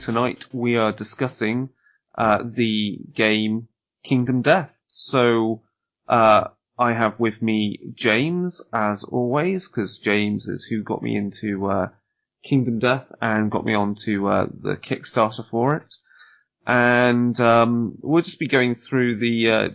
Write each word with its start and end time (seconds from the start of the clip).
tonight 0.00 0.46
we 0.52 0.76
are 0.78 0.92
discussing 0.92 1.68
uh, 2.16 2.42
the 2.42 2.98
game 3.12 3.68
Kingdom 4.02 4.40
Death. 4.40 4.80
So, 4.88 5.62
uh, 6.08 6.48
I 6.78 6.94
have 6.94 7.20
with 7.20 7.42
me 7.42 7.78
James, 7.94 8.62
as 8.72 9.04
always, 9.04 9.68
because 9.68 9.98
James 9.98 10.48
is 10.48 10.64
who 10.64 10.82
got 10.82 11.02
me 11.02 11.14
into 11.14 11.66
uh, 11.66 11.88
Kingdom 12.42 12.78
Death 12.78 13.12
and 13.20 13.50
got 13.50 13.66
me 13.66 13.74
onto 13.74 14.26
uh, 14.26 14.46
the 14.46 14.76
Kickstarter 14.76 15.46
for 15.50 15.76
it. 15.76 15.94
And 16.66 17.38
um, 17.38 17.98
we'll 18.00 18.22
just 18.22 18.38
be 18.38 18.46
going 18.46 18.74
through 18.74 19.18
the 19.18 19.50
uh, 19.50 19.68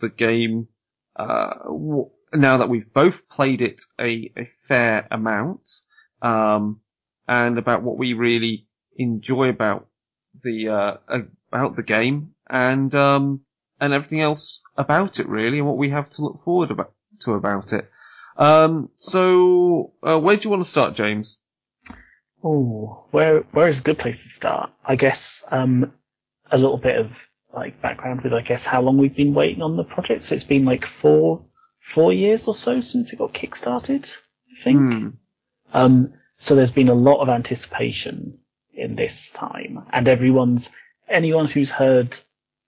the 0.00 0.10
game 0.10 0.68
uh, 1.16 1.54
w- 1.64 2.10
now 2.34 2.58
that 2.58 2.68
we've 2.68 2.92
both 2.92 3.28
played 3.30 3.62
it 3.62 3.82
a, 3.98 4.30
a 4.36 4.50
fair 4.68 5.08
amount 5.10 5.68
um, 6.20 6.80
and 7.26 7.58
about 7.58 7.82
what 7.82 7.96
we 7.96 8.12
really 8.12 8.66
enjoy 8.96 9.48
about 9.48 9.86
the 10.42 10.68
uh, 10.68 11.18
about 11.52 11.76
the 11.76 11.82
game 11.82 12.34
and 12.48 12.94
um, 12.94 13.40
and 13.80 13.92
everything 13.92 14.20
else 14.20 14.62
about 14.76 15.20
it 15.20 15.28
really, 15.28 15.58
and 15.58 15.66
what 15.66 15.78
we 15.78 15.90
have 15.90 16.10
to 16.10 16.22
look 16.22 16.44
forward 16.44 16.70
about, 16.70 16.92
to 17.20 17.34
about 17.34 17.72
it. 17.72 17.90
Um, 18.36 18.90
so, 18.96 19.92
uh, 20.02 20.18
where 20.18 20.36
do 20.36 20.44
you 20.44 20.50
want 20.50 20.62
to 20.62 20.68
start, 20.68 20.94
James? 20.94 21.40
Oh, 22.42 23.06
where 23.10 23.40
where 23.52 23.68
is 23.68 23.80
a 23.80 23.82
good 23.82 23.98
place 23.98 24.22
to 24.22 24.28
start? 24.28 24.70
I 24.84 24.96
guess 24.96 25.44
um, 25.50 25.92
a 26.50 26.58
little 26.58 26.78
bit 26.78 26.96
of 26.96 27.10
like 27.54 27.82
background 27.82 28.22
with 28.22 28.32
I 28.32 28.42
guess 28.42 28.64
how 28.64 28.80
long 28.80 28.96
we've 28.96 29.16
been 29.16 29.34
waiting 29.34 29.62
on 29.62 29.76
the 29.76 29.84
project. 29.84 30.22
So 30.22 30.34
it's 30.34 30.44
been 30.44 30.64
like 30.64 30.86
four 30.86 31.44
four 31.80 32.12
years 32.12 32.46
or 32.48 32.54
so 32.54 32.80
since 32.80 33.12
it 33.12 33.18
got 33.18 33.34
kickstarted. 33.34 34.10
I 34.50 34.64
think. 34.64 34.78
Hmm. 34.78 35.08
Um, 35.72 36.12
so 36.32 36.54
there's 36.54 36.72
been 36.72 36.88
a 36.88 36.94
lot 36.94 37.20
of 37.20 37.28
anticipation 37.28 38.39
in 38.80 38.96
this 38.96 39.30
time, 39.32 39.84
and 39.92 40.08
everyone's 40.08 40.70
anyone 41.08 41.46
who's 41.46 41.70
heard 41.70 42.18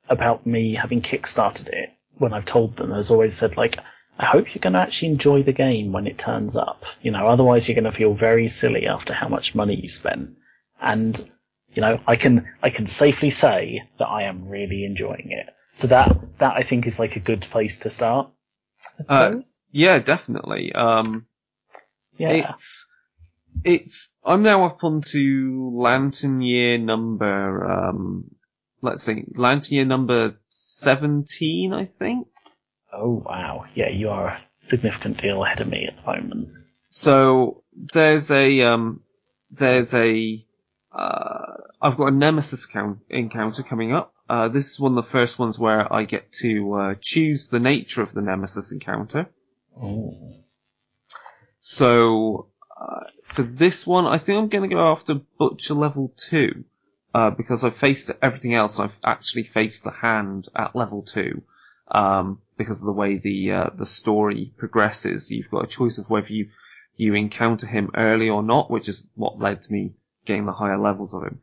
about 0.09 0.47
me 0.47 0.75
having 0.75 1.01
kickstarted 1.03 1.69
it 1.69 1.91
when 2.19 2.33
I've 2.33 2.45
told 2.45 2.77
them 2.77 2.91
has 2.93 3.11
always 3.11 3.35
said 3.35 3.57
like, 3.57 3.79
I 4.19 4.27
hope 4.27 4.55
you're 4.55 4.61
going 4.61 4.75
to 4.75 4.81
actually 4.81 5.09
enjoy 5.13 5.43
the 5.43 5.53
game 5.53 5.93
when 5.93 6.07
it 6.07 6.19
turns 6.19 6.55
up. 6.57 6.85
You 7.01 7.11
know, 7.13 7.27
otherwise 7.27 7.69
you're 7.69 7.81
going 7.81 7.91
to 7.91 7.97
feel 7.97 8.15
very 8.15 8.49
silly 8.49 8.87
after 8.87 9.15
how 9.15 9.29
much 9.29 9.55
money 9.55 9.75
you 9.75 9.89
spent. 9.89 10.37
And 10.81 11.19
you 11.75 11.81
know, 11.81 12.01
I 12.07 12.17
can 12.17 12.47
I 12.63 12.71
can 12.71 12.87
safely 12.87 13.31
say 13.31 13.83
that 13.99 14.07
I 14.07 14.25
am 14.25 14.49
really 14.49 14.85
enjoying 14.85 15.29
it. 15.31 15.47
So 15.71 15.87
that 15.87 16.39
that 16.39 16.55
I 16.57 16.63
think 16.63 16.87
is 16.87 16.99
like 16.99 17.17
a 17.17 17.21
good 17.21 17.41
place 17.41 17.79
to 17.81 17.91
start. 17.91 18.29
I 18.85 19.01
Uh, 19.01 19.03
suppose. 19.31 19.59
Yeah, 19.71 19.99
definitely. 20.01 20.75
Um, 20.75 21.27
yeah. 22.19 22.51
It's 22.51 22.87
it's 23.65 24.15
I'm 24.25 24.43
now 24.43 24.67
up 24.67 24.83
onto 24.83 25.71
lantern 25.75 26.41
year 26.41 26.79
number 26.79 27.65
um 27.65 28.31
let's 28.81 29.03
see 29.03 29.25
lantern 29.35 29.75
year 29.75 29.85
number 29.85 30.37
seventeen 30.49 31.73
I 31.73 31.87
think. 31.87 32.29
Oh 32.93 33.23
wow. 33.25 33.67
Yeah, 33.75 33.89
you 33.89 34.11
are 34.11 34.29
a 34.29 34.41
significant 34.57 35.21
deal 35.21 35.43
ahead 35.43 35.61
of 35.61 35.69
me 35.69 35.87
at 35.87 35.97
the 35.97 36.03
moment. 36.03 36.49
So 36.91 37.63
there's 37.75 38.31
a 38.31 38.63
um 38.63 39.03
there's 39.51 39.95
a 39.95 40.45
uh 40.93 41.53
I've 41.81 41.97
got 41.97 42.13
a 42.13 42.17
nemesis 42.17 42.65
count, 42.67 43.01
encounter 43.11 43.63
coming 43.63 43.93
up. 43.93 44.15
Uh, 44.29 44.49
this 44.49 44.71
is 44.71 44.81
one 44.81 44.93
of 44.93 44.97
the 44.97 45.11
first 45.11 45.39
ones 45.39 45.59
where 45.59 45.93
I 45.93 46.05
get 46.05 46.33
to 46.35 46.75
uh, 46.75 46.95
choose 47.01 47.49
the 47.49 47.59
nature 47.59 48.03
of 48.03 48.15
the 48.15 48.23
nemesis 48.23 48.71
encounter. 48.71 49.29
Oh. 49.77 50.17
So 51.59 52.52
uh, 52.83 53.05
for 53.23 53.43
this 53.43 53.87
one, 53.87 54.07
I 54.07 54.19
think 54.19 54.39
I'm 54.39 54.49
going 54.49 54.69
to 54.69 54.75
go 54.75 54.91
after 54.91 55.15
Butcher 55.39 55.75
level 55.75 56.13
two 56.17 56.65
uh, 57.15 57.31
because 57.31 57.65
I've 57.65 57.77
faced 57.77 58.11
everything 58.21 58.55
else. 58.55 58.79
I've 58.79 58.99
actually 59.05 59.45
faced 59.45 59.85
the 59.85 59.91
hand 59.91 60.49
at 60.57 60.75
level 60.75 61.03
two 61.03 61.43
um, 61.91 62.41
because 62.57 62.81
of 62.81 62.87
the 62.87 62.93
way 62.93 63.19
the 63.19 63.53
uh, 63.53 63.71
the 63.75 63.87
story 63.87 64.53
progresses. 64.57 65.31
You've 65.31 65.51
got 65.51 65.65
a 65.65 65.69
choice 65.69 65.99
of 65.99 66.11
whether 66.11 66.33
you 66.33 66.49
you 66.97 67.15
encounter 67.15 67.67
him 67.67 67.91
early 67.95 68.29
or 68.29 68.43
not, 68.43 68.71
which 68.71 68.89
is 68.89 69.09
what 69.15 69.39
led 69.39 69.63
to 69.63 69.73
me 69.73 69.93
getting 70.25 70.47
the 70.47 70.53
higher 70.53 70.79
levels 70.79 71.15
of 71.15 71.23
him. 71.23 71.41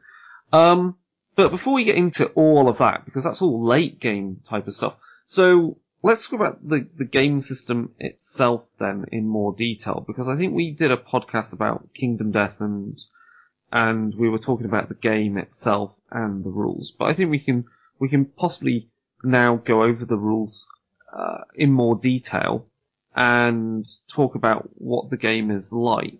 Um, 0.51 0.95
but 1.35 1.51
before 1.51 1.73
we 1.73 1.85
get 1.85 1.95
into 1.95 2.27
all 2.29 2.67
of 2.67 2.79
that, 2.79 3.05
because 3.05 3.23
that's 3.23 3.41
all 3.41 3.63
late 3.63 3.99
game 3.99 4.41
type 4.49 4.67
of 4.67 4.73
stuff, 4.73 4.95
so 5.25 5.77
let's 6.01 6.27
talk 6.27 6.39
about 6.39 6.67
the, 6.67 6.87
the 6.97 7.05
game 7.05 7.39
system 7.39 7.93
itself 7.99 8.63
then 8.79 9.05
in 9.11 9.27
more 9.27 9.53
detail, 9.53 10.03
because 10.05 10.27
I 10.27 10.37
think 10.37 10.53
we 10.53 10.71
did 10.71 10.91
a 10.91 10.97
podcast 10.97 11.53
about 11.53 11.93
Kingdom 11.93 12.31
Death 12.31 12.61
and 12.61 12.97
and 13.71 14.15
we 14.15 14.29
were 14.29 14.39
talking 14.39 14.65
about 14.65 14.89
the 14.89 14.95
game 14.95 15.37
itself 15.37 15.93
and 16.11 16.43
the 16.43 16.49
rules. 16.49 16.91
But 16.97 17.05
I 17.05 17.13
think 17.13 17.29
we 17.29 17.39
can 17.39 17.65
we 17.99 18.09
can 18.09 18.25
possibly 18.25 18.89
now 19.23 19.57
go 19.57 19.83
over 19.83 20.05
the 20.05 20.17
rules 20.17 20.67
uh, 21.13 21.41
in 21.55 21.71
more 21.71 21.95
detail 21.95 22.67
and 23.15 23.85
talk 24.07 24.35
about 24.35 24.69
what 24.75 25.09
the 25.09 25.17
game 25.17 25.51
is 25.51 25.73
like. 25.73 26.19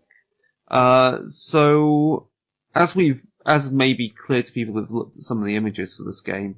Uh, 0.68 1.20
so 1.26 2.30
as 2.76 2.96
we've 2.96 3.24
as 3.46 3.72
may 3.72 3.94
be 3.94 4.10
clear 4.10 4.44
to 4.44 4.52
people 4.52 4.74
who've 4.74 4.92
looked 4.92 5.18
at 5.18 5.24
some 5.24 5.40
of 5.40 5.46
the 5.46 5.56
images 5.56 5.96
for 5.96 6.04
this 6.04 6.22
game, 6.22 6.58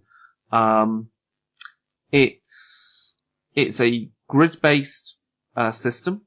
um, 0.51 1.10
it's 2.11 3.15
it's 3.55 3.79
a 3.79 4.09
grid-based 4.27 5.17
uh, 5.55 5.71
system 5.71 6.21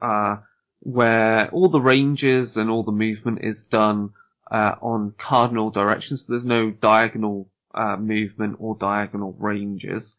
uh, 0.00 0.36
where 0.80 1.48
all 1.50 1.68
the 1.68 1.80
ranges 1.80 2.56
and 2.56 2.70
all 2.70 2.82
the 2.82 2.92
movement 2.92 3.40
is 3.42 3.66
done 3.66 4.10
uh, 4.50 4.74
on 4.80 5.14
cardinal 5.16 5.70
directions. 5.70 6.26
So 6.26 6.32
there's 6.32 6.46
no 6.46 6.70
diagonal 6.70 7.48
uh, 7.74 7.96
movement 7.96 8.56
or 8.58 8.76
diagonal 8.76 9.34
ranges, 9.38 10.16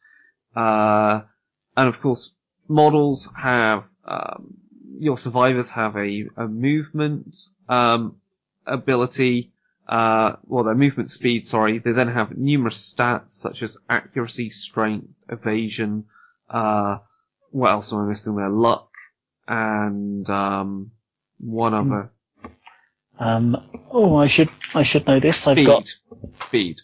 uh, 0.56 1.22
and 1.76 1.90
of 1.90 2.00
course, 2.00 2.34
models 2.68 3.32
have 3.36 3.84
um, 4.06 4.54
your 5.00 5.18
survivors 5.18 5.72
have 5.72 5.96
a, 5.98 6.28
a 6.38 6.48
movement 6.48 7.36
um, 7.68 8.18
ability 8.66 9.52
uh, 9.88 10.36
well, 10.46 10.64
their 10.64 10.76
movement 10.76 11.12
speed, 11.12 11.48
sorry. 11.48 11.80
They 11.80 11.92
then 11.92 12.08
have 12.08 12.38
numerous 12.38 12.94
stats 12.94 13.32
such 13.32 13.64
as 13.64 13.78
accuracy, 13.90 14.50
strength, 14.50 15.14
evasion, 15.30 16.06
uh, 16.50 16.98
what 17.52 17.72
else 17.72 17.94
am 17.94 18.00
I 18.00 18.10
missing 18.10 18.36
there? 18.36 18.50
Luck, 18.50 18.90
and, 19.48 20.30
um, 20.30 20.92
one 21.38 21.74
other. 21.74 22.12
Um, 23.20 23.58
oh, 23.92 24.16
I 24.16 24.28
should 24.28 24.50
I 24.74 24.84
should 24.84 25.06
know 25.06 25.20
this. 25.20 25.38
Speed. 25.42 25.60
I've 25.60 25.66
got 25.66 25.88
Speed. 26.34 26.80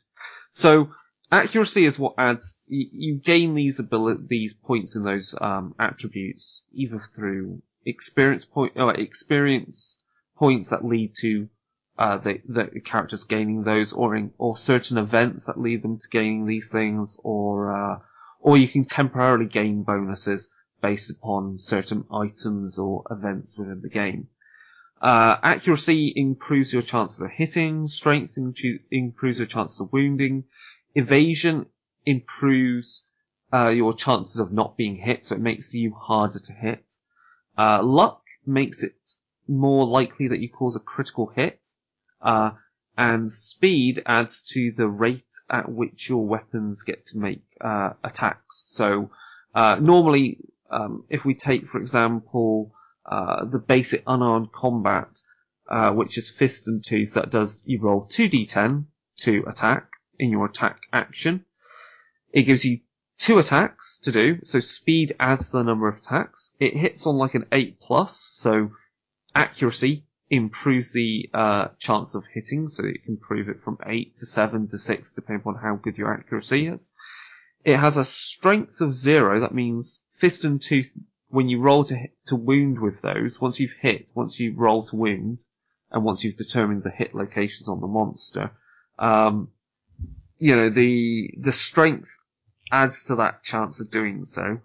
So, 0.51 0.91
accuracy 1.31 1.85
is 1.85 1.97
what 1.97 2.15
adds, 2.17 2.65
you, 2.69 2.87
you 2.91 3.15
gain 3.15 3.55
these 3.55 3.79
ability, 3.79 4.23
these 4.27 4.53
points 4.53 4.95
in 4.95 5.03
those, 5.03 5.35
um, 5.39 5.73
attributes, 5.79 6.63
either 6.73 6.99
through 6.99 7.61
experience 7.85 8.45
point, 8.45 8.73
or 8.75 8.93
experience 8.93 9.97
points 10.35 10.69
that 10.69 10.85
lead 10.85 11.13
to 11.21 11.47
uh, 11.97 12.17
the, 12.17 12.41
the 12.47 12.79
characters 12.79 13.23
gaining 13.23 13.63
those, 13.63 13.93
or 13.93 14.15
in, 14.15 14.31
or 14.37 14.55
certain 14.55 14.97
events 14.97 15.47
that 15.47 15.59
lead 15.59 15.81
them 15.81 15.97
to 15.97 16.07
gaining 16.09 16.45
these 16.45 16.69
things, 16.71 17.19
or 17.23 17.75
uh, 17.75 17.99
or 18.39 18.57
you 18.57 18.67
can 18.67 18.85
temporarily 18.85 19.45
gain 19.45 19.83
bonuses 19.83 20.51
based 20.81 21.09
upon 21.11 21.59
certain 21.59 22.05
items 22.13 22.77
or 22.77 23.03
events 23.09 23.57
within 23.57 23.81
the 23.81 23.89
game. 23.89 24.27
Uh, 25.01 25.37
accuracy 25.43 26.11
improves 26.15 26.73
your 26.73 26.81
chances 26.81 27.21
of 27.21 27.29
hitting. 27.31 27.87
Strength 27.87 28.37
improves 28.91 29.39
your 29.39 29.47
chances 29.47 29.79
of 29.79 29.91
wounding. 29.91 30.43
Evasion 30.95 31.67
improves 32.05 33.05
uh, 33.53 33.69
your 33.69 33.93
chances 33.93 34.39
of 34.39 34.51
not 34.51 34.77
being 34.77 34.95
hit, 34.95 35.25
so 35.25 35.35
it 35.35 35.41
makes 35.41 35.73
you 35.73 35.93
harder 35.93 36.39
to 36.39 36.53
hit. 36.53 36.95
Uh, 37.57 37.81
luck 37.83 38.23
makes 38.45 38.83
it 38.83 38.95
more 39.47 39.85
likely 39.85 40.27
that 40.27 40.39
you 40.39 40.49
cause 40.49 40.75
a 40.75 40.79
critical 40.79 41.27
hit. 41.27 41.73
Uh, 42.21 42.51
and 42.97 43.31
speed 43.31 44.01
adds 44.07 44.43
to 44.43 44.71
the 44.71 44.87
rate 44.87 45.23
at 45.49 45.71
which 45.71 46.09
your 46.09 46.25
weapons 46.25 46.81
get 46.81 47.05
to 47.05 47.19
make 47.19 47.43
uh, 47.61 47.91
attacks. 48.03 48.63
So 48.67 49.11
uh, 49.53 49.77
normally, 49.79 50.39
um, 50.71 51.05
if 51.09 51.23
we 51.23 51.35
take, 51.35 51.67
for 51.67 51.79
example, 51.79 52.73
uh, 53.05 53.45
the 53.45 53.59
basic 53.59 54.03
unarmed 54.07 54.51
combat, 54.51 55.09
uh, 55.69 55.91
which 55.91 56.17
is 56.17 56.31
fist 56.31 56.67
and 56.67 56.83
tooth, 56.83 57.13
that 57.13 57.29
does 57.29 57.63
you 57.67 57.79
roll 57.81 58.07
two 58.09 58.29
d10 58.29 58.85
to 59.19 59.43
attack 59.47 59.89
in 60.17 60.31
your 60.31 60.45
attack 60.45 60.81
action. 60.91 61.45
It 62.33 62.43
gives 62.43 62.65
you 62.65 62.79
two 63.19 63.37
attacks 63.37 63.99
to 63.99 64.11
do, 64.11 64.39
so 64.43 64.59
speed 64.59 65.15
adds 65.19 65.51
to 65.51 65.57
the 65.57 65.63
number 65.63 65.87
of 65.87 65.97
attacks. 65.97 66.53
It 66.59 66.75
hits 66.75 67.05
on 67.05 67.15
like 67.17 67.35
an 67.35 67.45
eight 67.51 67.79
plus, 67.79 68.29
so 68.33 68.71
accuracy 69.35 70.06
improves 70.29 70.91
the 70.91 71.29
uh, 71.33 71.67
chance 71.79 72.15
of 72.15 72.25
hitting, 72.33 72.67
so 72.67 72.85
you 72.85 72.99
can 72.99 73.13
improve 73.13 73.49
it 73.49 73.63
from 73.63 73.77
8 73.85 74.17
to 74.17 74.25
7 74.25 74.67
to 74.67 74.77
6, 74.77 75.13
depending 75.13 75.47
on 75.47 75.55
how 75.55 75.75
good 75.75 75.97
your 75.97 76.13
accuracy 76.13 76.67
is. 76.67 76.91
It 77.63 77.77
has 77.77 77.97
a 77.97 78.05
strength 78.05 78.81
of 78.81 78.93
0, 78.93 79.39
that 79.41 79.53
means 79.53 80.03
fist 80.19 80.43
and 80.43 80.61
tooth, 80.61 80.91
when 81.29 81.49
you 81.49 81.59
roll 81.61 81.83
to, 81.85 81.95
hit, 81.95 82.11
to 82.27 82.35
wound 82.35 82.79
with 82.79 83.01
those, 83.01 83.39
once 83.39 83.59
you've 83.59 83.75
hit, 83.79 84.09
once 84.15 84.39
you 84.39 84.53
roll 84.55 84.83
to 84.83 84.95
wound, 84.95 85.43
and 85.91 86.03
once 86.03 86.23
you've 86.23 86.37
determined 86.37 86.83
the 86.83 86.89
hit 86.89 87.15
locations 87.15 87.69
on 87.69 87.79
the 87.79 87.87
monster, 87.87 88.51
um, 88.99 89.49
you 90.37 90.55
know, 90.55 90.69
the, 90.69 91.33
the 91.39 91.51
strength 91.51 92.09
adds 92.71 93.05
to 93.05 93.15
that 93.15 93.43
chance 93.43 93.79
of 93.79 93.89
doing 93.89 94.25
so. 94.25 94.59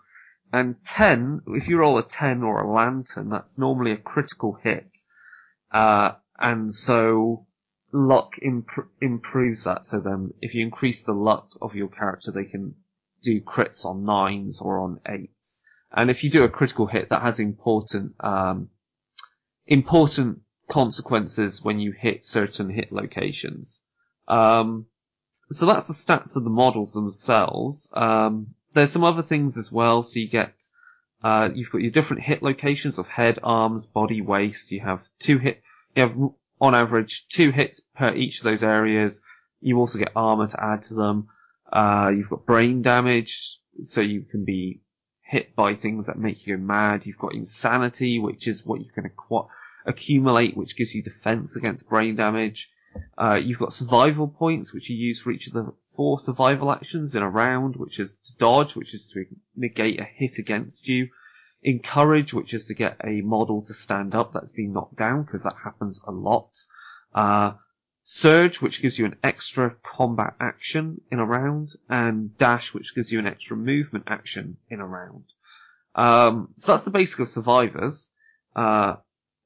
And 0.53 0.77
10, 0.85 1.43
if 1.49 1.69
you 1.69 1.79
roll 1.79 1.99
a 1.99 2.03
10 2.03 2.43
or 2.43 2.61
a 2.61 2.71
lantern, 2.71 3.31
that's 3.31 3.59
normally 3.59 3.93
a 3.93 3.97
critical 3.97 4.59
hit. 4.63 4.99
Uh, 5.73 6.13
and 6.39 6.75
so 6.75 7.47
luck 7.93 8.35
imp- 8.43 8.91
improves 9.01 9.65
that. 9.65 9.87
So 9.87 10.01
then 10.01 10.33
if 10.41 10.55
you 10.55 10.63
increase 10.63 11.05
the 11.05 11.13
luck 11.13 11.51
of 11.61 11.75
your 11.75 11.89
character, 11.89 12.31
they 12.31 12.45
can 12.45 12.75
do 13.23 13.41
crits 13.41 13.85
on 13.85 14.05
nines 14.05 14.61
or 14.61 14.81
on 14.81 15.01
eights. 15.09 15.65
And 15.93 16.11
if 16.11 16.25
you 16.25 16.31
do 16.31 16.45
a 16.45 16.49
critical 16.49 16.87
hit, 16.87 17.11
that 17.11 17.23
has 17.23 17.39
important, 17.39 18.15
um, 18.21 18.71
important 19.67 20.41
consequences 20.69 21.63
when 21.63 21.79
you 21.81 21.93
hit 21.93 22.25
certain 22.25 22.71
hit 22.71 22.93
locations. 22.93 23.83
Um, 24.27 24.87
so 25.51 25.67
that's 25.67 25.89
the 25.89 25.93
stats 25.93 26.37
of 26.37 26.45
the 26.45 26.51
models 26.51 26.95
themselves. 26.95 27.91
Um, 27.93 28.55
there's 28.73 28.91
some 28.91 29.05
other 29.05 29.23
things 29.23 29.59
as 29.59 29.71
well. 29.71 30.03
So 30.03 30.19
you 30.19 30.29
get, 30.29 30.55
uh, 31.23 31.51
you've 31.55 31.71
got 31.71 31.83
your 31.83 31.91
different 31.91 32.23
hit 32.23 32.43
locations 32.43 32.99
of 32.99 33.09
head, 33.09 33.39
arms, 33.43 33.87
body, 33.87 34.21
waist. 34.21 34.73
You 34.73 34.81
have 34.81 35.09
two 35.19 35.39
hit, 35.39 35.63
you 35.95 36.03
have 36.03 36.17
on 36.61 36.75
average 36.75 37.27
two 37.29 37.51
hits 37.51 37.85
per 37.95 38.13
each 38.15 38.39
of 38.39 38.45
those 38.45 38.63
areas. 38.63 39.23
You 39.61 39.79
also 39.79 39.99
get 39.99 40.13
armor 40.17 40.49
to 40.49 40.65
add 40.65 40.83
to 40.83 40.95
them. 40.95 41.29
Uh, 41.73 42.13
you've 42.15 42.29
got 42.29 42.45
brain 42.45 42.83
damage, 42.83 43.59
so 43.81 44.01
you 44.01 44.23
can 44.23 44.45
be 44.45 44.81
hit 45.23 45.55
by 45.55 45.75
things 45.75 46.09
that 46.09 46.19
make 46.19 46.47
you 46.47 46.57
go 46.57 46.63
mad. 46.63 47.07
You've 47.07 47.19
got 47.19 47.35
insanity, 47.35 48.19
which 48.19 48.49
is 48.49 48.67
what 48.67 48.81
you 48.81 48.91
can 48.93 49.09
acqu- 49.09 49.49
accumulate, 49.87 50.57
which 50.57 50.77
gives 50.77 50.95
you 50.95 51.03
defense 51.03 51.57
against 51.57 51.89
brain 51.89 52.17
damage. 52.17 52.71
Uh, 53.17 53.35
you've 53.35 53.59
got 53.59 53.73
survival 53.73 54.29
points, 54.29 54.75
which 54.75 54.91
you 54.91 54.97
use 54.97 55.21
for 55.21 55.31
each 55.31 55.47
of 55.47 55.53
the 55.53 55.73
four 55.97 56.19
survival 56.19 56.71
actions 56.71 57.15
in 57.15 57.23
a 57.23 57.29
round, 57.29 57.77
which 57.77 58.01
is 58.01 58.17
to 58.17 58.37
dodge, 58.37 58.75
which 58.75 58.95
is 58.95 59.11
to 59.11 59.25
negate 59.57 60.01
a 60.01 60.05
hit 60.05 60.39
against 60.39 60.89
you. 60.89 61.09
Encourage, 61.63 62.35
which 62.35 62.55
is 62.55 62.67
to 62.67 62.75
get 62.75 62.97
a 63.05 63.21
model 63.21 63.63
to 63.63 63.73
stand 63.73 64.15
up 64.15 64.33
that's 64.33 64.53
been 64.53 64.73
knocked 64.73 64.97
down, 64.97 65.23
because 65.23 65.45
that 65.45 65.57
happens 65.63 66.03
a 66.07 66.11
lot. 66.11 66.51
Uh, 67.15 67.53
Surge, 68.05 68.61
which 68.61 68.83
gives 68.83 68.99
you 68.99 69.05
an 69.05 69.15
extra 69.23 69.77
combat 69.83 70.35
action 70.41 71.01
in 71.13 71.21
a 71.21 71.25
round, 71.25 71.71
and 71.89 72.37
Dash, 72.37 72.75
which 72.75 72.97
gives 72.97 73.13
you 73.13 73.21
an 73.21 73.29
extra 73.29 73.57
movement 73.57 74.05
action 74.09 74.57
in 74.69 74.81
a 74.81 74.87
round. 74.87 75.25
Um, 75.95 76.53
so 76.57 76.73
that's 76.73 76.85
the 76.85 76.91
basic 76.91 77.21
of 77.21 77.29
survivors. 77.29 78.11
Uh, 78.57 78.97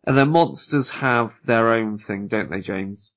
and 0.05 0.17
then 0.17 0.31
monsters 0.31 0.91
have 0.91 1.35
their 1.45 1.73
own 1.73 1.99
thing, 1.99 2.29
don't 2.29 2.51
they, 2.51 2.61
James? 2.61 3.13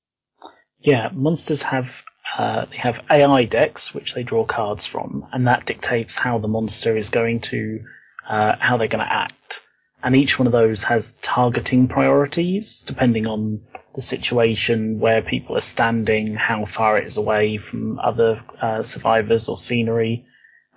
Yeah, 0.82 1.10
monsters 1.12 1.62
have 1.62 2.02
uh, 2.38 2.66
they 2.66 2.76
have 2.78 3.04
AI 3.10 3.44
decks 3.44 3.92
which 3.92 4.14
they 4.14 4.22
draw 4.22 4.44
cards 4.44 4.86
from, 4.86 5.26
and 5.32 5.46
that 5.46 5.66
dictates 5.66 6.16
how 6.16 6.38
the 6.38 6.48
monster 6.48 6.96
is 6.96 7.10
going 7.10 7.40
to 7.40 7.84
uh, 8.28 8.56
how 8.58 8.76
they're 8.76 8.88
going 8.88 9.04
to 9.04 9.12
act. 9.12 9.62
And 10.02 10.16
each 10.16 10.38
one 10.38 10.46
of 10.46 10.52
those 10.52 10.82
has 10.84 11.12
targeting 11.14 11.88
priorities 11.88 12.82
depending 12.86 13.26
on 13.26 13.60
the 13.94 14.00
situation, 14.00 15.00
where 15.00 15.20
people 15.20 15.56
are 15.56 15.62
standing, 15.62 16.34
how 16.34 16.64
far 16.64 16.96
it 16.96 17.06
is 17.06 17.16
away 17.16 17.58
from 17.58 17.98
other 17.98 18.42
uh, 18.62 18.82
survivors 18.82 19.48
or 19.48 19.58
scenery. 19.58 20.26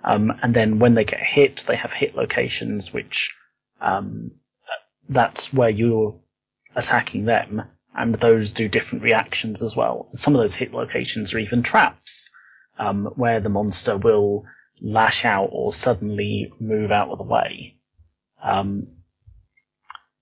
Um, 0.02 0.32
and 0.42 0.52
then 0.52 0.80
when 0.80 0.94
they 0.94 1.04
get 1.04 1.20
hit, 1.20 1.64
they 1.66 1.76
have 1.76 1.92
hit 1.92 2.16
locations, 2.16 2.92
which 2.92 3.34
um, 3.80 4.32
that's 5.08 5.52
where 5.52 5.70
you're 5.70 6.16
attacking 6.74 7.24
them, 7.24 7.62
and 7.94 8.14
those 8.14 8.52
do 8.52 8.68
different 8.68 9.04
reactions 9.04 9.62
as 9.62 9.76
well. 9.76 10.08
Some 10.14 10.34
of 10.34 10.40
those 10.40 10.54
hit 10.54 10.72
locations 10.72 11.32
are 11.32 11.38
even 11.38 11.62
traps, 11.62 12.28
um, 12.78 13.06
where 13.16 13.40
the 13.40 13.48
monster 13.48 13.96
will 13.96 14.44
lash 14.80 15.24
out 15.24 15.50
or 15.52 15.72
suddenly 15.72 16.52
move 16.58 16.90
out 16.90 17.10
of 17.10 17.18
the 17.18 17.24
way. 17.24 17.76
Um, 18.42 18.88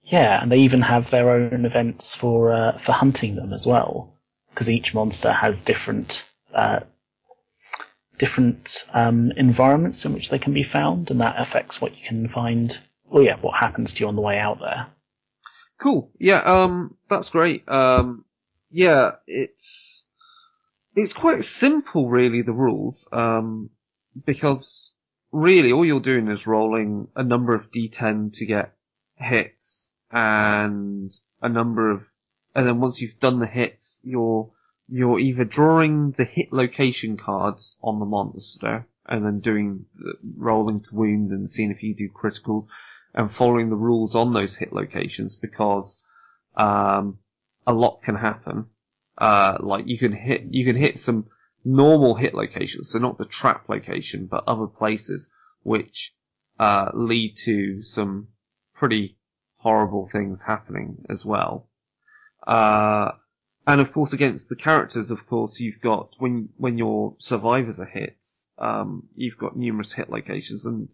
yeah, 0.04 0.42
and 0.42 0.52
they 0.52 0.58
even 0.58 0.82
have 0.82 1.10
their 1.10 1.30
own 1.30 1.64
events 1.64 2.14
for 2.14 2.52
uh, 2.52 2.78
for 2.78 2.92
hunting 2.92 3.36
them 3.36 3.52
as 3.52 3.66
well, 3.66 4.14
because 4.50 4.70
each 4.70 4.94
monster 4.94 5.32
has 5.32 5.62
different 5.62 6.25
uh, 6.52 6.80
different 8.18 8.84
um, 8.92 9.32
environments 9.36 10.04
in 10.04 10.12
which 10.12 10.28
they 10.28 10.38
can 10.38 10.52
be 10.52 10.64
found, 10.64 11.10
and 11.10 11.20
that 11.20 11.40
affects 11.40 11.80
what 11.80 11.96
you 11.96 12.06
can 12.06 12.28
find. 12.28 12.78
Well, 13.08 13.22
yeah, 13.22 13.36
what 13.40 13.58
happens 13.58 13.94
to 13.94 14.00
you 14.00 14.08
on 14.08 14.16
the 14.16 14.22
way 14.22 14.38
out 14.38 14.58
there. 14.60 14.86
Cool. 15.82 16.12
Yeah, 16.17 16.38
um, 16.38 16.96
that's 17.11 17.31
great. 17.31 17.69
Um, 17.69 18.25
yeah, 18.70 19.17
it's 19.26 20.06
it's 20.94 21.12
quite 21.12 21.43
simple, 21.43 22.08
really. 22.08 22.43
The 22.43 22.52
rules, 22.52 23.08
um, 23.11 23.69
because 24.25 24.94
really 25.32 25.73
all 25.73 25.84
you're 25.84 25.99
doing 25.99 26.29
is 26.29 26.46
rolling 26.46 27.08
a 27.17 27.25
number 27.25 27.52
of 27.52 27.73
d10 27.73 28.32
to 28.34 28.46
get 28.46 28.76
hits 29.17 29.90
and 30.12 31.11
a 31.40 31.49
number 31.49 31.90
of, 31.90 32.05
and 32.55 32.69
then 32.69 32.78
once 32.78 33.00
you've 33.00 33.19
done 33.19 33.40
the 33.40 33.46
hits, 33.49 34.00
you're 34.05 34.52
you're 34.88 35.19
either 35.19 35.44
drawing 35.44 36.12
the 36.12 36.25
hit 36.25 36.52
location 36.52 37.17
cards 37.17 37.76
on 37.82 37.99
the 37.99 38.06
monster 38.06 38.87
and 39.06 39.26
then 39.26 39.40
doing 39.40 39.87
rolling 40.37 40.81
to 40.82 40.94
wound 40.94 41.32
and 41.32 41.50
seeing 41.50 41.73
if 41.73 41.82
you 41.82 41.93
do 41.93 42.08
critical 42.08 42.69
and 43.14 43.31
following 43.31 43.69
the 43.69 43.76
rules 43.76 44.14
on 44.14 44.32
those 44.32 44.56
hit 44.56 44.73
locations 44.73 45.37
because 45.37 46.03
um, 46.56 47.19
a 47.67 47.73
lot 47.73 48.03
can 48.03 48.14
happen. 48.14 48.67
Uh, 49.19 49.59
like 49.61 49.87
you 49.87 49.99
can 49.99 50.12
hit 50.12 50.45
you 50.50 50.64
can 50.64 50.76
hit 50.76 50.99
some 50.99 51.26
normal 51.64 52.14
hit 52.14 52.35
locations, 52.35 52.90
so 52.90 52.99
not 52.99 53.19
the 53.19 53.25
trap 53.25 53.69
location, 53.69 54.26
but 54.26 54.45
other 54.47 54.66
places 54.66 55.31
which 55.62 56.14
uh, 56.59 56.90
lead 56.95 57.37
to 57.37 57.83
some 57.83 58.28
pretty 58.75 59.19
horrible 59.57 60.09
things 60.11 60.42
happening 60.42 61.04
as 61.09 61.25
well. 61.25 61.69
Uh, 62.47 63.12
and 63.66 63.81
of 63.81 63.92
course, 63.92 64.12
against 64.12 64.49
the 64.49 64.57
characters, 64.57 65.11
of 65.11 65.26
course, 65.26 65.61
you've 65.61 65.81
got 65.81 66.11
when 66.19 66.49
when 66.57 66.78
your 66.78 67.14
survivors 67.19 67.81
are 67.81 67.87
hit, 67.87 68.16
um, 68.59 69.09
you've 69.14 69.38
got 69.38 69.57
numerous 69.57 69.92
hit 69.92 70.11
locations, 70.11 70.66
and 70.66 70.88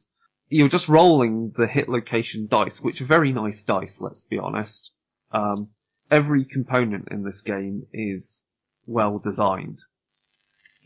you're 0.49 0.69
just 0.69 0.89
rolling 0.89 1.53
the 1.57 1.67
hit 1.67 1.89
location 1.89 2.47
dice, 2.47 2.81
which 2.81 3.01
are 3.01 3.07
very 3.07 3.33
nice 3.33 3.63
dice. 3.63 4.01
Let's 4.01 4.23
be 4.23 4.39
honest. 4.39 4.91
Um, 5.33 5.69
every 6.11 6.45
component 6.45 7.09
in 7.11 7.23
this 7.23 7.43
game 7.43 7.87
is 7.93 8.43
well 8.87 9.19
designed. 9.19 9.81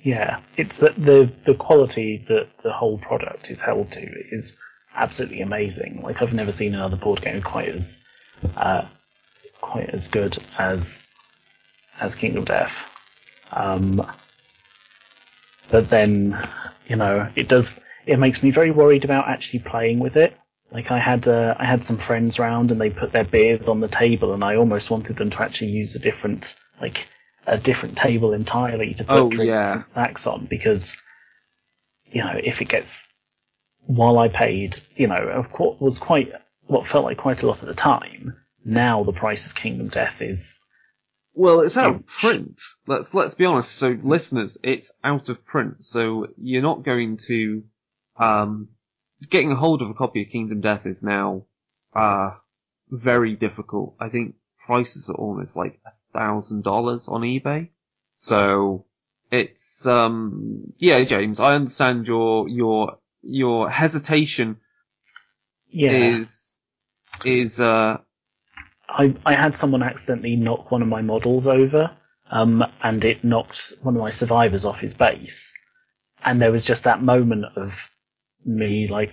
Yeah, 0.03 0.41
it's 0.57 0.79
that 0.81 0.97
the 0.97 1.33
the 1.47 1.55
quality 1.55 2.25
that 2.29 2.49
the 2.65 2.73
whole 2.73 2.99
product 2.99 3.51
is 3.51 3.61
held 3.61 3.93
to 3.93 4.01
is 4.01 4.59
absolutely 4.95 5.43
amazing. 5.43 6.03
Like 6.03 6.21
I've 6.21 6.33
never 6.33 6.51
seen 6.53 6.75
another 6.75 6.97
board 6.97 7.23
game 7.23 7.41
quite 7.41 7.69
as 7.69 8.05
uh, 8.57 8.87
quite 9.61 9.91
as 9.91 10.09
good 10.09 10.37
as 10.59 11.07
as 12.01 12.17
Kingdom 12.17 12.45
Death. 12.45 12.89
Um, 13.53 14.05
but 15.71 15.89
then, 15.89 16.49
you 16.89 16.97
know, 16.97 17.29
it 17.37 17.49
does. 17.49 17.79
It 18.07 18.19
makes 18.19 18.43
me 18.43 18.51
very 18.51 18.71
worried 18.71 19.05
about 19.05 19.29
actually 19.29 19.61
playing 19.61 19.99
with 20.01 20.17
it. 20.17 20.37
Like 20.71 20.91
I 20.91 20.99
had, 20.99 21.29
uh, 21.29 21.55
I 21.59 21.67
had 21.67 21.85
some 21.85 21.99
friends 21.99 22.39
round 22.39 22.71
and 22.71 22.81
they 22.81 22.91
put 22.91 23.13
their 23.13 23.25
beers 23.25 23.69
on 23.69 23.81
the 23.81 23.89
table, 23.89 24.33
and 24.33 24.43
I 24.43 24.57
almost 24.57 24.91
wanted 24.91 25.17
them 25.17 25.31
to 25.31 25.43
actually 25.43 25.71
use 25.71 25.95
a 25.95 25.99
different, 25.99 26.57
like, 26.81 27.07
a 27.47 27.59
different 27.59 27.97
table 27.97 28.33
entirely 28.33 28.95
to 28.95 29.05
put 29.05 29.15
Oh, 29.19 29.29
drinks 29.29 29.49
yeah. 29.49 29.73
and 29.75 29.85
snacks 29.85 30.27
on 30.27 30.47
because, 30.47 30.97
you 32.11 32.23
know, 32.23 32.41
if 32.43 32.63
it 32.63 32.69
gets, 32.69 33.07
while 33.87 34.19
I 34.19 34.29
paid, 34.29 34.77
you 34.97 35.09
know, 35.09 35.17
of 35.17 35.53
course, 35.53 35.79
was 35.81 35.99
quite 35.99 36.33
what 36.67 36.87
felt 36.87 37.05
like 37.05 37.19
quite 37.19 37.43
a 37.43 37.47
lot 37.47 37.63
at 37.63 37.69
the 37.69 37.75
time. 37.75 38.37
Now 38.65 39.03
the 39.03 39.13
price 39.13 39.47
of 39.47 39.55
Kingdom 39.55 39.89
Death 39.89 40.23
is 40.23 40.61
Well, 41.35 41.61
it's 41.61 41.77
out 41.77 41.97
of 41.97 42.07
print. 42.07 42.63
Let's 42.87 43.13
let's 43.13 43.35
be 43.35 43.45
honest. 43.45 43.75
So, 43.75 43.99
listeners, 44.03 44.57
it's 44.63 44.93
out 45.03 45.29
of 45.29 45.45
print. 45.45 45.83
So 45.85 46.29
you're 46.41 46.63
not 46.63 46.85
going 46.85 47.19
to 47.29 47.65
um, 48.17 48.69
getting 49.29 49.53
a 49.53 49.57
hold 49.57 49.83
of 49.83 49.91
a 49.91 49.95
copy 49.95 50.23
of 50.23 50.29
Kingdom 50.29 50.61
Death 50.61 50.87
is 50.87 51.03
now 51.03 51.47
uh, 51.95 52.31
very 52.89 53.37
difficult. 53.37 53.95
I 54.01 54.09
think 54.09 54.35
prices 54.59 55.11
are 55.11 55.17
almost 55.17 55.57
like 55.57 55.81
a 55.87 55.91
thousand 56.13 56.65
dollars 56.65 57.09
on 57.09 57.23
eBay. 57.23 57.71
So 58.15 58.87
it's 59.31 59.87
um, 59.87 60.73
yeah, 60.79 61.03
James. 61.05 61.41
I 61.41 61.55
understand 61.55 62.07
your 62.07 62.49
your 62.49 62.99
your 63.23 63.71
hesitation 63.71 64.59
yeah. 65.69 65.91
is 65.91 66.59
is 67.25 67.61
uh, 67.61 67.99
I, 68.89 69.15
I 69.25 69.35
had 69.35 69.57
someone 69.57 69.83
accidentally 69.83 70.37
knock 70.37 70.71
one 70.71 70.83
of 70.83 70.89
my 70.89 71.03
models 71.03 71.47
over, 71.47 71.97
um, 72.31 72.65
and 72.83 73.05
it 73.05 73.25
knocked 73.25 73.73
one 73.83 73.97
of 73.97 74.03
my 74.03 74.11
survivors 74.11 74.65
off 74.65 74.79
his 74.79 74.95
base. 74.95 75.55
And 76.25 76.41
there 76.41 76.53
was 76.53 76.63
just 76.63 76.85
that 76.85 77.03
moment 77.03 77.47
of 77.57 77.73
me, 78.45 78.89
like, 78.89 79.13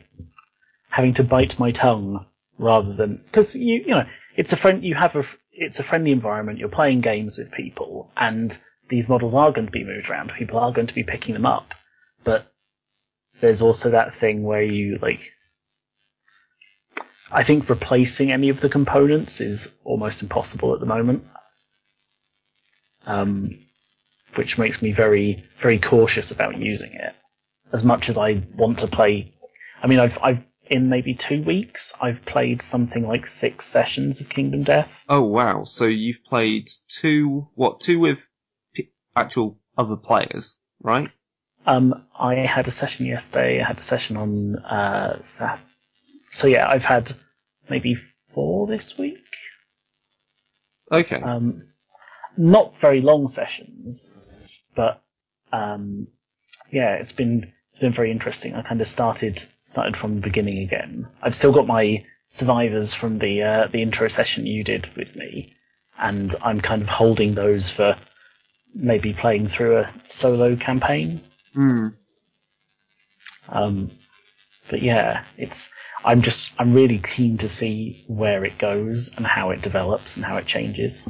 having 0.90 1.14
to 1.16 1.24
bite 1.24 1.60
my 1.60 1.72
tongue 1.72 2.26
rather 2.58 2.94
than, 2.94 3.18
because 3.18 3.56
you, 3.56 3.84
you 3.86 3.96
know, 3.96 4.06
it's 4.36 4.54
a 4.54 4.58
friend, 4.58 4.84
you 4.84 4.96
have 4.96 5.16
a, 5.16 5.24
it's 5.52 5.80
a 5.80 5.84
friendly 5.84 6.12
environment. 6.12 6.60
You're 6.60 6.70
playing 6.70 7.02
games 7.02 7.38
with 7.38 7.52
people, 7.52 8.12
and 8.16 8.58
these 8.90 9.10
models 9.10 9.36
are 9.36 9.52
going 9.52 9.68
to 9.68 9.72
be 9.72 9.84
moved 9.84 10.10
around. 10.10 10.32
People 10.38 10.60
are 10.60 10.72
going 10.72 10.88
to 10.88 10.94
be 10.94 11.04
picking 11.04 11.34
them 11.34 11.46
up, 11.46 11.74
but 12.24 12.52
there's 13.42 13.62
also 13.62 13.92
that 13.92 14.16
thing 14.16 14.44
where 14.44 14.62
you 14.62 14.98
like. 15.02 15.32
I 17.32 17.44
think 17.44 17.70
replacing 17.70 18.32
any 18.32 18.50
of 18.50 18.60
the 18.60 18.70
components 18.70 19.40
is 19.40 19.76
almost 19.84 20.24
impossible 20.24 20.74
at 20.74 20.80
the 20.80 20.86
moment, 20.88 21.26
um, 23.06 23.60
which 24.36 24.58
makes 24.58 24.82
me 24.82 24.92
very 24.92 25.44
very 25.60 25.78
cautious 25.80 26.32
about 26.32 26.58
using 26.58 26.94
it. 26.94 27.16
As 27.72 27.84
much 27.84 28.10
as 28.10 28.18
I 28.18 28.42
want 28.56 28.80
to 28.80 28.88
play, 28.88 29.34
I 29.82 29.88
mean, 29.88 30.00
I've 30.00 30.18
I've 30.22 30.44
in 30.70 30.90
maybe 30.90 31.16
two 31.16 31.42
weeks 31.42 31.94
I've 32.00 32.24
played 32.26 32.62
something 32.62 33.08
like 33.08 33.28
six 33.28 33.66
sessions 33.66 34.22
of 34.22 34.30
Kingdom 34.30 34.64
Death. 34.64 34.90
Oh 35.08 35.24
wow! 35.24 35.64
So 35.64 35.86
you've 35.86 36.24
played 36.28 36.70
two, 36.88 37.48
what 37.56 37.82
two 37.82 38.00
with 38.00 38.20
p- 38.74 38.92
actual 39.16 39.60
other 39.78 39.96
players, 39.96 40.58
right? 40.82 41.10
Um, 41.66 42.06
I 42.18 42.36
had 42.36 42.68
a 42.68 42.72
session 42.72 43.06
yesterday. 43.06 43.62
I 43.62 43.68
had 43.68 43.78
a 43.78 43.84
session 43.84 44.18
on 44.18 44.56
uh. 44.58 45.18
So 46.32 46.48
yeah, 46.48 46.70
I've 46.70 46.84
had 46.84 47.12
maybe 47.70 47.98
four 48.34 48.68
this 48.68 48.98
week. 48.98 49.18
Okay. 50.92 51.22
Um, 51.22 51.68
not 52.38 52.74
very 52.82 53.02
long 53.02 53.28
sessions, 53.28 54.12
but 54.76 55.02
um, 55.52 56.08
yeah, 56.72 56.96
it's 56.96 57.12
been 57.12 57.52
it's 57.80 57.86
been 57.86 57.94
very 57.94 58.12
interesting. 58.12 58.56
I 58.56 58.62
kind 58.62 58.82
of 58.82 58.90
started 58.90 59.40
started 59.62 59.96
from 59.96 60.16
the 60.16 60.22
beginning 60.22 60.58
again. 60.58 61.08
I've 61.22 61.34
still 61.34 61.54
got 61.54 61.66
my 61.66 62.04
survivors 62.30 62.94
from 62.94 63.20
the 63.20 63.42
uh, 63.42 63.68
the 63.72 63.82
intro 63.82 64.10
session 64.10 64.46
you 64.46 64.66
did 64.66 64.94
with 64.98 65.16
me, 65.16 65.54
and 65.98 66.36
I'm 66.44 66.60
kind 66.60 66.82
of 66.82 66.90
holding 66.90 67.36
those 67.36 67.70
for 67.70 67.96
maybe 68.76 69.14
playing 69.14 69.48
through 69.48 69.78
a 69.78 69.90
solo 70.04 70.58
campaign. 70.58 71.22
Hmm. 71.54 71.88
Um, 73.48 73.92
but 74.70 74.82
yeah, 74.82 75.24
it's 75.38 75.72
I'm 76.04 76.22
just 76.22 76.52
I'm 76.60 76.74
really 76.74 76.98
keen 76.98 77.38
to 77.38 77.48
see 77.48 78.04
where 78.10 78.44
it 78.44 78.58
goes 78.58 79.10
and 79.16 79.26
how 79.26 79.52
it 79.52 79.62
develops 79.62 80.18
and 80.18 80.26
how 80.26 80.36
it 80.36 80.46
changes. 80.46 81.08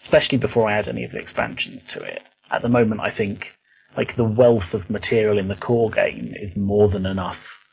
Especially 0.00 0.38
before 0.38 0.66
I 0.66 0.78
add 0.78 0.88
any 0.88 1.04
of 1.04 1.12
the 1.12 1.18
expansions 1.18 1.84
to 1.88 2.00
it. 2.00 2.22
At 2.50 2.62
the 2.62 2.70
moment, 2.70 3.02
I 3.02 3.10
think 3.10 3.54
like 3.96 4.16
the 4.16 4.24
wealth 4.24 4.74
of 4.74 4.90
material 4.90 5.38
in 5.38 5.48
the 5.48 5.56
core 5.56 5.90
game 5.90 6.32
is 6.34 6.56
more 6.56 6.88
than 6.88 7.06
enough 7.06 7.64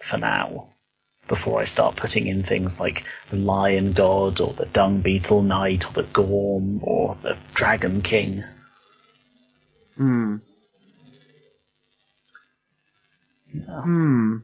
for 0.00 0.18
now. 0.18 0.68
Before 1.26 1.60
I 1.60 1.64
start 1.64 1.96
putting 1.96 2.26
in 2.26 2.42
things 2.42 2.80
like 2.80 3.04
the 3.28 3.36
Lion 3.36 3.92
God 3.92 4.40
or 4.40 4.54
the 4.54 4.64
Dung 4.64 5.00
Beetle 5.00 5.42
Knight 5.42 5.86
or 5.86 5.92
the 5.92 6.08
Gorm 6.08 6.80
or 6.82 7.18
the 7.22 7.36
Dragon 7.52 8.00
King. 8.00 8.44
Hmm. 9.96 10.36
Yeah. 13.52 13.82
Hmm. 13.82 14.36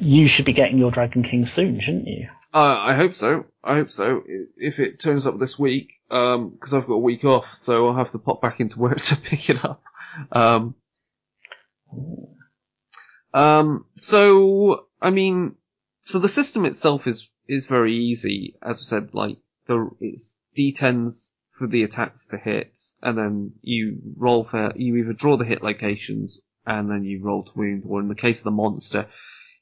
You 0.00 0.28
should 0.28 0.46
be 0.46 0.54
getting 0.54 0.78
your 0.78 0.90
Dragon 0.90 1.22
King 1.22 1.46
soon, 1.46 1.80
shouldn't 1.80 2.08
you? 2.08 2.28
Uh, 2.54 2.78
I 2.78 2.94
hope 2.94 3.14
so. 3.14 3.46
I 3.64 3.74
hope 3.74 3.90
so. 3.90 4.22
If 4.56 4.78
it 4.78 5.00
turns 5.00 5.26
up 5.26 5.40
this 5.40 5.58
week, 5.58 5.94
um, 6.08 6.50
because 6.50 6.72
I've 6.72 6.86
got 6.86 6.94
a 6.94 6.98
week 6.98 7.24
off, 7.24 7.52
so 7.56 7.88
I'll 7.88 7.96
have 7.96 8.12
to 8.12 8.20
pop 8.20 8.40
back 8.40 8.60
into 8.60 8.78
work 8.78 8.98
to 8.98 9.16
pick 9.16 9.50
it 9.50 9.64
up. 9.64 9.82
Um, 10.30 10.76
um, 13.34 13.86
so 13.96 14.86
I 15.02 15.10
mean, 15.10 15.56
so 16.00 16.20
the 16.20 16.28
system 16.28 16.64
itself 16.64 17.08
is 17.08 17.28
is 17.48 17.66
very 17.66 17.96
easy. 17.96 18.56
As 18.62 18.78
I 18.78 18.84
said, 18.84 19.14
like 19.14 19.38
the 19.66 19.90
it's 20.00 20.36
d10s 20.56 21.30
for 21.50 21.66
the 21.66 21.82
attacks 21.82 22.28
to 22.28 22.38
hit, 22.38 22.78
and 23.02 23.18
then 23.18 23.52
you 23.62 23.98
roll 24.16 24.44
for 24.44 24.72
you 24.76 24.94
either 24.96 25.12
draw 25.12 25.36
the 25.36 25.44
hit 25.44 25.64
locations 25.64 26.40
and 26.64 26.88
then 26.88 27.02
you 27.04 27.20
roll 27.20 27.42
to 27.42 27.52
wound, 27.56 27.82
or 27.84 28.00
in 28.00 28.06
the 28.06 28.14
case 28.14 28.40
of 28.40 28.44
the 28.44 28.50
monster, 28.52 29.08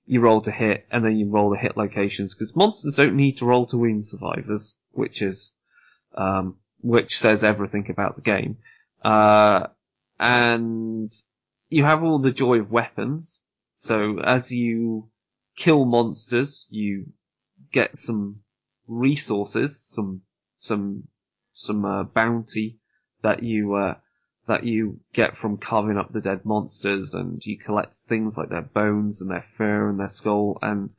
you 0.06 0.20
roll 0.20 0.40
to 0.42 0.50
hit 0.50 0.86
and 0.90 1.04
then 1.04 1.16
you 1.16 1.28
roll 1.28 1.50
the 1.50 1.58
hit 1.58 1.76
locations 1.76 2.34
because 2.34 2.56
monsters 2.56 2.96
don't 2.96 3.16
need 3.16 3.38
to 3.38 3.46
roll 3.46 3.66
to 3.66 3.78
wound 3.78 4.04
survivors, 4.04 4.76
which 4.90 5.22
is 5.22 5.54
um, 6.14 6.56
which 6.80 7.18
says 7.18 7.44
everything 7.44 7.88
about 7.90 8.16
the 8.16 8.22
game. 8.22 8.58
Uh, 9.02 9.68
and 10.18 11.10
you 11.68 11.84
have 11.84 12.02
all 12.02 12.18
the 12.18 12.32
joy 12.32 12.58
of 12.58 12.70
weapons. 12.70 13.40
So 13.76 14.18
as 14.18 14.52
you 14.52 15.08
kill 15.56 15.84
monsters, 15.84 16.66
you 16.70 17.06
get 17.72 17.96
some 17.96 18.40
resources, 18.86 19.80
some 19.80 20.22
some 20.56 21.08
some 21.52 21.84
uh, 21.84 22.04
bounty 22.04 22.78
that 23.22 23.42
you 23.42 23.74
uh, 23.74 23.94
that 24.46 24.64
you 24.64 25.00
get 25.12 25.36
from 25.36 25.56
carving 25.56 25.98
up 25.98 26.12
the 26.12 26.20
dead 26.20 26.44
monsters, 26.44 27.14
and 27.14 27.44
you 27.44 27.58
collect 27.58 27.94
things 27.94 28.36
like 28.36 28.48
their 28.48 28.62
bones 28.62 29.20
and 29.20 29.30
their 29.30 29.46
fur 29.56 29.88
and 29.88 29.98
their 29.98 30.08
skull. 30.08 30.58
And 30.60 30.90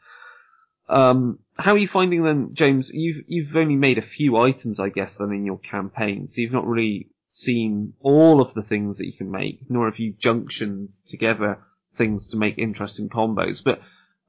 um, 0.89 1.39
how 1.57 1.73
are 1.73 1.77
you 1.77 1.87
finding 1.87 2.23
them, 2.23 2.53
James? 2.53 2.91
You've 2.93 3.23
you've 3.27 3.55
only 3.55 3.75
made 3.75 3.97
a 3.97 4.03
few 4.03 4.37
items, 4.37 4.79
I 4.79 4.89
guess, 4.89 5.17
then 5.17 5.31
in 5.31 5.45
your 5.45 5.59
campaign, 5.59 6.27
so 6.27 6.41
you've 6.41 6.53
not 6.53 6.67
really 6.67 7.09
seen 7.27 7.93
all 8.01 8.41
of 8.41 8.53
the 8.53 8.61
things 8.61 8.99
that 8.99 9.07
you 9.07 9.13
can 9.13 9.31
make, 9.31 9.59
nor 9.69 9.89
have 9.89 9.99
you 9.99 10.13
junctioned 10.13 11.03
together 11.05 11.59
things 11.95 12.29
to 12.29 12.37
make 12.37 12.57
interesting 12.57 13.09
combos. 13.09 13.63
But 13.63 13.81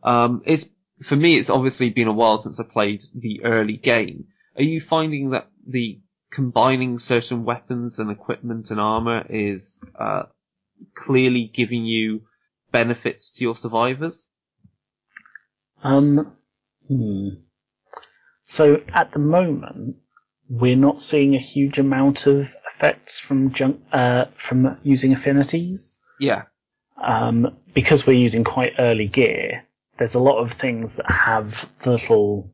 um, 0.02 0.42
it's 0.44 0.70
for 1.02 1.16
me, 1.16 1.36
it's 1.36 1.50
obviously 1.50 1.90
been 1.90 2.08
a 2.08 2.12
while 2.12 2.38
since 2.38 2.60
I 2.60 2.64
played 2.64 3.02
the 3.14 3.44
early 3.44 3.76
game. 3.76 4.26
Are 4.56 4.62
you 4.62 4.80
finding 4.80 5.30
that 5.30 5.48
the 5.66 6.00
combining 6.34 6.98
certain 6.98 7.44
weapons 7.44 7.98
and 8.00 8.10
equipment 8.10 8.70
and 8.70 8.80
armor 8.80 9.24
is 9.30 9.80
uh, 9.98 10.24
clearly 10.94 11.50
giving 11.54 11.84
you 11.84 12.22
benefits 12.72 13.32
to 13.32 13.44
your 13.44 13.54
survivors? 13.54 14.28
Um, 15.82 16.36
hmm. 16.88 17.28
So 18.42 18.82
at 18.92 19.12
the 19.12 19.20
moment, 19.20 19.96
we're 20.48 20.76
not 20.76 21.00
seeing 21.00 21.34
a 21.34 21.38
huge 21.38 21.78
amount 21.78 22.26
of 22.26 22.54
effects 22.66 23.20
from 23.20 23.52
junk, 23.52 23.80
uh, 23.92 24.26
from 24.34 24.78
using 24.82 25.12
affinities. 25.12 26.00
Yeah. 26.18 26.42
Um, 27.02 27.56
because 27.74 28.06
we're 28.06 28.18
using 28.18 28.44
quite 28.44 28.74
early 28.78 29.06
gear, 29.06 29.64
there's 29.98 30.14
a 30.14 30.20
lot 30.20 30.38
of 30.38 30.52
things 30.52 30.96
that 30.96 31.10
have 31.10 31.68
the 31.82 31.92
little, 31.92 32.52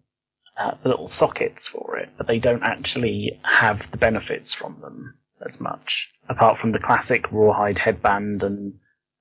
uh, 0.61 0.75
the 0.83 0.90
little 0.90 1.09
sockets 1.09 1.67
for 1.67 1.97
it, 1.97 2.11
but 2.19 2.26
they 2.26 2.38
don't 2.38 2.62
actually 2.62 3.40
have 3.43 3.90
the 3.90 3.97
benefits 3.97 4.52
from 4.52 4.79
them 4.81 5.14
as 5.45 5.61
much. 5.61 6.12
Apart 6.29 6.59
from 6.59 6.73
the 6.73 6.79
classic 6.79 7.33
rawhide 7.33 7.79
headband 7.79 8.43
and, 8.43 8.75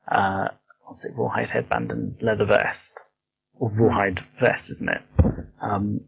uh, 0.08 0.50
what's 0.84 1.06
it, 1.06 1.14
rawhide 1.16 1.50
headband 1.50 1.92
and 1.92 2.22
leather 2.22 2.46
vest. 2.46 3.02
Or 3.54 3.70
rawhide 3.70 4.20
vest, 4.40 4.70
isn't 4.70 4.90
it? 4.90 5.02
Um, 5.62 6.02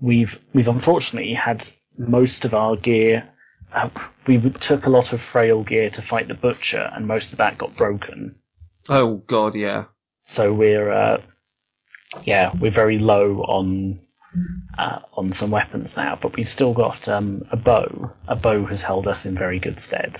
we've, 0.00 0.38
we've 0.52 0.68
unfortunately 0.68 1.34
had 1.34 1.66
most 1.96 2.44
of 2.44 2.52
our 2.52 2.76
gear 2.76 3.28
uh, 3.72 3.90
we 4.26 4.38
took 4.38 4.86
a 4.86 4.90
lot 4.90 5.12
of 5.12 5.20
frail 5.20 5.62
gear 5.62 5.90
to 5.90 6.02
fight 6.02 6.28
the 6.28 6.34
butcher, 6.34 6.90
and 6.94 7.06
most 7.06 7.32
of 7.32 7.38
that 7.38 7.58
got 7.58 7.76
broken. 7.76 8.36
Oh 8.88 9.16
god, 9.16 9.54
yeah. 9.54 9.84
So 10.22 10.52
we're, 10.52 10.90
uh, 10.90 11.22
yeah, 12.24 12.52
we're 12.58 12.70
very 12.70 12.98
low 12.98 13.42
on 13.42 14.00
uh, 14.78 15.00
on 15.14 15.32
some 15.32 15.50
weapons 15.50 15.96
now, 15.96 16.18
but 16.20 16.36
we've 16.36 16.48
still 16.48 16.74
got 16.74 17.08
um, 17.08 17.42
a 17.50 17.56
bow. 17.56 18.12
A 18.28 18.36
bow 18.36 18.64
has 18.66 18.82
held 18.82 19.08
us 19.08 19.26
in 19.26 19.34
very 19.34 19.58
good 19.58 19.80
stead. 19.80 20.18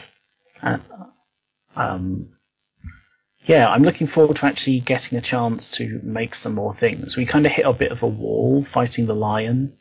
Uh, 0.62 0.78
um, 1.74 2.30
yeah, 3.46 3.68
I'm 3.68 3.82
looking 3.82 4.08
forward 4.08 4.36
to 4.38 4.46
actually 4.46 4.80
getting 4.80 5.18
a 5.18 5.22
chance 5.22 5.70
to 5.72 6.00
make 6.02 6.34
some 6.34 6.54
more 6.54 6.74
things. 6.74 7.16
We 7.16 7.26
kind 7.26 7.46
of 7.46 7.52
hit 7.52 7.66
a 7.66 7.72
bit 7.72 7.92
of 7.92 8.02
a 8.02 8.08
wall 8.08 8.66
fighting 8.72 9.06
the 9.06 9.14
lion, 9.14 9.76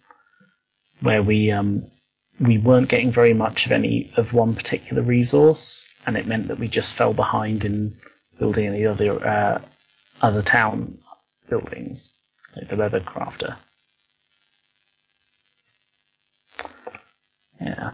where 1.02 1.24
we 1.24 1.52
um, 1.52 1.84
we 2.40 2.58
weren't 2.58 2.90
getting 2.90 3.12
very 3.12 3.34
much 3.34 3.66
of 3.66 3.72
any 3.72 4.12
of 4.18 4.34
one 4.34 4.56
particular 4.56 5.02
resource, 5.02 5.88
and 6.06 6.18
it 6.18 6.28
meant 6.28 6.48
that 6.50 6.60
we 6.60 6.68
just 6.68 6.94
fell 6.94 7.14
behind 7.14 7.66
in 7.66 7.98
building 8.38 8.68
any 8.68 8.86
other 8.86 9.26
uh, 9.26 9.62
other 10.22 10.42
town 10.42 11.00
buildings, 11.50 12.14
like 12.56 12.68
the 12.68 12.76
leather 12.76 13.00
crafter. 13.00 13.56
Yeah. 17.62 17.92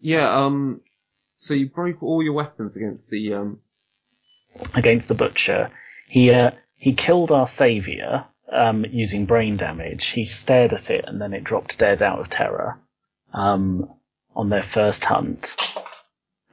Yeah, 0.00 0.44
um, 0.44 0.82
so 1.34 1.54
you 1.54 1.68
broke 1.68 2.02
all 2.02 2.22
your 2.22 2.34
weapons 2.34 2.76
against 2.76 3.10
the, 3.10 3.34
um, 3.34 3.60
Against 4.74 5.08
the 5.08 5.14
butcher, 5.14 5.70
he 6.08 6.30
uh, 6.30 6.52
he 6.76 6.94
killed 6.94 7.32
our 7.32 7.48
savior 7.48 8.24
um, 8.52 8.84
using 8.84 9.26
brain 9.26 9.56
damage. 9.56 10.06
He 10.06 10.26
stared 10.26 10.72
at 10.72 10.90
it, 10.90 11.04
and 11.08 11.20
then 11.20 11.32
it 11.32 11.42
dropped 11.42 11.78
dead 11.78 12.02
out 12.02 12.20
of 12.20 12.28
terror 12.28 12.78
um, 13.32 13.90
on 14.36 14.50
their 14.50 14.62
first 14.62 15.04
hunt. 15.04 15.56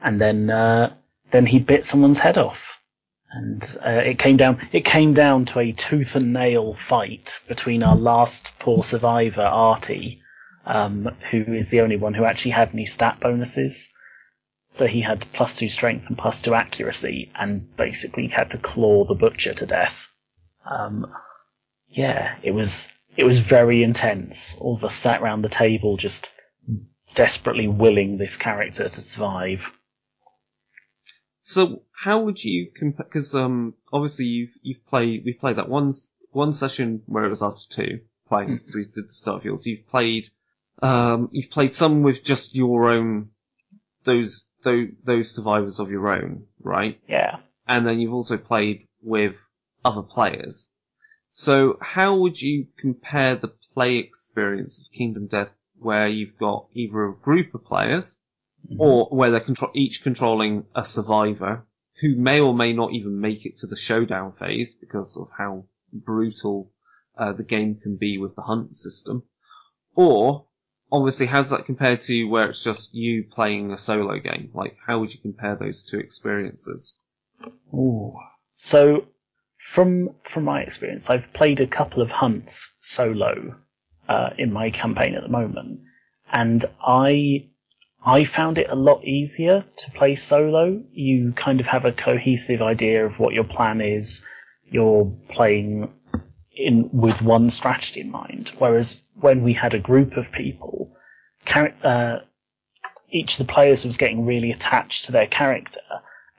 And 0.01 0.19
then 0.19 0.49
uh, 0.49 0.95
then 1.31 1.45
he 1.45 1.59
bit 1.59 1.85
someone's 1.85 2.17
head 2.17 2.37
off, 2.39 2.80
and 3.33 3.77
uh, 3.85 3.89
it 3.89 4.19
came 4.19 4.37
down. 4.37 4.67
It 4.71 4.83
came 4.83 5.13
down 5.13 5.45
to 5.45 5.59
a 5.59 5.71
tooth 5.71 6.15
and 6.15 6.33
nail 6.33 6.73
fight 6.73 7.39
between 7.47 7.81
our 7.81 7.95
last 7.95 8.49
poor 8.59 8.83
survivor, 8.83 9.43
Artie, 9.43 10.21
um, 10.65 11.09
who 11.31 11.53
is 11.53 11.69
the 11.69 11.81
only 11.81 11.97
one 11.97 12.13
who 12.13 12.25
actually 12.25 12.51
had 12.51 12.71
any 12.73 12.85
stat 12.85 13.19
bonuses. 13.21 13.93
So 14.67 14.85
he 14.85 15.01
had 15.01 15.25
plus 15.33 15.55
two 15.55 15.69
strength 15.69 16.05
and 16.07 16.17
plus 16.17 16.41
two 16.41 16.53
accuracy, 16.53 17.31
and 17.35 17.75
basically 17.75 18.27
had 18.27 18.51
to 18.51 18.57
claw 18.57 19.05
the 19.05 19.15
butcher 19.15 19.53
to 19.53 19.65
death. 19.65 20.07
Um, 20.69 21.07
yeah, 21.87 22.35
it 22.43 22.51
was 22.51 22.89
it 23.15 23.23
was 23.23 23.39
very 23.39 23.83
intense. 23.83 24.55
All 24.59 24.75
of 24.75 24.83
us 24.83 24.95
sat 24.95 25.21
around 25.21 25.41
the 25.41 25.49
table, 25.49 25.97
just 25.97 26.31
desperately 27.13 27.67
willing 27.67 28.17
this 28.17 28.37
character 28.37 28.87
to 28.87 29.01
survive. 29.01 29.61
So 31.41 31.81
how 32.01 32.21
would 32.21 32.43
you 32.43 32.71
compare? 32.75 33.05
Because 33.05 33.35
um, 33.35 33.75
obviously 33.93 34.25
you've 34.25 34.57
you've 34.63 34.85
played 34.87 35.21
we've 35.23 35.39
played 35.39 35.57
that 35.57 35.69
one 35.69 35.91
one 36.31 36.51
session 36.51 37.03
where 37.05 37.25
it 37.25 37.29
was 37.29 37.43
us 37.43 37.67
two 37.67 37.99
playing. 38.27 38.61
So 38.65 38.79
we 38.79 38.85
did 38.85 39.07
the 39.07 39.13
Starfields. 39.13 39.67
You've 39.67 39.87
played 39.87 40.31
um, 40.81 41.29
you've 41.31 41.51
played 41.51 41.73
some 41.73 42.01
with 42.01 42.23
just 42.23 42.55
your 42.55 42.89
own 42.89 43.29
those 44.03 44.47
those 44.63 44.87
those 45.03 45.35
survivors 45.35 45.79
of 45.79 45.91
your 45.91 46.07
own, 46.07 46.45
right? 46.59 46.99
Yeah. 47.07 47.37
And 47.67 47.85
then 47.85 47.99
you've 47.99 48.15
also 48.15 48.37
played 48.37 48.87
with 49.03 49.35
other 49.85 50.01
players. 50.01 50.69
So 51.29 51.77
how 51.81 52.15
would 52.15 52.41
you 52.41 52.65
compare 52.79 53.35
the 53.35 53.53
play 53.75 53.97
experience 53.97 54.79
of 54.79 54.97
Kingdom 54.97 55.27
Death 55.27 55.51
where 55.77 56.07
you've 56.07 56.37
got 56.39 56.65
either 56.73 57.05
a 57.05 57.13
group 57.13 57.53
of 57.53 57.63
players 57.63 58.17
or 58.79 59.05
where 59.11 59.29
they're 59.29 59.39
contro- 59.39 59.71
each 59.75 60.01
controlling 60.03 60.65
a 60.75 60.83
survivor 60.83 61.65
who 61.99 62.15
may 62.15 62.39
or 62.39 62.53
may 62.53 62.73
not 62.73 62.93
even 62.93 63.19
make 63.19 63.45
it 63.45 63.57
to 63.57 63.67
the 63.67 63.75
showdown 63.75 64.33
phase 64.33 64.75
because 64.75 65.17
of 65.17 65.29
how 65.37 65.65
brutal 65.91 66.71
uh, 67.17 67.33
the 67.33 67.43
game 67.43 67.75
can 67.75 67.97
be 67.97 68.17
with 68.17 68.35
the 68.35 68.41
hunt 68.41 68.75
system. 68.75 69.23
Or, 69.95 70.47
obviously, 70.91 71.25
how 71.25 71.41
does 71.41 71.51
that 71.51 71.65
compare 71.65 71.97
to 71.97 72.23
where 72.25 72.49
it's 72.49 72.63
just 72.63 72.93
you 72.93 73.25
playing 73.29 73.71
a 73.71 73.77
solo 73.77 74.19
game? 74.19 74.51
Like, 74.53 74.77
how 74.85 74.99
would 74.99 75.13
you 75.13 75.19
compare 75.19 75.55
those 75.55 75.83
two 75.83 75.99
experiences? 75.99 76.95
Ooh. 77.73 78.15
So, 78.53 79.05
from 79.57 80.15
from 80.33 80.45
my 80.45 80.61
experience, 80.61 81.09
I've 81.09 81.33
played 81.33 81.59
a 81.59 81.67
couple 81.67 82.01
of 82.01 82.09
hunts 82.09 82.73
solo 82.81 83.55
uh, 84.07 84.29
in 84.37 84.51
my 84.51 84.71
campaign 84.71 85.15
at 85.15 85.23
the 85.23 85.29
moment, 85.29 85.81
and 86.31 86.63
I 86.81 87.50
I 88.03 88.23
found 88.23 88.57
it 88.57 88.69
a 88.69 88.75
lot 88.75 89.03
easier 89.05 89.63
to 89.77 89.91
play 89.91 90.15
solo. 90.15 90.81
You 90.91 91.33
kind 91.33 91.59
of 91.59 91.67
have 91.67 91.85
a 91.85 91.91
cohesive 91.91 92.61
idea 92.61 93.05
of 93.05 93.19
what 93.19 93.33
your 93.33 93.43
plan 93.43 93.81
is. 93.81 94.25
You're 94.69 95.11
playing 95.29 95.93
in 96.55 96.89
with 96.91 97.21
one 97.21 97.51
strategy 97.51 98.01
in 98.01 98.11
mind. 98.11 98.51
Whereas 98.57 99.03
when 99.19 99.43
we 99.43 99.53
had 99.53 99.73
a 99.73 99.79
group 99.79 100.17
of 100.17 100.31
people, 100.31 100.91
char- 101.45 101.75
uh, 101.83 102.19
each 103.09 103.39
of 103.39 103.45
the 103.45 103.53
players 103.53 103.85
was 103.85 103.97
getting 103.97 104.25
really 104.25 104.51
attached 104.51 105.05
to 105.05 105.11
their 105.11 105.27
character, 105.27 105.81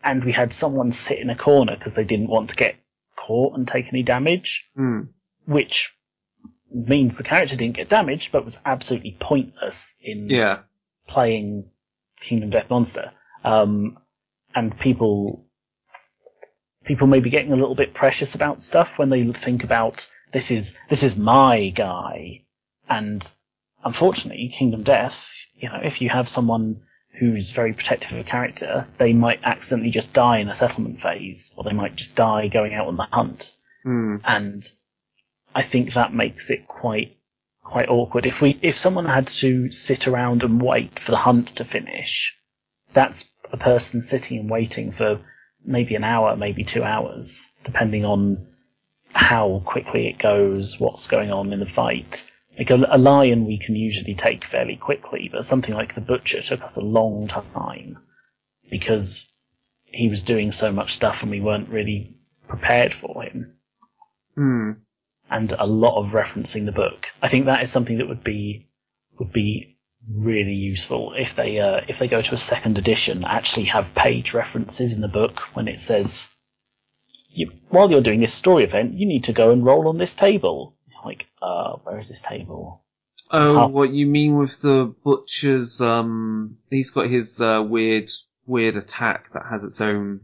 and 0.03 0.25
we 0.25 0.33
had 0.33 0.53
someone 0.53 0.91
sit 0.91 1.19
in 1.19 1.31
a 1.31 1.37
corner 1.37 1.77
because 1.77 1.95
they 1.95 2.05
didn't 2.05 2.29
want 2.29 2.51
to 2.51 2.57
get 2.57 2.77
caught 3.17 3.57
and 3.57 3.69
take 3.69 3.87
any 3.89 4.03
damage, 4.03 4.69
Hmm. 4.75 5.03
which 5.47 5.95
means 6.75 7.17
the 7.19 7.23
character 7.23 7.55
didn't 7.57 7.77
get 7.77 7.89
damaged, 7.89 8.33
but 8.33 8.45
was 8.45 8.59
absolutely 8.65 9.17
pointless 9.21 9.97
in 10.03 10.29
Yeah. 10.29 10.61
Playing 11.13 11.71
Kingdom 12.21 12.51
Death 12.51 12.71
Monster. 12.71 13.13
Um, 13.45 13.99
and 14.55 14.79
people, 14.79 15.47
people 16.85 17.07
may 17.07 17.21
be 17.21 17.31
getting 17.31 17.53
a 17.53 17.57
little 17.57 17.75
bit 17.75 17.95
precious 17.95 18.35
about 18.35 18.63
stuff 18.63 18.91
when 18.97 19.11
they 19.11 19.25
think 19.33 19.65
about 19.65 20.07
this 20.33 20.51
is 20.51 20.77
this 20.89 21.03
is 21.03 21.17
my 21.19 21.69
guy, 21.71 22.45
and 22.89 23.23
unfortunately, 23.85 24.55
Kingdom 24.57 24.83
Death. 24.83 25.29
You 25.55 25.69
know, 25.69 25.81
if 25.83 26.01
you 26.01 26.09
have 26.09 26.29
someone 26.29 26.83
who's 27.19 27.51
very 27.51 27.75
protective 27.75 28.13
of 28.13 28.19
a 28.19 28.25
character, 28.25 28.87
they 28.99 29.13
might 29.13 29.41
accidentally 29.45 29.91
just 29.91 30.15
die 30.15 30.39
in 30.39 30.49
a 30.49 30.57
settlement 30.57 31.03
phase, 31.03 31.53
or 31.57 31.65
they 31.65 31.73
might 31.73 31.97
just 31.97 32.15
die 32.15 32.49
going 32.49 32.75
out 32.75 32.89
on 32.89 32.97
the 32.97 33.07
hunt 33.13 33.55
Hmm. 33.83 34.17
and 34.25 34.63
I 35.55 35.63
think 35.63 35.95
that 35.95 36.15
makes 36.15 36.51
it 36.51 36.69
quite 36.69 37.17
quite 37.73 37.89
awkward. 37.89 38.27
If 38.27 38.43
we 38.43 38.59
if 38.61 38.77
someone 38.77 39.07
had 39.07 39.29
to 39.29 39.71
sit 39.71 40.07
around 40.07 40.43
and 40.43 40.61
wait 40.61 40.99
for 40.99 41.11
the 41.11 41.17
hunt 41.17 41.57
to 41.57 41.65
finish, 41.65 42.39
that's 42.93 43.33
a 43.51 43.57
person 43.57 44.03
sitting 44.03 44.39
and 44.39 44.51
waiting 44.51 44.93
for 44.93 45.21
maybe 45.65 45.95
an 45.95 46.05
hour, 46.05 46.37
maybe 46.37 46.65
two 46.65 46.85
hours, 46.85 47.47
depending 47.65 48.05
on 48.05 48.47
how 49.15 49.63
quickly 49.65 50.09
it 50.09 50.19
goes, 50.19 50.79
what's 50.79 51.07
going 51.07 51.33
on 51.33 51.53
in 51.53 51.61
the 51.61 51.67
fight. 51.67 52.31
Like 52.59 52.71
a, 52.71 52.87
a 52.91 52.99
lion 52.99 53.47
we 53.47 53.59
can 53.59 53.75
usually 53.75 54.15
take 54.15 54.45
fairly 54.45 54.77
quickly, 54.77 55.31
but 55.33 55.45
something 55.47 55.75
like 55.75 55.95
the 55.95 56.03
butcher 56.03 56.43
took 56.43 56.63
us 56.63 56.77
a 56.77 56.83
long 56.83 57.29
time 57.29 57.99
because 58.71 59.29
he 59.85 60.11
was 60.11 60.23
doing 60.23 60.53
so 60.53 60.71
much 60.71 60.93
stuff 60.93 61.23
and 61.23 61.31
we 61.31 61.41
weren't 61.41 61.71
really 61.71 62.19
prepared 62.49 62.93
for 62.93 63.23
him 63.23 63.55
Hmm. 64.35 64.73
And 65.33 65.53
a 65.59 65.67
lot 65.67 65.99
of 65.99 66.13
referencing 66.13 66.67
the 66.67 66.73
book. 66.73 67.07
I 67.23 67.29
think 67.29 67.47
that 67.47 67.63
is 67.63 67.71
something 67.71 67.99
that 67.99 68.09
would 68.09 68.23
be 68.25 68.69
would 69.19 69.33
be 69.33 69.79
really 70.11 70.53
useful 70.55 71.15
if 71.17 71.35
they 71.37 71.59
uh, 71.59 71.81
if 71.89 71.99
they 71.99 72.09
go 72.09 72.21
to 72.23 72.35
a 72.35 72.39
second 72.39 72.79
edition, 72.79 73.25
actually 73.25 73.67
have 73.67 73.95
page 73.95 74.35
references 74.35 74.93
in 74.93 75.01
the 75.01 75.09
book 75.09 75.41
when 75.55 75.69
it 75.69 75.81
says, 75.81 76.29
you, 77.31 77.47
"While 77.69 77.91
you're 77.91 78.01
doing 78.03 78.21
this 78.21 78.35
story 78.35 78.65
event, 78.65 78.95
you 78.95 79.07
need 79.07 79.25
to 79.25 79.33
go 79.33 79.51
and 79.51 79.65
roll 79.65 79.89
on 79.89 79.99
this 79.99 80.15
table." 80.15 80.77
Like, 81.05 81.27
uh, 81.41 81.73
where 81.83 81.97
is 81.97 82.09
this 82.09 82.21
table? 82.21 82.85
Oh, 83.31 83.55
How- 83.57 83.69
what 83.69 83.91
you 83.93 84.07
mean 84.07 84.39
with 84.39 84.61
the 84.61 84.95
butcher's? 85.05 85.81
Um, 85.81 86.59
he's 86.71 86.91
got 86.91 87.09
his 87.09 87.41
uh, 87.41 87.65
weird, 87.67 88.11
weird 88.47 88.77
attack 88.77 89.33
that 89.33 89.47
has 89.51 89.65
its 89.65 89.81
own, 89.81 90.21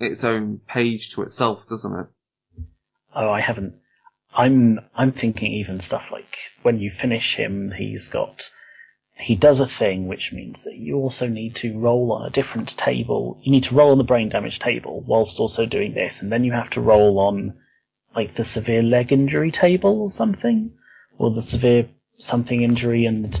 its 0.00 0.24
own 0.24 0.60
page 0.66 1.10
to 1.14 1.22
itself, 1.22 1.66
doesn't 1.68 1.94
it? 2.00 2.06
Oh, 3.14 3.30
I 3.30 3.40
haven't. 3.40 3.74
I'm 4.36 4.80
I'm 4.94 5.12
thinking 5.12 5.52
even 5.52 5.80
stuff 5.80 6.10
like 6.12 6.36
when 6.62 6.78
you 6.78 6.90
finish 6.90 7.34
him, 7.36 7.72
he's 7.72 8.10
got 8.10 8.50
he 9.18 9.34
does 9.34 9.60
a 9.60 9.66
thing 9.66 10.08
which 10.08 10.30
means 10.30 10.64
that 10.64 10.76
you 10.76 10.96
also 10.96 11.26
need 11.26 11.56
to 11.56 11.78
roll 11.78 12.12
on 12.12 12.26
a 12.26 12.30
different 12.30 12.76
table. 12.76 13.40
You 13.42 13.50
need 13.50 13.64
to 13.64 13.74
roll 13.74 13.92
on 13.92 13.98
the 13.98 14.04
brain 14.04 14.28
damage 14.28 14.58
table 14.58 15.02
whilst 15.06 15.40
also 15.40 15.64
doing 15.64 15.94
this, 15.94 16.20
and 16.20 16.30
then 16.30 16.44
you 16.44 16.52
have 16.52 16.68
to 16.70 16.82
roll 16.82 17.18
on 17.18 17.54
like 18.14 18.36
the 18.36 18.44
severe 18.44 18.82
leg 18.82 19.10
injury 19.10 19.50
table 19.50 20.02
or 20.02 20.10
something, 20.10 20.72
or 21.18 21.30
the 21.30 21.42
severe 21.42 21.88
something 22.18 22.62
injury, 22.62 23.06
and 23.06 23.40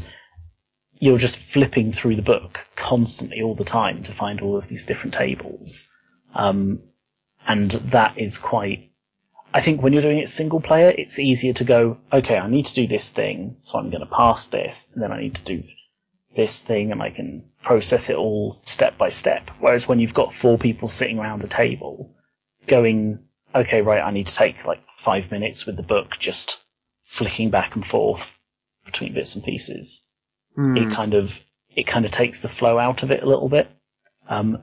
you're 0.98 1.18
just 1.18 1.36
flipping 1.36 1.92
through 1.92 2.16
the 2.16 2.22
book 2.22 2.58
constantly 2.74 3.42
all 3.42 3.54
the 3.54 3.64
time 3.64 4.02
to 4.04 4.14
find 4.14 4.40
all 4.40 4.56
of 4.56 4.68
these 4.68 4.86
different 4.86 5.12
tables. 5.12 5.90
Um, 6.34 6.80
and 7.46 7.70
that 7.70 8.18
is 8.18 8.38
quite 8.38 8.90
I 9.56 9.60
think 9.62 9.82
when 9.82 9.92
you're 9.92 10.02
doing 10.02 10.18
it 10.18 10.28
single 10.28 10.60
player, 10.60 10.90
it's 10.90 11.18
easier 11.18 11.54
to 11.54 11.64
go, 11.64 11.98
okay, 12.12 12.36
I 12.36 12.48
need 12.48 12.66
to 12.66 12.74
do 12.74 12.86
this 12.86 13.08
thing, 13.10 13.56
so 13.62 13.78
I'm 13.78 13.90
going 13.90 14.06
to 14.06 14.14
pass 14.14 14.48
this, 14.48 14.90
and 14.92 15.02
then 15.02 15.12
I 15.12 15.20
need 15.20 15.36
to 15.36 15.44
do 15.44 15.62
this 16.36 16.62
thing, 16.62 16.92
and 16.92 17.00
I 17.02 17.10
can 17.10 17.42
process 17.62 18.10
it 18.10 18.16
all 18.16 18.52
step 18.52 18.98
by 18.98 19.08
step. 19.08 19.50
Whereas 19.58 19.88
when 19.88 19.98
you've 19.98 20.14
got 20.14 20.34
four 20.34 20.58
people 20.58 20.88
sitting 20.88 21.18
around 21.18 21.42
a 21.42 21.48
table, 21.48 22.14
going, 22.66 23.20
okay, 23.54 23.80
right, 23.80 24.02
I 24.02 24.10
need 24.10 24.26
to 24.26 24.34
take 24.34 24.64
like 24.64 24.82
five 25.02 25.30
minutes 25.30 25.64
with 25.64 25.76
the 25.76 25.82
book, 25.82 26.18
just 26.18 26.58
flicking 27.04 27.50
back 27.50 27.76
and 27.76 27.86
forth 27.86 28.22
between 28.84 29.14
bits 29.14 29.34
and 29.34 29.44
pieces 29.44 30.06
Hmm. 30.56 30.76
it 30.76 30.90
kind 30.90 31.14
of 31.14 31.38
it 31.74 31.86
kind 31.86 32.06
of 32.06 32.10
takes 32.10 32.40
the 32.42 32.48
flow 32.48 32.78
out 32.78 33.02
of 33.02 33.10
it 33.10 33.22
a 33.22 33.28
little 33.28 33.50
bit. 33.50 33.68
Um, 34.28 34.62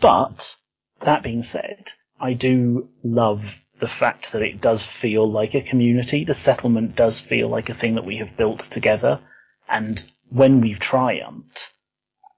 but 0.00 0.56
that 1.02 1.22
being 1.22 1.42
said, 1.42 1.92
I 2.18 2.32
do 2.32 2.88
love 3.02 3.44
the 3.80 3.88
fact 3.88 4.32
that 4.32 4.42
it 4.42 4.60
does 4.60 4.84
feel 4.84 5.30
like 5.30 5.54
a 5.54 5.62
community. 5.62 6.24
The 6.24 6.34
settlement 6.34 6.96
does 6.96 7.20
feel 7.20 7.48
like 7.48 7.68
a 7.68 7.74
thing 7.74 7.96
that 7.96 8.04
we 8.04 8.18
have 8.18 8.36
built 8.36 8.60
together, 8.60 9.20
and 9.68 10.02
when 10.30 10.60
we've 10.60 10.78
triumphed, 10.78 11.72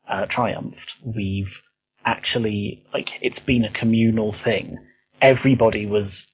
uh, 0.09 0.27
triumphed, 0.27 0.94
we've 1.05 1.61
actually 2.05 2.85
like 2.94 3.11
it's 3.20 3.40
been 3.40 3.64
a 3.64 3.72
communal 3.72 4.33
thing. 4.33 4.79
Everybody 5.20 5.87
was 5.87 6.27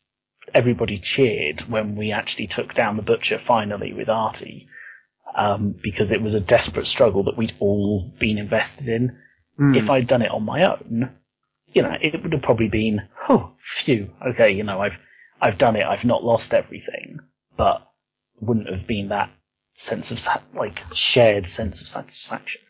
everybody 0.54 0.98
cheered 0.98 1.62
when 1.62 1.96
we 1.96 2.12
actually 2.12 2.46
took 2.46 2.74
down 2.74 2.96
the 2.96 3.02
butcher 3.02 3.38
finally 3.38 3.92
with 3.92 4.08
Artie 4.08 4.68
um, 5.34 5.74
because 5.82 6.12
it 6.12 6.20
was 6.20 6.34
a 6.34 6.40
desperate 6.40 6.86
struggle 6.86 7.24
that 7.24 7.36
we'd 7.36 7.54
all 7.58 8.12
been 8.18 8.38
invested 8.38 8.88
in. 8.88 9.18
Hmm. 9.56 9.74
If 9.74 9.90
I'd 9.90 10.06
done 10.06 10.22
it 10.22 10.30
on 10.30 10.44
my 10.44 10.64
own, 10.64 11.10
you 11.72 11.82
know, 11.82 11.96
it 12.00 12.22
would 12.22 12.32
have 12.32 12.42
probably 12.42 12.68
been, 12.68 13.02
oh, 13.28 13.52
phew, 13.58 14.10
okay, 14.26 14.54
you 14.54 14.64
know, 14.64 14.80
I've, 14.80 14.98
I've 15.40 15.58
done 15.58 15.76
it, 15.76 15.84
I've 15.84 16.04
not 16.04 16.24
lost 16.24 16.54
everything, 16.54 17.20
but 17.56 17.86
wouldn't 18.40 18.70
have 18.70 18.86
been 18.86 19.08
that 19.08 19.30
sense 19.74 20.10
of, 20.10 20.42
like, 20.54 20.80
shared 20.94 21.46
sense 21.46 21.80
of 21.80 21.88
satisfaction. 21.88 22.60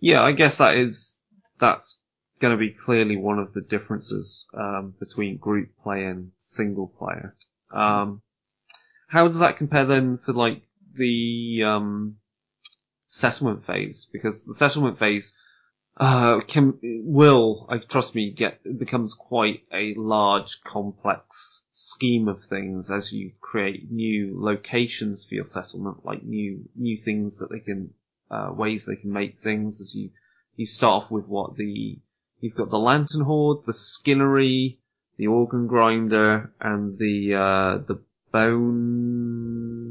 Yeah, 0.00 0.22
I 0.22 0.32
guess 0.32 0.58
that 0.58 0.76
is 0.76 1.18
that's 1.58 2.00
going 2.38 2.52
to 2.52 2.58
be 2.58 2.70
clearly 2.70 3.16
one 3.16 3.38
of 3.38 3.52
the 3.54 3.62
differences 3.62 4.46
um, 4.54 4.94
between 5.00 5.38
group 5.38 5.70
play 5.82 6.04
and 6.04 6.32
single 6.38 6.86
player. 6.98 7.34
Um, 7.72 8.20
how 9.08 9.26
does 9.26 9.38
that 9.38 9.56
compare 9.56 9.86
then 9.86 10.18
for 10.18 10.32
like 10.32 10.62
the 10.94 11.62
um, 11.64 12.16
settlement 13.06 13.66
phase? 13.66 14.08
Because 14.12 14.44
the 14.44 14.54
settlement 14.54 14.98
phase 14.98 15.34
uh, 15.98 16.40
can 16.40 16.78
will 16.82 17.66
I 17.70 17.78
trust 17.78 18.14
me 18.14 18.30
get 18.30 18.60
becomes 18.78 19.14
quite 19.14 19.62
a 19.72 19.94
large, 19.94 20.62
complex 20.62 21.62
scheme 21.72 22.28
of 22.28 22.44
things 22.44 22.90
as 22.90 23.14
you 23.14 23.32
create 23.40 23.90
new 23.90 24.38
locations 24.38 25.24
for 25.24 25.36
your 25.36 25.44
settlement, 25.44 26.04
like 26.04 26.22
new 26.22 26.68
new 26.74 26.98
things 26.98 27.38
that 27.38 27.50
they 27.50 27.60
can 27.60 27.94
uh, 28.30 28.50
ways 28.52 28.84
they 28.84 28.96
can 28.96 29.10
make 29.10 29.40
things. 29.42 29.80
As 29.80 29.94
you 29.94 30.10
you 30.56 30.66
start 30.66 31.04
off 31.04 31.10
with 31.10 31.26
what 31.28 31.56
the 31.56 31.98
you've 32.40 32.56
got 32.56 32.68
the 32.68 32.78
lantern 32.78 33.22
hoard, 33.22 33.64
the 33.64 33.72
skinnery, 33.72 34.80
the 35.16 35.28
organ 35.28 35.66
grinder, 35.66 36.52
and 36.60 36.98
the 36.98 37.34
uh, 37.34 37.78
the 37.78 38.02
bone 38.32 39.86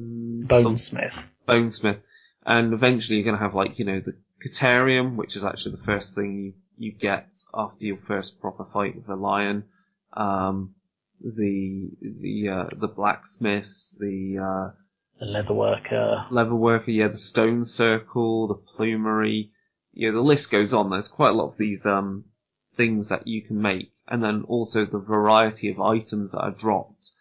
Bonesmith. 0.46 1.24
bonesmith, 1.48 2.02
and 2.46 2.74
eventually 2.74 3.18
you're 3.18 3.26
going 3.26 3.38
to 3.38 3.44
have 3.44 3.56
like 3.56 3.80
you 3.80 3.86
know 3.86 4.02
the 4.02 4.16
Catarium, 4.46 5.16
which 5.16 5.36
is 5.36 5.44
actually 5.46 5.72
the 5.72 5.84
first 5.84 6.16
thing 6.16 6.38
you, 6.38 6.54
you 6.78 6.92
get 6.92 7.28
after 7.54 7.86
your 7.86 7.98
first 7.98 8.40
proper 8.40 8.66
fight 8.72 8.96
with 8.96 9.10
a 9.10 9.16
lion. 9.16 9.66
Um, 10.14 10.76
the 11.22 11.90
the 12.02 12.50
uh, 12.50 12.70
the 12.78 12.88
blacksmiths, 12.88 13.98
the 14.00 14.38
uh, 14.38 14.72
The 15.20 15.26
leatherworker. 15.26 16.30
leatherworker, 16.30 16.88
yeah, 16.88 17.08
the 17.08 17.18
stone 17.18 17.66
circle, 17.66 18.48
the 18.48 18.56
plumery, 18.56 19.50
yeah, 19.94 20.12
the 20.12 20.22
list 20.22 20.52
goes 20.52 20.74
on. 20.74 20.90
There's 20.90 21.08
quite 21.08 21.30
a 21.30 21.34
lot 21.34 21.52
of 21.52 21.58
these 21.58 21.86
um, 21.86 22.26
things 22.76 23.10
that 23.10 23.28
you 23.28 23.42
can 23.42 23.62
make, 23.62 23.94
and 24.08 24.22
then 24.24 24.44
also 24.48 24.86
the 24.86 25.00
variety 25.00 25.70
of 25.70 25.80
items 25.80 26.34
that 26.34 26.42
are 26.42 26.52
dropped. 26.52 27.12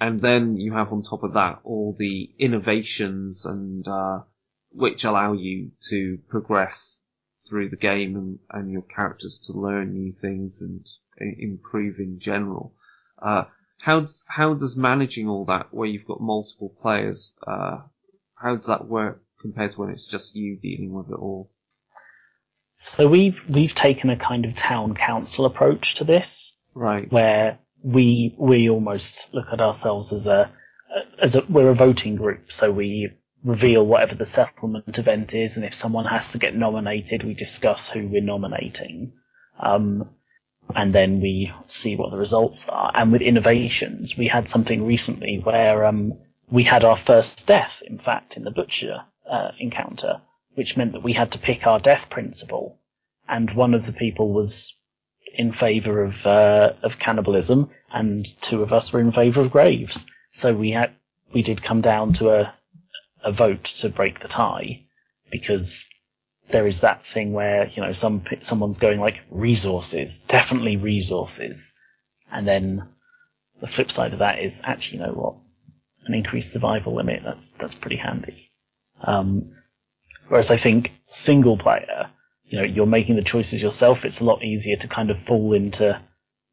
And 0.00 0.20
then 0.20 0.56
you 0.56 0.72
have 0.74 0.92
on 0.92 1.02
top 1.02 1.22
of 1.22 1.32
that 1.34 1.60
all 1.64 1.94
the 1.96 2.30
innovations 2.38 3.46
and 3.46 3.86
uh, 3.88 4.20
which 4.76 5.04
allow 5.04 5.32
you 5.32 5.72
to 5.88 6.18
progress 6.28 7.00
through 7.48 7.68
the 7.70 7.76
game 7.76 8.16
and, 8.16 8.38
and 8.50 8.70
your 8.70 8.82
characters 8.82 9.38
to 9.46 9.52
learn 9.58 9.92
new 9.94 10.12
things 10.12 10.60
and 10.60 10.86
improve 11.18 11.98
in 11.98 12.18
general. 12.18 12.74
Uh, 13.20 13.44
how 13.78 14.00
does 14.00 14.24
how 14.28 14.54
does 14.54 14.76
managing 14.76 15.28
all 15.28 15.44
that 15.46 15.72
where 15.72 15.88
you've 15.88 16.06
got 16.06 16.20
multiple 16.20 16.74
players? 16.82 17.34
Uh, 17.46 17.78
how 18.34 18.54
does 18.54 18.66
that 18.66 18.86
work 18.86 19.22
compared 19.40 19.72
to 19.72 19.80
when 19.80 19.90
it's 19.90 20.06
just 20.06 20.34
you 20.34 20.56
dealing 20.56 20.92
with 20.92 21.08
it 21.10 21.14
all? 21.18 21.50
So 22.76 23.08
we've 23.08 23.38
we've 23.48 23.74
taken 23.74 24.10
a 24.10 24.16
kind 24.16 24.44
of 24.44 24.54
town 24.54 24.94
council 24.94 25.46
approach 25.46 25.96
to 25.96 26.04
this, 26.04 26.56
Right. 26.74 27.10
where 27.10 27.58
we 27.82 28.34
we 28.38 28.68
almost 28.68 29.32
look 29.32 29.46
at 29.52 29.60
ourselves 29.60 30.12
as 30.12 30.26
a 30.26 30.50
as 31.18 31.36
a 31.36 31.44
we're 31.48 31.70
a 31.70 31.74
voting 31.74 32.16
group. 32.16 32.52
So 32.52 32.70
we 32.70 33.12
reveal 33.46 33.86
whatever 33.86 34.16
the 34.16 34.26
settlement 34.26 34.98
event 34.98 35.32
is, 35.34 35.56
and 35.56 35.64
if 35.64 35.72
someone 35.72 36.04
has 36.04 36.32
to 36.32 36.38
get 36.38 36.56
nominated, 36.56 37.22
we 37.22 37.32
discuss 37.32 37.88
who 37.88 38.06
we're 38.08 38.20
nominating, 38.20 39.12
um, 39.60 40.10
and 40.74 40.92
then 40.92 41.20
we 41.20 41.52
see 41.68 41.94
what 41.94 42.10
the 42.10 42.16
results 42.16 42.68
are. 42.68 42.90
And 42.92 43.12
with 43.12 43.22
innovations, 43.22 44.18
we 44.18 44.26
had 44.26 44.48
something 44.48 44.84
recently 44.84 45.38
where 45.38 45.86
um, 45.86 46.14
we 46.50 46.64
had 46.64 46.82
our 46.84 46.96
first 46.96 47.46
death, 47.46 47.82
in 47.86 47.98
fact, 47.98 48.36
in 48.36 48.42
the 48.42 48.50
butcher 48.50 49.04
uh, 49.30 49.52
encounter, 49.60 50.20
which 50.54 50.76
meant 50.76 50.92
that 50.92 51.04
we 51.04 51.12
had 51.12 51.32
to 51.32 51.38
pick 51.38 51.66
our 51.66 51.78
death 51.78 52.10
principle, 52.10 52.80
and 53.28 53.50
one 53.52 53.74
of 53.74 53.86
the 53.86 53.92
people 53.92 54.32
was 54.32 54.76
in 55.34 55.52
favour 55.52 56.02
of 56.02 56.26
uh, 56.26 56.72
of 56.82 56.98
cannibalism, 56.98 57.70
and 57.92 58.26
two 58.40 58.62
of 58.62 58.72
us 58.72 58.92
were 58.92 59.00
in 59.00 59.12
favour 59.12 59.42
of 59.42 59.52
graves. 59.52 60.04
So 60.30 60.52
we 60.52 60.72
had 60.72 60.90
we 61.32 61.42
did 61.42 61.62
come 61.62 61.80
down 61.80 62.12
to 62.14 62.30
a 62.30 62.54
a 63.24 63.32
vote 63.32 63.64
to 63.64 63.88
break 63.88 64.20
the 64.20 64.28
tie 64.28 64.84
because 65.30 65.86
there 66.50 66.66
is 66.66 66.82
that 66.82 67.04
thing 67.04 67.32
where 67.32 67.68
you 67.68 67.82
know 67.82 67.92
some 67.92 68.22
someone's 68.40 68.78
going 68.78 69.00
like 69.00 69.20
resources, 69.30 70.20
definitely 70.20 70.76
resources, 70.76 71.72
and 72.30 72.46
then 72.46 72.88
the 73.60 73.66
flip 73.66 73.90
side 73.90 74.12
of 74.12 74.20
that 74.20 74.38
is 74.38 74.60
actually 74.64 74.98
you 74.98 75.04
know 75.06 75.12
what 75.12 75.34
an 76.06 76.14
increased 76.14 76.52
survival 76.52 76.94
limit 76.94 77.22
that's 77.24 77.48
that's 77.52 77.74
pretty 77.74 77.96
handy. 77.96 78.50
Um, 79.02 79.52
whereas 80.28 80.50
I 80.50 80.56
think 80.56 80.92
single 81.04 81.58
player, 81.58 82.10
you 82.44 82.58
know, 82.58 82.66
you're 82.66 82.86
making 82.86 83.16
the 83.16 83.22
choices 83.22 83.60
yourself. 83.60 84.04
It's 84.04 84.20
a 84.20 84.24
lot 84.24 84.44
easier 84.44 84.76
to 84.76 84.88
kind 84.88 85.10
of 85.10 85.18
fall 85.18 85.52
into 85.52 86.00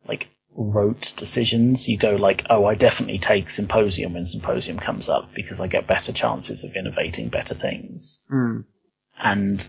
like 0.07 0.29
rote 0.55 1.13
decisions. 1.17 1.87
You 1.87 1.97
go 1.97 2.15
like, 2.15 2.45
oh, 2.49 2.65
I 2.65 2.75
definitely 2.75 3.17
take 3.17 3.49
Symposium 3.49 4.13
when 4.13 4.25
Symposium 4.25 4.77
comes 4.77 5.09
up 5.09 5.33
because 5.33 5.59
I 5.59 5.67
get 5.67 5.87
better 5.87 6.11
chances 6.11 6.63
of 6.63 6.75
innovating 6.75 7.29
better 7.29 7.55
things. 7.55 8.19
Mm. 8.31 8.65
And 9.17 9.67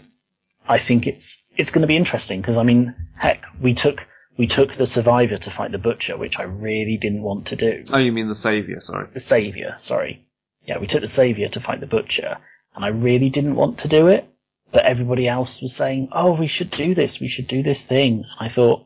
I 0.68 0.78
think 0.78 1.06
it's 1.06 1.42
it's 1.56 1.70
going 1.70 1.82
to 1.82 1.88
be 1.88 1.96
interesting 1.96 2.40
because 2.40 2.56
I 2.56 2.62
mean, 2.62 2.94
heck, 3.16 3.42
we 3.60 3.74
took 3.74 4.00
we 4.36 4.46
took 4.46 4.76
the 4.76 4.86
Survivor 4.86 5.36
to 5.36 5.50
fight 5.50 5.72
the 5.72 5.78
Butcher, 5.78 6.16
which 6.16 6.38
I 6.38 6.42
really 6.42 6.96
didn't 6.96 7.22
want 7.22 7.46
to 7.46 7.56
do. 7.56 7.84
Oh, 7.92 7.98
you 7.98 8.12
mean 8.12 8.28
the 8.28 8.34
savior? 8.34 8.80
Sorry. 8.80 9.08
The 9.12 9.20
Savior, 9.20 9.76
sorry. 9.78 10.26
Yeah, 10.66 10.78
we 10.78 10.86
took 10.86 11.02
the 11.02 11.08
Savior 11.08 11.48
to 11.50 11.60
fight 11.60 11.80
the 11.80 11.86
Butcher, 11.86 12.38
and 12.74 12.84
I 12.84 12.88
really 12.88 13.30
didn't 13.30 13.54
want 13.54 13.78
to 13.80 13.88
do 13.88 14.08
it. 14.08 14.28
But 14.72 14.86
everybody 14.86 15.28
else 15.28 15.62
was 15.62 15.76
saying, 15.76 16.08
"Oh, 16.10 16.32
we 16.32 16.48
should 16.48 16.70
do 16.70 16.94
this. 16.94 17.20
We 17.20 17.28
should 17.28 17.46
do 17.46 17.62
this 17.62 17.84
thing." 17.84 18.24
I 18.40 18.48
thought, 18.48 18.84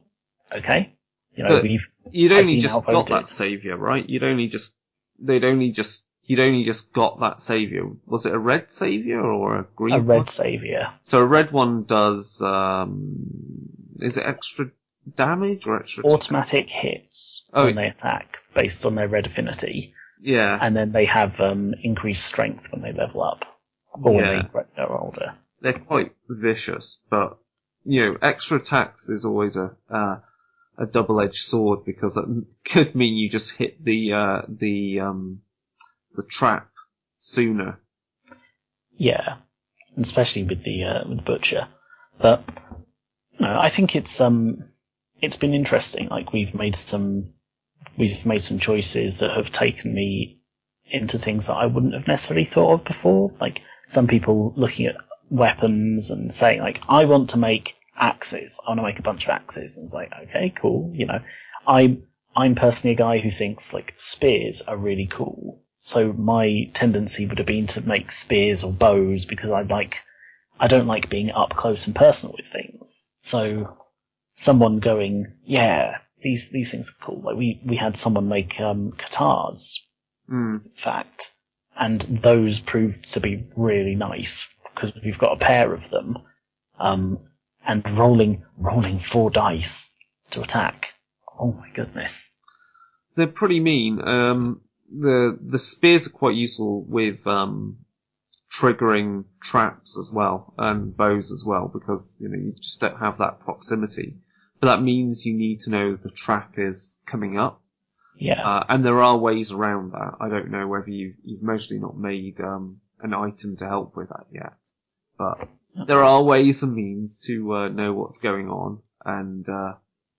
okay, 0.55 0.93
you 1.39 1.45
know, 1.45 1.51
But- 1.51 1.63
we've 1.63 1.87
You'd 2.11 2.33
only 2.33 2.59
just 2.59 2.85
got 2.87 3.09
that 3.09 3.29
savior, 3.29 3.77
right? 3.77 4.09
You'd 4.09 4.25
only 4.25 4.47
just 4.49 4.75
they'd 5.21 5.45
only 5.45 5.71
just 5.73 6.05
you'd 6.25 6.41
only 6.41 6.65
just 6.65 6.93
got 6.93 7.21
that 7.21 7.41
savior. 7.43 7.85
Was 8.07 8.25
it 8.27 8.33
a 8.35 8.39
red 8.39 8.71
savior 8.71 9.21
or 9.21 9.59
a 9.61 9.67
green? 9.77 9.95
a 9.95 10.01
red 10.01 10.17
one? 10.19 10.27
Savior. 10.29 10.89
So 11.01 11.19
a 11.21 11.27
red 11.27 11.53
one 11.53 11.85
does 11.85 12.41
um 12.43 13.17
is 14.01 14.17
it 14.17 14.25
extra 14.27 14.71
damage 15.17 15.67
or 15.67 15.79
extra 15.81 16.03
attack? 16.05 16.13
automatic 16.15 16.69
hits 16.71 17.45
Oh. 17.53 17.67
when 17.67 17.77
they 17.77 17.89
attack 17.89 18.39
based 18.55 18.85
on 18.87 18.95
their 18.95 19.09
red 19.09 19.27
affinity, 19.27 19.95
Yeah. 20.21 20.59
and 20.61 20.75
then 20.77 20.93
they 20.93 21.05
have 21.07 21.41
um, 21.41 21.75
increased 21.83 22.25
strength 22.27 22.71
when 22.73 22.83
they 22.83 22.93
level 22.93 23.23
up 23.23 23.45
or 23.93 24.15
when 24.15 24.25
Yeah. 24.25 24.43
they 24.77 24.83
are 24.83 24.99
older. 25.01 25.35
They're 25.61 25.73
quite 25.79 26.13
vicious, 26.29 27.01
but 27.11 27.39
you 27.85 28.05
know, 28.07 28.19
extra 28.23 28.59
attacks 28.59 29.09
is 29.09 29.25
always 29.25 29.57
a 29.57 29.77
uh, 29.91 30.17
a 30.79 30.87
double 30.87 31.21
edged 31.21 31.37
sword 31.37 31.85
because 31.85 32.17
it 32.17 32.25
could 32.65 32.95
mean 32.95 33.17
you 33.17 33.29
just 33.29 33.53
hit 33.57 33.85
the 33.85 34.13
uh 34.13 34.43
the 34.49 35.01
um 35.01 35.41
the 36.15 36.23
trap 36.23 36.71
sooner. 37.17 37.81
Yeah, 38.97 39.37
especially 39.97 40.45
with 40.45 40.65
the 40.65 40.85
uh, 40.85 41.09
with 41.09 41.25
butcher. 41.25 41.69
But 42.21 42.45
no, 43.39 43.59
I 43.59 43.71
think 43.71 43.97
it's 43.97 44.21
um 44.21 44.65
it's 45.21 45.37
been 45.37 45.55
interesting. 45.55 46.09
Like 46.09 46.33
we've 46.33 46.55
made 46.55 46.77
some 46.77 47.35
we've 47.97 48.25
made 48.25 48.43
some 48.43 48.59
choices 48.59 49.19
that 49.19 49.37
have 49.37 49.51
taken 49.51 49.95
me 49.95 50.41
into 50.91 51.19
things 51.19 51.47
that 51.47 51.55
I 51.57 51.67
wouldn't 51.67 51.95
have 51.95 52.07
necessarily 52.07 52.47
thought 52.47 52.75
of 52.75 52.85
before. 52.85 53.31
Like 53.41 53.61
some 53.87 54.07
people 54.07 54.55
looking 54.57 54.87
at 54.87 54.97
weapons 55.31 56.11
and 56.11 56.33
saying 56.33 56.61
like, 56.61 56.81
I 56.89 57.05
want 57.05 57.31
to 57.31 57.39
make 57.39 57.75
axes. 57.99 58.61
I 58.65 58.71
want 58.71 58.79
to 58.81 58.85
make 58.85 58.99
a 58.99 59.03
bunch 59.03 59.25
of 59.25 59.31
axes. 59.31 59.77
And 59.77 59.85
it's 59.85 59.95
like, 59.95 60.13
okay, 60.25 60.53
cool. 60.57 60.91
You 60.95 61.07
know, 61.07 61.21
I'm 61.67 62.05
I'm 62.37 62.55
personally 62.55 62.95
a 62.95 62.99
guy 62.99 63.19
who 63.19 63.31
thinks 63.31 63.75
like 63.75 63.95
spears 63.97 64.63
are 64.63 64.77
really 64.77 65.09
cool. 65.11 65.63
So 65.81 66.13
my 66.13 66.71
tendency 66.75 67.27
would 67.27 67.39
have 67.39 67.47
been 67.47 67.67
to 67.69 67.87
make 67.87 68.13
spears 68.13 68.63
or 68.65 68.73
bows 68.73 69.25
because 69.25 69.51
I 69.51 69.63
like 69.63 69.97
I 70.61 70.67
don't 70.67 70.87
like 70.87 71.11
being 71.11 71.31
up 71.31 71.51
close 71.51 71.87
and 71.87 71.95
personal 71.97 72.35
with 72.37 72.51
things. 72.51 73.09
So 73.23 73.77
someone 74.37 74.79
going, 74.81 75.35
yeah, 75.45 75.99
these 76.23 76.51
these 76.51 76.71
things 76.71 76.91
are 76.91 77.05
cool. 77.05 77.23
Like 77.23 77.37
we 77.37 77.61
we 77.65 77.77
had 77.77 77.97
someone 77.97 78.29
make 78.29 78.61
um, 78.61 78.93
katars, 78.93 79.75
Mm. 80.31 80.65
in 80.67 80.73
fact, 80.77 81.33
and 81.77 82.01
those 82.03 82.61
proved 82.61 83.13
to 83.13 83.21
be 83.21 83.47
really 83.57 83.95
nice 83.95 84.47
because 84.75 84.93
we've 85.03 85.19
got 85.19 85.33
a 85.33 85.45
pair 85.45 85.73
of 85.73 85.89
them, 85.91 86.19
um, 86.79 87.19
and 87.69 87.89
rolling 87.99 88.43
rolling 88.57 88.99
four 88.99 89.31
dice 89.31 89.95
to 90.31 90.41
attack. 90.41 90.89
Oh 91.39 91.53
my 91.53 91.69
goodness! 91.71 92.35
They're 93.15 93.29
pretty 93.29 93.61
mean. 93.61 94.01
Um, 94.01 94.63
the 94.91 95.39
the 95.41 95.59
spears 95.59 96.07
are 96.07 96.11
quite 96.11 96.35
useful 96.35 96.83
with 96.83 97.25
um, 97.27 97.79
triggering 98.51 99.27
traps 99.43 99.99
as 99.99 100.11
well 100.11 100.55
and 100.57 100.97
bows 100.97 101.31
as 101.31 101.45
well 101.47 101.71
because 101.73 102.17
you 102.19 102.29
know 102.29 102.39
you 102.39 102.55
just 102.61 102.81
don't 102.81 102.99
have 102.99 103.19
that 103.19 103.41
proximity. 103.41 104.17
But 104.61 104.69
that 104.69 104.83
means 104.83 105.25
you 105.25 105.35
need 105.35 105.61
to 105.61 105.71
know 105.71 105.95
the 105.95 106.11
trap 106.11 106.55
is 106.59 106.97
coming 107.07 107.39
up, 107.39 107.63
Yeah, 108.17 108.45
uh, 108.45 108.65
and 108.69 108.85
there 108.85 109.01
are 109.01 109.17
ways 109.17 109.53
around 109.53 109.93
that. 109.93 110.15
I 110.21 110.29
don't 110.29 110.51
know 110.51 110.67
whether 110.67 110.91
you 110.91 111.15
you've 111.23 111.43
mostly 111.43 111.79
not 111.79 111.97
made 111.97 112.41
um, 112.41 112.81
an 113.01 113.15
item 113.15 113.57
to 113.59 113.67
help 113.69 113.95
with 113.95 114.09
that 114.09 114.27
yet, 114.33 114.57
but 115.17 115.49
there 115.87 116.05
are 116.05 116.23
ways 116.23 116.63
and 116.63 116.75
means 116.75 117.21
to 117.27 117.55
uh, 117.55 117.69
know 117.69 117.93
what's 117.93 118.19
going 118.19 118.49
on. 118.49 118.81
and 119.05 119.49
uh, 119.49 119.75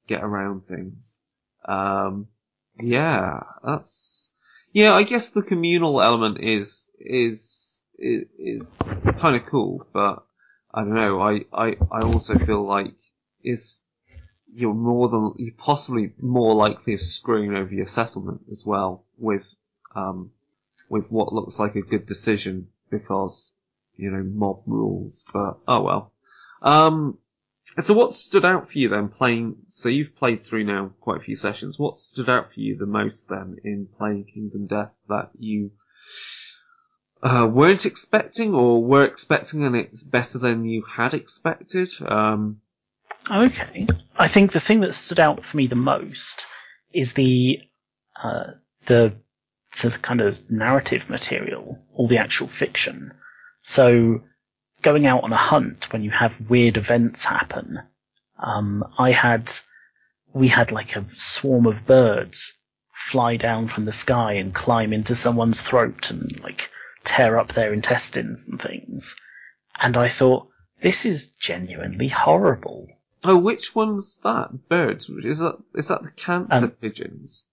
get 0.08 0.24
around 0.24 0.68
things. 0.68 1.20
Um, 1.66 2.28
yeah, 2.82 3.42
that's 3.64 4.34
yeah. 4.74 4.94
I 4.94 5.04
guess 5.04 5.32
the 5.32 5.44
communal 5.44 6.02
element 6.02 6.40
is 6.42 6.90
is 7.00 7.84
is, 7.98 8.24
is 8.38 9.00
kind 9.20 9.36
of 9.36 9.46
cool, 9.46 9.86
but 9.94 10.24
I 10.74 10.82
don't 10.82 10.94
know. 10.96 11.22
I, 11.22 11.46
I 11.54 11.78
I 11.92 12.02
also 12.02 12.38
feel 12.38 12.66
like 12.66 12.94
it's 13.44 13.84
you're 14.54 14.74
more 14.74 15.10
than 15.10 15.34
you're 15.38 15.54
possibly 15.58 16.14
more 16.20 16.56
likely 16.56 16.94
of 16.94 17.02
screwing 17.02 17.56
over 17.56 17.74
your 17.74 17.88
settlement 17.88 18.42
as 18.52 18.66
well 18.66 19.06
with 19.18 19.44
um 19.96 20.32
with 20.90 21.06
what 21.12 21.34
looks 21.34 21.60
like 21.60 21.76
a 21.76 21.82
good 21.82 22.06
decision 22.08 22.70
because 22.90 23.54
you 24.00 24.12
know 24.12 24.24
mob 24.24 24.64
rules. 24.66 25.26
But 25.32 25.60
oh 25.68 25.82
well. 25.82 26.14
Um, 26.62 27.18
so 27.78 27.94
what 27.94 28.12
stood 28.12 28.46
out 28.46 28.70
for 28.70 28.78
you 28.78 28.90
then 28.90 29.10
playing? 29.10 29.58
So 29.70 29.90
you've 29.90 30.16
played 30.16 30.44
through 30.44 30.64
now 30.64 30.92
quite 31.00 31.18
a 31.18 31.24
few 31.24 31.36
sessions. 31.36 31.78
What 31.78 31.98
stood 31.98 32.30
out 32.30 32.54
for 32.54 32.60
you 32.60 32.78
the 32.78 32.86
most 32.86 33.30
then 33.30 33.58
in 33.64 33.88
playing 33.98 34.26
Kingdom 34.34 34.68
Death 34.68 34.92
that 35.08 35.30
you 35.38 35.72
uh, 37.22 37.48
weren't 37.52 37.86
expecting 37.86 38.54
or 38.54 38.84
were 38.84 39.06
expecting 39.06 39.64
and 39.66 39.76
it's 39.76 40.04
better 40.04 40.40
than 40.40 40.66
you 40.66 40.84
had 40.84 41.14
expected? 41.14 41.90
Um, 42.06 42.62
Okay. 43.30 43.88
I 44.18 44.28
think 44.28 44.52
the 44.52 44.60
thing 44.60 44.82
that 44.82 44.96
stood 44.96 45.20
out 45.20 45.46
for 45.46 45.58
me 45.58 45.68
the 45.68 45.76
most 45.76 46.46
is 46.94 47.14
the 47.14 47.60
uh, 48.22 48.52
the 48.88 49.14
the 49.84 49.92
kind 49.92 50.22
of 50.22 50.38
narrative 50.50 51.10
material, 51.10 51.78
all 51.94 52.08
the 52.08 52.18
actual 52.18 52.48
fiction. 52.48 53.14
So 53.62 54.22
going 54.82 55.06
out 55.06 55.24
on 55.24 55.34
a 55.34 55.38
hunt 55.38 55.92
when 55.92 56.04
you 56.04 56.12
have 56.12 56.34
weird 56.50 56.78
events 56.78 57.24
happen. 57.26 57.80
Um, 58.42 58.84
I 58.98 59.12
had 59.12 59.52
we 60.34 60.48
had 60.48 60.72
like 60.72 60.96
a 60.96 61.06
swarm 61.18 61.66
of 61.66 61.86
birds 61.86 62.58
fly 63.12 63.36
down 63.38 63.68
from 63.68 63.86
the 63.86 63.92
sky 63.92 64.34
and 64.34 64.54
climb 64.54 64.94
into 64.94 65.16
someone's 65.16 65.60
throat 65.60 66.12
and 66.12 66.40
like 66.42 66.70
tear 67.04 67.38
up 67.38 67.54
their 67.54 67.74
intestines 67.74 68.48
and 68.48 68.62
things. 68.62 69.16
And 69.82 69.98
I 69.98 70.10
thought, 70.10 70.48
this 70.82 71.06
is 71.06 71.28
genuinely 71.34 72.10
horrible. 72.10 72.88
oh, 73.24 73.38
which 73.38 73.76
one's 73.76 74.20
that? 74.24 74.70
Birds? 74.70 75.10
Is 75.10 75.40
that 75.40 75.58
is 75.76 75.88
that 75.90 76.04
the 76.04 76.12
cancer 76.12 76.66
Um, 76.66 76.72
pigeons? 76.72 77.44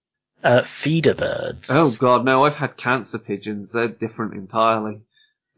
Uh, 0.43 0.63
feeder 0.63 1.15
birds. 1.15 1.69
Oh 1.71 1.91
god, 1.97 2.23
no! 2.23 2.45
I've 2.45 2.55
had 2.55 2.77
cancer 2.77 3.17
pigeons. 3.19 3.71
They're 3.71 3.87
different 3.87 4.35
entirely. 4.35 5.01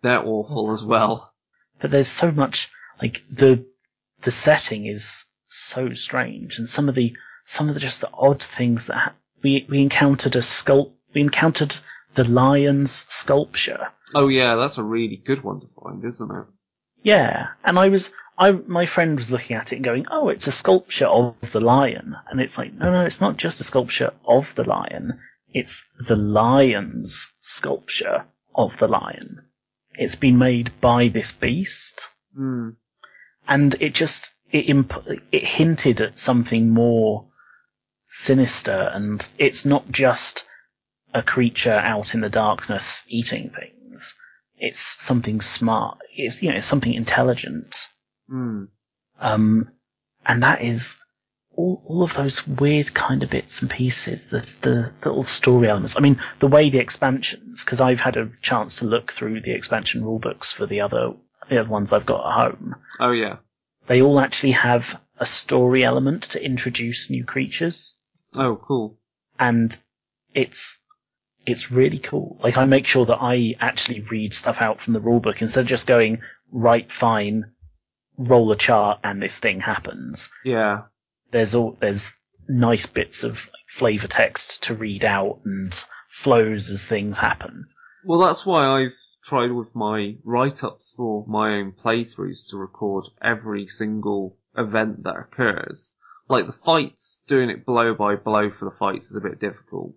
They're 0.02 0.26
awful 0.26 0.72
as 0.72 0.84
well. 0.84 1.34
but 1.82 1.92
there's 1.92 2.08
so 2.08 2.32
much 2.32 2.70
like 3.02 3.24
the 3.32 3.66
the 4.22 4.32
setting 4.32 4.86
is 4.86 5.26
so 5.48 5.94
strange, 5.94 6.58
and 6.58 6.68
some 6.70 6.90
of 6.90 6.96
the 6.96 7.16
some 7.46 7.70
of 7.70 7.74
the 7.76 7.80
just 7.82 8.02
the 8.02 8.10
odd 8.14 8.44
things 8.44 8.88
that 8.88 8.98
ha- 8.98 9.14
we 9.44 9.66
we 9.70 9.82
encountered 9.82 10.36
a 10.36 10.40
sculpt 10.42 10.92
we 11.14 11.22
encountered 11.22 11.76
the 12.16 12.24
lion's 12.24 13.06
sculpture. 13.10 13.90
Oh 14.14 14.28
yeah, 14.28 14.56
that's 14.56 14.78
a 14.78 14.84
really 14.84 15.16
good 15.18 15.44
one 15.44 15.60
to 15.62 15.68
find, 15.82 16.04
isn't 16.04 16.32
it? 16.32 16.46
Yeah, 17.04 17.48
and 17.64 17.80
I 17.80 17.90
was 17.90 18.12
I 18.38 18.52
my 18.52 18.86
friend 18.86 19.18
was 19.18 19.32
looking 19.32 19.56
at 19.56 19.72
it 19.72 19.78
and 19.78 19.86
going, 19.86 20.06
"Oh, 20.12 20.30
it's 20.30 20.48
a 20.48 20.52
sculpture 20.52 21.08
of 21.08 21.36
the 21.52 21.60
lion," 21.62 22.16
and 22.30 22.40
it's 22.40 22.58
like, 22.58 22.74
no, 22.74 22.92
no, 22.92 23.06
it's 23.06 23.22
not 23.22 23.38
just 23.38 23.60
a 23.62 23.64
sculpture 23.64 24.12
of 24.26 24.54
the 24.56 24.64
lion. 24.64 25.20
It's 25.54 25.90
the 26.08 26.16
lion's 26.16 27.34
sculpture 27.42 28.26
of 28.56 28.78
the 28.78 28.88
lion. 28.88 29.46
It's 30.00 30.16
been 30.16 30.38
made 30.38 30.72
by 30.80 31.10
this 31.10 31.32
beast. 31.32 32.08
Hmm. 32.36 32.70
and 33.48 33.76
it 33.82 33.94
just 33.96 34.32
it 34.52 34.70
imp- 34.70 35.08
it 35.32 35.44
hinted 35.44 36.00
at 36.02 36.18
something 36.18 36.70
more 36.70 37.26
sinister, 38.06 38.92
and 38.94 39.28
it's 39.38 39.66
not 39.66 39.92
just 39.92 40.46
a 41.14 41.22
creature 41.22 41.74
out 41.74 42.14
in 42.14 42.22
the 42.22 42.30
darkness 42.30 43.04
eating 43.08 43.50
things. 43.50 44.16
It's 44.58 45.04
something 45.04 45.42
smart. 45.42 45.98
It's 46.16 46.42
you 46.42 46.50
know 46.50 46.58
it's 46.58 46.68
something 46.68 46.94
intelligent. 46.94 47.76
Hmm. 48.30 48.66
Um, 49.20 49.72
and 50.26 50.44
that 50.44 50.62
is 50.62 51.00
all, 51.60 51.82
all 51.86 52.04
of 52.04 52.14
those 52.14 52.48
weird 52.48 52.94
kind 52.94 53.22
of 53.22 53.30
bits 53.30 53.62
and 53.62 53.70
pieces, 53.70 54.28
the, 54.28 54.40
the 54.62 54.94
little 55.06 55.24
story 55.26 55.68
elements. 55.68 55.98
I 55.98 56.00
mean, 56.00 56.22
the 56.40 56.48
way 56.48 56.70
the 56.70 56.78
expansions, 56.80 57.64
because 57.64 57.82
I've 57.82 58.00
had 58.00 58.16
a 58.18 58.30
chance 58.42 58.78
to 58.80 58.86
look 58.86 59.12
through 59.12 59.42
the 59.42 59.52
expansion 59.52 60.02
rulebooks 60.02 60.54
for 60.54 60.66
the 60.66 60.82
other, 60.82 61.12
the 61.50 61.60
other 61.60 61.70
ones 61.70 61.92
I've 61.92 62.06
got 62.06 62.26
at 62.26 62.52
home. 62.52 62.76
Oh 63.00 63.12
yeah. 63.12 63.38
They 63.88 64.02
all 64.02 64.20
actually 64.20 64.52
have 64.54 65.00
a 65.18 65.26
story 65.26 65.84
element 65.84 66.24
to 66.32 66.44
introduce 66.44 67.10
new 67.10 67.26
creatures, 67.26 67.96
Oh 68.38 68.56
cool. 68.56 68.98
and 69.38 69.76
it's 70.34 70.80
it's 71.46 71.72
really 71.72 72.00
cool. 72.00 72.40
Like 72.44 72.58
I 72.58 72.66
make 72.66 72.86
sure 72.86 73.06
that 73.08 73.18
I 73.20 73.56
actually 73.60 74.02
read 74.02 74.34
stuff 74.34 74.58
out 74.60 74.80
from 74.82 74.94
the 74.94 75.02
rulebook 75.02 75.42
instead 75.42 75.62
of 75.62 75.68
just 75.68 75.88
going 75.88 76.22
right, 76.52 76.92
fine, 76.94 77.52
roll 78.18 78.52
a 78.52 78.56
chart, 78.56 79.00
and 79.04 79.22
this 79.22 79.40
thing 79.40 79.60
happens. 79.60 80.32
Yeah. 80.46 80.84
There's 81.32 81.56
all 81.56 81.78
there's 81.80 82.14
nice 82.48 82.86
bits 82.86 83.24
of 83.24 83.34
like, 83.34 83.66
flavor 83.76 84.08
text 84.08 84.64
to 84.64 84.74
read 84.74 85.06
out 85.06 85.40
and 85.46 85.74
flows 86.08 86.70
as 86.70 86.86
things 86.86 87.18
happen. 87.18 87.68
Well, 88.04 88.20
that's 88.20 88.46
why 88.46 88.66
I've 88.66 88.94
tried 89.24 89.52
with 89.52 89.76
my 89.76 90.16
write-ups 90.24 90.94
for 90.96 91.26
my 91.28 91.58
own 91.58 91.74
playthroughs 91.74 92.48
to 92.50 92.58
record 92.58 93.06
every 93.22 93.68
single 93.68 94.38
event 94.58 95.04
that 95.04 95.18
occurs. 95.18 95.94
Like 96.28 96.46
the 96.46 96.54
fights, 96.54 97.24
doing 97.28 97.50
it 97.50 97.66
blow 97.66 97.94
by 97.94 98.16
blow 98.16 98.50
for 98.50 98.66
the 98.66 98.76
fights 98.78 99.12
is 99.12 99.18
a 99.18 99.22
bit 99.22 99.40
difficult, 99.40 99.94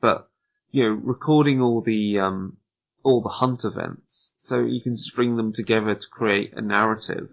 but 0.00 0.28
you 0.70 0.84
know, 0.84 0.94
recording 0.94 1.60
all 1.60 1.80
the 1.82 2.18
um, 2.18 2.56
all 3.02 3.20
the 3.20 3.28
hunt 3.28 3.64
events 3.64 4.34
so 4.38 4.60
you 4.60 4.80
can 4.80 4.96
string 4.96 5.36
them 5.36 5.52
together 5.52 5.94
to 5.94 6.06
create 6.08 6.54
a 6.54 6.62
narrative 6.62 7.28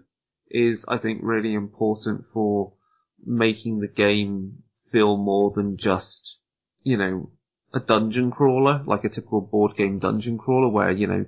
is, 0.50 0.84
I 0.88 0.98
think, 0.98 1.20
really 1.22 1.54
important 1.54 2.26
for 2.26 2.72
making 3.24 3.80
the 3.80 3.88
game 3.88 4.62
feel 4.90 5.16
more 5.16 5.50
than 5.50 5.76
just, 5.76 6.40
you 6.82 6.96
know, 6.96 7.30
a 7.72 7.80
dungeon 7.80 8.30
crawler, 8.30 8.82
like 8.86 9.04
a 9.04 9.08
typical 9.08 9.40
board 9.40 9.76
game 9.76 9.98
dungeon 9.98 10.38
crawler, 10.38 10.68
where 10.68 10.90
you 10.90 11.06
know 11.06 11.24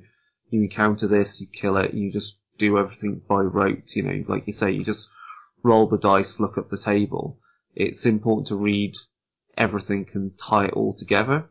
you 0.50 0.62
encounter 0.62 1.06
this, 1.06 1.40
you 1.40 1.46
kill 1.46 1.76
it, 1.76 1.94
you 1.94 2.10
just 2.10 2.38
do 2.58 2.78
everything 2.78 3.22
by 3.28 3.40
rote. 3.40 3.94
You 3.94 4.02
know, 4.02 4.24
like 4.28 4.46
you 4.46 4.52
say, 4.52 4.72
you 4.72 4.84
just 4.84 5.08
roll 5.62 5.88
the 5.88 5.98
dice, 5.98 6.40
look 6.40 6.58
at 6.58 6.68
the 6.68 6.78
table. 6.78 7.38
It's 7.74 8.06
important 8.06 8.48
to 8.48 8.56
read 8.56 8.94
everything 9.56 10.08
and 10.14 10.32
tie 10.38 10.66
it 10.66 10.74
all 10.74 10.94
together. 10.94 11.46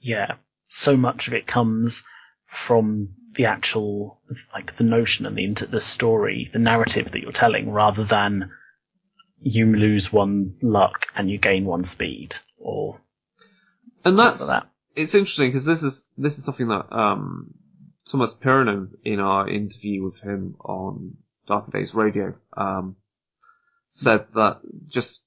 Yeah, 0.00 0.36
so 0.68 0.96
much 0.96 1.26
of 1.26 1.34
it 1.34 1.46
comes 1.46 2.04
from 2.46 3.10
the 3.34 3.46
actual 3.46 4.20
like 4.54 4.76
the 4.76 4.84
notion 4.84 5.26
and 5.26 5.56
the 5.56 5.66
the 5.66 5.80
story, 5.80 6.50
the 6.52 6.58
narrative 6.58 7.10
that 7.12 7.20
you're 7.20 7.32
telling, 7.32 7.70
rather 7.70 8.04
than 8.04 8.50
you 9.40 9.66
lose 9.66 10.12
one 10.12 10.54
luck 10.62 11.06
and 11.14 11.30
you 11.30 11.38
gain 11.38 11.64
one 11.64 11.84
speed 11.84 12.36
or 12.58 13.00
and 14.04 14.18
that's 14.18 14.48
like 14.48 14.62
that. 14.62 14.70
it's 14.96 15.14
interesting 15.14 15.48
because 15.48 15.64
this 15.64 15.82
is 15.82 16.08
this 16.16 16.38
is 16.38 16.44
something 16.44 16.68
that 16.68 16.86
um, 16.92 17.54
Thomas 18.06 18.34
Pirinen 18.34 18.90
in 19.04 19.20
our 19.20 19.48
interview 19.48 20.04
with 20.04 20.18
him 20.20 20.56
on 20.60 21.16
Darker 21.46 21.70
Days 21.72 21.94
Radio 21.94 22.34
um, 22.56 22.96
said 23.90 24.26
that 24.34 24.60
just 24.88 25.24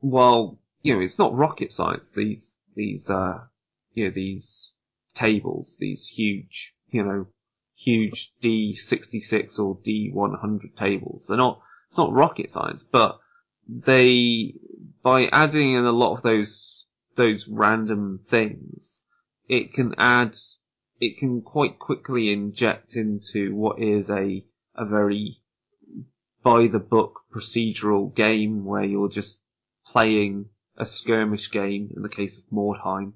while 0.00 0.58
you 0.82 0.94
know 0.94 1.00
it's 1.00 1.18
not 1.18 1.34
rocket 1.34 1.72
science 1.72 2.12
these 2.12 2.56
these 2.74 3.10
uh, 3.10 3.38
you 3.92 4.04
know 4.04 4.12
these 4.14 4.72
tables 5.14 5.76
these 5.80 6.06
huge 6.06 6.74
you 6.90 7.02
know 7.04 7.26
huge 7.76 8.32
D 8.40 8.74
sixty 8.74 9.20
six 9.20 9.58
or 9.58 9.78
D 9.82 10.10
one 10.12 10.34
hundred 10.34 10.76
tables 10.76 11.26
they're 11.28 11.36
not 11.36 11.60
it's 11.88 11.98
not 11.98 12.12
rocket 12.12 12.50
science 12.50 12.84
but 12.84 13.18
they 13.68 14.54
by 15.02 15.26
adding 15.26 15.74
in 15.74 15.84
a 15.84 15.92
lot 15.92 16.16
of 16.16 16.22
those 16.22 16.86
those 17.16 17.48
random 17.48 18.20
things, 18.24 19.02
it 19.48 19.72
can 19.72 19.94
add, 19.98 20.36
it 21.00 21.18
can 21.18 21.42
quite 21.42 21.78
quickly 21.78 22.32
inject 22.32 22.96
into 22.96 23.54
what 23.54 23.78
is 23.78 24.10
a 24.10 24.44
a 24.74 24.84
very 24.86 25.40
by 26.42 26.68
the 26.68 26.78
book 26.78 27.20
procedural 27.32 28.14
game 28.14 28.64
where 28.64 28.84
you're 28.84 29.08
just 29.08 29.42
playing 29.84 30.48
a 30.76 30.86
skirmish 30.86 31.50
game 31.50 31.92
in 31.94 32.02
the 32.02 32.08
case 32.08 32.38
of 32.38 32.44
Mordheim 32.50 33.12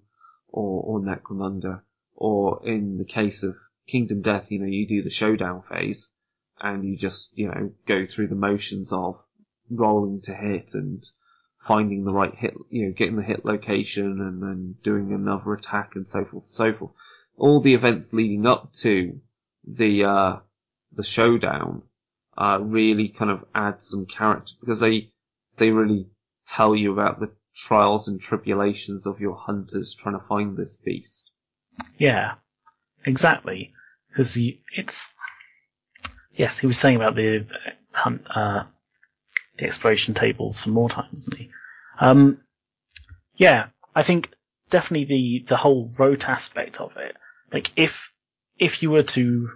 or 0.48 0.82
or 0.82 1.00
Necromunda, 1.00 1.82
or 2.14 2.66
in 2.66 2.98
the 2.98 3.04
case 3.04 3.42
of 3.42 3.56
Kingdom 3.86 4.22
Death, 4.22 4.50
you 4.50 4.58
know, 4.58 4.66
you 4.66 4.86
do 4.86 5.02
the 5.02 5.10
showdown 5.10 5.62
phase 5.62 6.12
and 6.60 6.84
you 6.84 6.96
just 6.96 7.36
you 7.36 7.48
know 7.48 7.72
go 7.86 8.06
through 8.06 8.28
the 8.28 8.34
motions 8.34 8.92
of 8.92 9.18
rolling 9.70 10.20
to 10.22 10.34
hit 10.34 10.74
and 10.74 11.04
finding 11.58 12.04
the 12.04 12.12
right 12.12 12.34
hit, 12.34 12.54
you 12.70 12.86
know, 12.86 12.92
getting 12.92 13.16
the 13.16 13.22
hit 13.22 13.44
location 13.44 14.20
and 14.20 14.42
then 14.42 14.74
doing 14.82 15.12
another 15.12 15.52
attack 15.52 15.92
and 15.94 16.06
so 16.06 16.24
forth 16.24 16.44
and 16.44 16.50
so 16.50 16.72
forth. 16.72 16.92
All 17.36 17.60
the 17.60 17.74
events 17.74 18.12
leading 18.12 18.46
up 18.46 18.72
to 18.80 19.20
the, 19.66 20.04
uh, 20.04 20.36
the 20.92 21.04
showdown, 21.04 21.82
uh, 22.36 22.58
really 22.60 23.08
kind 23.08 23.30
of 23.30 23.44
add 23.54 23.82
some 23.82 24.06
character 24.06 24.54
because 24.60 24.80
they, 24.80 25.10
they 25.58 25.70
really 25.70 26.08
tell 26.46 26.74
you 26.74 26.92
about 26.92 27.20
the 27.20 27.30
trials 27.54 28.08
and 28.08 28.20
tribulations 28.20 29.06
of 29.06 29.20
your 29.20 29.36
hunters 29.36 29.94
trying 29.94 30.18
to 30.18 30.26
find 30.26 30.56
this 30.56 30.76
beast. 30.76 31.30
Yeah, 31.98 32.34
exactly. 33.04 33.72
Because 34.08 34.36
it's 34.76 35.14
yes, 36.34 36.58
he 36.58 36.66
was 36.66 36.78
saying 36.78 36.96
about 36.96 37.14
the 37.14 37.46
hunt, 37.92 38.22
uh, 38.34 38.64
the 39.58 39.64
exploration 39.64 40.14
tables 40.14 40.60
for 40.60 40.70
more 40.70 40.88
times, 40.88 41.12
wasn't 41.12 41.38
he? 41.38 41.50
Um, 42.00 42.38
yeah, 43.36 43.66
I 43.94 44.02
think 44.02 44.30
definitely 44.70 45.04
the 45.06 45.44
the 45.48 45.56
whole 45.56 45.92
rote 45.98 46.24
aspect 46.28 46.80
of 46.80 46.96
it. 46.96 47.16
Like 47.52 47.70
if 47.76 48.10
if 48.58 48.82
you 48.82 48.90
were 48.90 49.02
to 49.02 49.50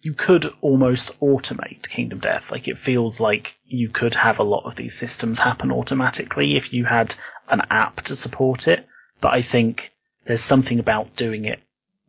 you 0.00 0.14
could 0.14 0.52
almost 0.60 1.18
automate 1.20 1.88
Kingdom 1.88 2.20
Death. 2.20 2.44
Like 2.50 2.68
it 2.68 2.78
feels 2.78 3.18
like 3.18 3.56
you 3.64 3.88
could 3.88 4.14
have 4.14 4.38
a 4.38 4.44
lot 4.44 4.64
of 4.64 4.76
these 4.76 4.96
systems 4.96 5.38
happen 5.38 5.72
automatically 5.72 6.56
if 6.56 6.72
you 6.72 6.84
had 6.84 7.14
an 7.48 7.62
app 7.70 8.02
to 8.04 8.14
support 8.14 8.68
it. 8.68 8.86
But 9.20 9.34
I 9.34 9.42
think 9.42 9.92
there's 10.26 10.40
something 10.40 10.78
about 10.78 11.16
doing 11.16 11.46
it 11.46 11.60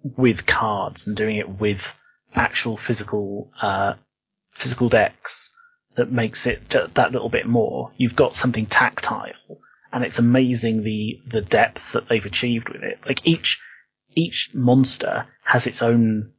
with 0.04 0.46
cards 0.46 1.08
and 1.08 1.18
doing 1.18 1.38
it 1.38 1.50
with 1.50 1.96
actual 2.36 2.78
physical 2.78 3.52
uh, 3.60 3.94
physical 4.52 4.90
decks 4.90 5.50
that 6.00 6.12
makes 6.12 6.48
it 6.48 6.70
that 6.70 7.12
little 7.12 7.30
bit 7.30 7.46
more. 7.46 7.92
You've 7.98 8.16
got 8.16 8.36
something 8.36 8.66
tactile, 8.66 9.60
and 9.92 10.04
it's 10.04 10.18
amazing 10.18 10.84
the 10.84 11.20
the 11.28 11.42
depth 11.42 11.82
that 11.94 12.08
they've 12.08 12.26
achieved 12.26 12.70
with 12.70 12.84
it. 12.84 13.00
Like 13.06 13.22
each 13.26 13.62
each 14.16 14.52
monster 14.54 15.28
has 15.44 15.68
its 15.68 15.82
own. 15.82 16.32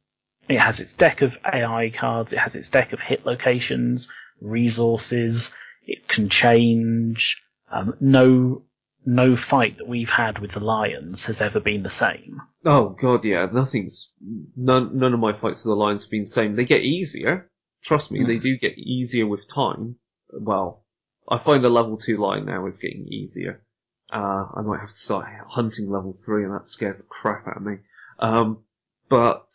It 0.49 0.59
has 0.59 0.79
its 0.79 0.93
deck 0.93 1.21
of 1.21 1.33
AI 1.45 1.91
cards. 1.91 2.33
It 2.33 2.39
has 2.39 2.55
its 2.55 2.69
deck 2.69 2.91
of 2.91 2.99
hit 2.99 3.23
locations, 3.25 4.09
resources. 4.41 5.53
It 5.85 6.07
can 6.07 6.29
change. 6.29 7.41
Um, 7.71 7.95
no 7.99 8.63
no 9.05 9.35
fight 9.35 9.77
that 9.77 9.87
we've 9.87 10.09
had 10.09 10.39
with 10.39 10.51
the 10.51 10.59
lions 10.59 11.25
has 11.25 11.39
ever 11.39 11.59
been 11.59 11.83
the 11.83 11.89
same. 11.89 12.41
Oh 12.65 12.89
god, 12.89 13.23
yeah, 13.25 13.47
nothing's 13.51 14.11
none. 14.55 14.97
None 14.97 15.13
of 15.13 15.19
my 15.19 15.33
fights 15.33 15.63
with 15.63 15.71
the 15.71 15.75
lions 15.75 16.03
have 16.03 16.11
been 16.11 16.23
the 16.23 16.29
same. 16.29 16.55
They 16.55 16.65
get 16.65 16.81
easier. 16.81 17.50
Trust 17.83 18.11
me, 18.11 18.23
they 18.23 18.37
do 18.37 18.57
get 18.57 18.77
easier 18.77 19.25
with 19.25 19.47
time. 19.47 19.95
Well, 20.31 20.83
I 21.27 21.37
find 21.37 21.63
the 21.63 21.69
level 21.69 21.97
two 21.97 22.17
lion 22.17 22.45
now 22.45 22.65
is 22.65 22.79
getting 22.79 23.07
easier. 23.07 23.63
Uh, 24.11 24.45
I 24.55 24.61
might 24.61 24.79
have 24.79 24.89
to 24.89 24.95
start 24.95 25.27
hunting 25.47 25.89
level 25.89 26.13
three, 26.13 26.43
and 26.43 26.53
that 26.53 26.67
scares 26.67 27.01
the 27.01 27.07
crap 27.07 27.47
out 27.47 27.57
of 27.57 27.63
me. 27.63 27.77
Um, 28.19 28.63
but 29.09 29.53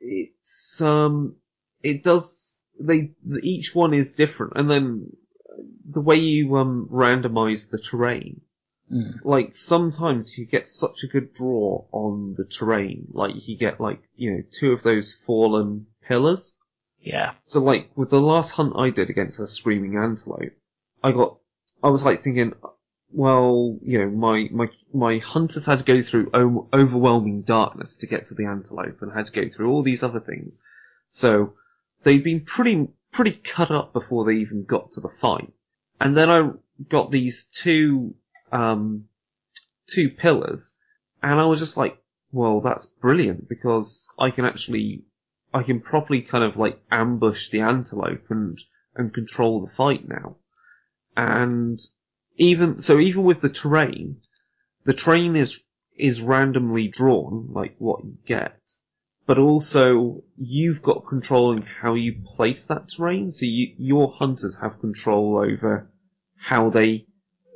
it's 0.00 0.80
um, 0.80 1.36
it 1.82 2.02
does. 2.02 2.62
They 2.78 3.12
each 3.42 3.74
one 3.74 3.92
is 3.92 4.14
different, 4.14 4.54
and 4.56 4.70
then 4.70 5.10
the 5.88 6.00
way 6.00 6.16
you 6.16 6.56
um 6.56 6.88
randomize 6.90 7.70
the 7.70 7.78
terrain 7.78 8.40
Mm. 8.92 9.20
Like 9.22 9.54
sometimes 9.54 10.36
you 10.36 10.46
get 10.46 10.66
such 10.66 11.04
a 11.04 11.06
good 11.06 11.32
draw 11.32 11.84
on 11.92 12.34
the 12.36 12.44
terrain, 12.44 13.06
like 13.12 13.46
you 13.46 13.56
get 13.56 13.80
like 13.80 14.02
you 14.16 14.32
know 14.32 14.42
two 14.50 14.72
of 14.72 14.82
those 14.82 15.14
fallen 15.14 15.86
pillars. 16.02 16.56
Yeah. 17.00 17.32
So 17.44 17.60
like 17.60 17.90
with 17.96 18.10
the 18.10 18.20
last 18.20 18.52
hunt 18.52 18.74
I 18.76 18.90
did 18.90 19.10
against 19.10 19.40
a 19.40 19.46
screaming 19.46 19.96
antelope, 19.96 20.52
I 21.02 21.12
got 21.12 21.38
I 21.82 21.88
was 21.88 22.04
like 22.04 22.22
thinking, 22.22 22.52
well, 23.10 23.78
you 23.82 23.98
know, 23.98 24.10
my 24.10 24.48
my 24.52 24.68
my 24.92 25.18
hunters 25.18 25.66
had 25.66 25.78
to 25.78 25.84
go 25.84 26.02
through 26.02 26.30
o- 26.34 26.68
overwhelming 26.72 27.42
darkness 27.42 27.96
to 27.98 28.06
get 28.06 28.26
to 28.26 28.34
the 28.34 28.46
antelope, 28.46 29.00
and 29.00 29.12
had 29.12 29.26
to 29.26 29.32
go 29.32 29.48
through 29.48 29.70
all 29.70 29.82
these 29.82 30.02
other 30.02 30.20
things. 30.20 30.62
So 31.08 31.54
they'd 32.02 32.24
been 32.24 32.42
pretty 32.42 32.88
pretty 33.12 33.32
cut 33.32 33.70
up 33.70 33.92
before 33.92 34.24
they 34.24 34.38
even 34.38 34.64
got 34.64 34.92
to 34.92 35.00
the 35.00 35.08
fight. 35.08 35.52
And 36.00 36.16
then 36.16 36.30
I 36.30 36.50
got 36.88 37.10
these 37.10 37.46
two 37.46 38.14
um, 38.52 39.06
two 39.86 40.10
pillars, 40.10 40.76
and 41.22 41.40
I 41.40 41.46
was 41.46 41.58
just 41.58 41.76
like, 41.76 41.98
well, 42.32 42.60
that's 42.60 42.86
brilliant 42.86 43.48
because 43.48 44.12
I 44.18 44.30
can 44.30 44.44
actually, 44.44 45.04
I 45.52 45.62
can 45.62 45.80
properly 45.80 46.22
kind 46.22 46.44
of 46.44 46.56
like 46.56 46.80
ambush 46.90 47.50
the 47.50 47.60
antelope 47.60 48.30
and 48.30 48.58
and 48.94 49.12
control 49.12 49.60
the 49.60 49.72
fight 49.72 50.06
now. 50.06 50.36
And 51.16 51.78
even 52.36 52.78
so, 52.78 52.98
even 52.98 53.24
with 53.24 53.40
the 53.40 53.48
terrain, 53.48 54.20
the 54.84 54.92
terrain 54.92 55.36
is 55.36 55.64
is 55.96 56.22
randomly 56.22 56.88
drawn, 56.88 57.48
like 57.52 57.74
what 57.78 58.04
you 58.04 58.16
get, 58.24 58.58
but 59.26 59.38
also 59.38 60.24
you've 60.38 60.82
got 60.82 61.06
control 61.06 61.52
in 61.52 61.62
how 61.62 61.94
you 61.94 62.22
place 62.36 62.66
that 62.66 62.88
terrain. 62.88 63.30
So 63.30 63.44
you, 63.44 63.74
your 63.76 64.12
hunters 64.12 64.58
have 64.60 64.80
control 64.80 65.36
over 65.38 65.90
how 66.36 66.70
they 66.70 67.06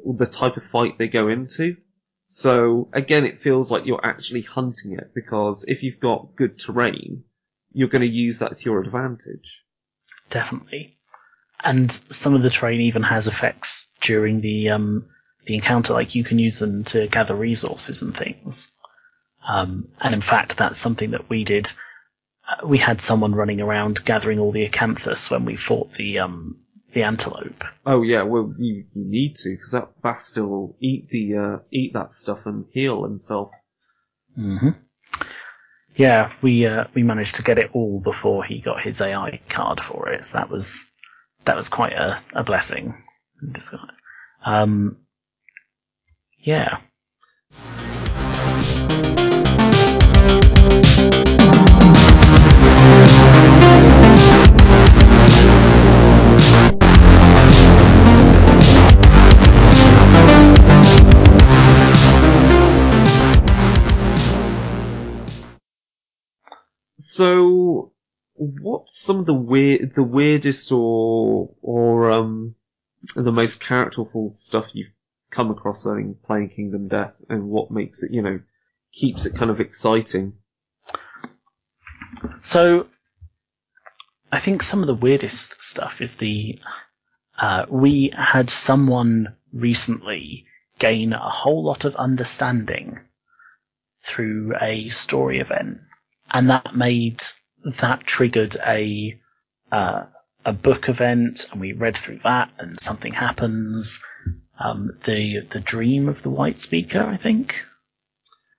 the 0.04 0.26
type 0.26 0.56
of 0.56 0.64
fight 0.64 0.98
they 0.98 1.08
go 1.08 1.28
into. 1.28 1.76
So 2.26 2.88
again, 2.92 3.24
it 3.24 3.42
feels 3.42 3.70
like 3.70 3.86
you're 3.86 4.04
actually 4.04 4.42
hunting 4.42 4.92
it 4.92 5.12
because 5.14 5.64
if 5.66 5.82
you've 5.82 6.00
got 6.00 6.36
good 6.36 6.58
terrain, 6.58 7.24
you're 7.74 7.88
going 7.88 8.02
to 8.02 8.08
use 8.08 8.38
that 8.38 8.56
to 8.56 8.64
your 8.64 8.80
advantage. 8.80 9.64
Definitely. 10.30 10.96
And 11.62 11.90
some 11.90 12.34
of 12.34 12.42
the 12.42 12.50
terrain 12.50 12.80
even 12.82 13.02
has 13.02 13.26
effects 13.26 13.86
during 14.00 14.40
the 14.40 14.70
um, 14.70 15.08
the 15.46 15.54
encounter, 15.54 15.92
like 15.92 16.14
you 16.14 16.24
can 16.24 16.38
use 16.38 16.58
them 16.58 16.84
to 16.84 17.06
gather 17.08 17.34
resources 17.34 18.02
and 18.02 18.16
things. 18.16 18.72
Um, 19.46 19.88
and 20.00 20.14
in 20.14 20.22
fact, 20.22 20.56
that's 20.56 20.78
something 20.78 21.10
that 21.10 21.28
we 21.28 21.44
did. 21.44 21.70
Uh, 22.48 22.66
we 22.66 22.78
had 22.78 23.00
someone 23.00 23.34
running 23.34 23.60
around 23.60 24.04
gathering 24.04 24.38
all 24.38 24.52
the 24.52 24.68
acanthus 24.68 25.30
when 25.30 25.44
we 25.44 25.56
fought 25.56 25.92
the 25.94 26.20
um, 26.20 26.60
the 26.92 27.02
antelope. 27.02 27.64
Oh 27.84 28.02
yeah, 28.02 28.22
well 28.22 28.54
you, 28.58 28.84
you 28.94 29.04
need 29.04 29.36
to 29.36 29.50
because 29.50 29.72
that 29.72 30.00
bastard 30.02 30.44
will 30.44 30.76
eat 30.80 31.08
the 31.08 31.36
uh, 31.36 31.58
eat 31.70 31.92
that 31.94 32.14
stuff 32.14 32.46
and 32.46 32.66
heal 32.72 33.04
himself. 33.04 33.50
hmm 34.34 34.70
Yeah, 35.96 36.32
we 36.42 36.66
uh, 36.66 36.84
we 36.94 37.02
managed 37.02 37.36
to 37.36 37.42
get 37.42 37.58
it 37.58 37.70
all 37.72 38.00
before 38.00 38.44
he 38.44 38.60
got 38.60 38.82
his 38.82 39.00
AI 39.00 39.40
card 39.48 39.80
for 39.80 40.08
it. 40.08 40.26
So 40.26 40.38
that 40.38 40.50
was 40.50 40.84
that 41.44 41.56
was 41.56 41.68
quite 41.68 41.92
a, 41.92 42.20
a 42.32 42.42
blessing. 42.42 42.94
Um, 44.44 44.98
yeah. 46.38 46.78
So, 67.06 67.92
what's 68.32 68.98
some 68.98 69.18
of 69.18 69.26
the 69.26 69.34
weird, 69.34 69.94
the 69.94 70.02
weirdest 70.02 70.72
or 70.72 71.54
or 71.60 72.10
um 72.10 72.54
the 73.14 73.30
most 73.30 73.60
characterful 73.60 74.30
stuff 74.32 74.68
you've 74.72 74.94
come 75.30 75.50
across 75.50 75.84
in 75.84 76.16
playing 76.24 76.48
Kingdom 76.56 76.88
Death, 76.88 77.20
and 77.28 77.50
what 77.50 77.70
makes 77.70 78.02
it, 78.02 78.10
you 78.10 78.22
know, 78.22 78.40
keeps 78.90 79.26
it 79.26 79.34
kind 79.34 79.50
of 79.50 79.60
exciting? 79.60 80.32
So, 82.40 82.86
I 84.32 84.40
think 84.40 84.62
some 84.62 84.80
of 84.80 84.86
the 84.86 84.94
weirdest 84.94 85.60
stuff 85.60 86.00
is 86.00 86.16
the 86.16 86.58
uh, 87.38 87.66
we 87.68 88.14
had 88.16 88.48
someone 88.48 89.36
recently 89.52 90.46
gain 90.78 91.12
a 91.12 91.18
whole 91.18 91.64
lot 91.64 91.84
of 91.84 91.96
understanding 91.96 93.00
through 94.06 94.54
a 94.58 94.88
story 94.88 95.40
event 95.40 95.80
and 96.34 96.50
that 96.50 96.76
made 96.76 97.22
that 97.80 98.00
triggered 98.04 98.56
a 98.66 99.18
uh, 99.72 100.04
a 100.44 100.52
book 100.52 100.88
event, 100.88 101.46
and 101.50 101.60
we 101.60 101.72
read 101.72 101.96
through 101.96 102.20
that, 102.24 102.50
and 102.58 102.78
something 102.78 103.12
happens. 103.12 104.02
Um, 104.62 104.98
the 105.06 105.46
the 105.52 105.60
dream 105.60 106.08
of 106.08 106.22
the 106.22 106.30
white 106.30 106.58
speaker, 106.60 107.00
I 107.00 107.16
think. 107.16 107.54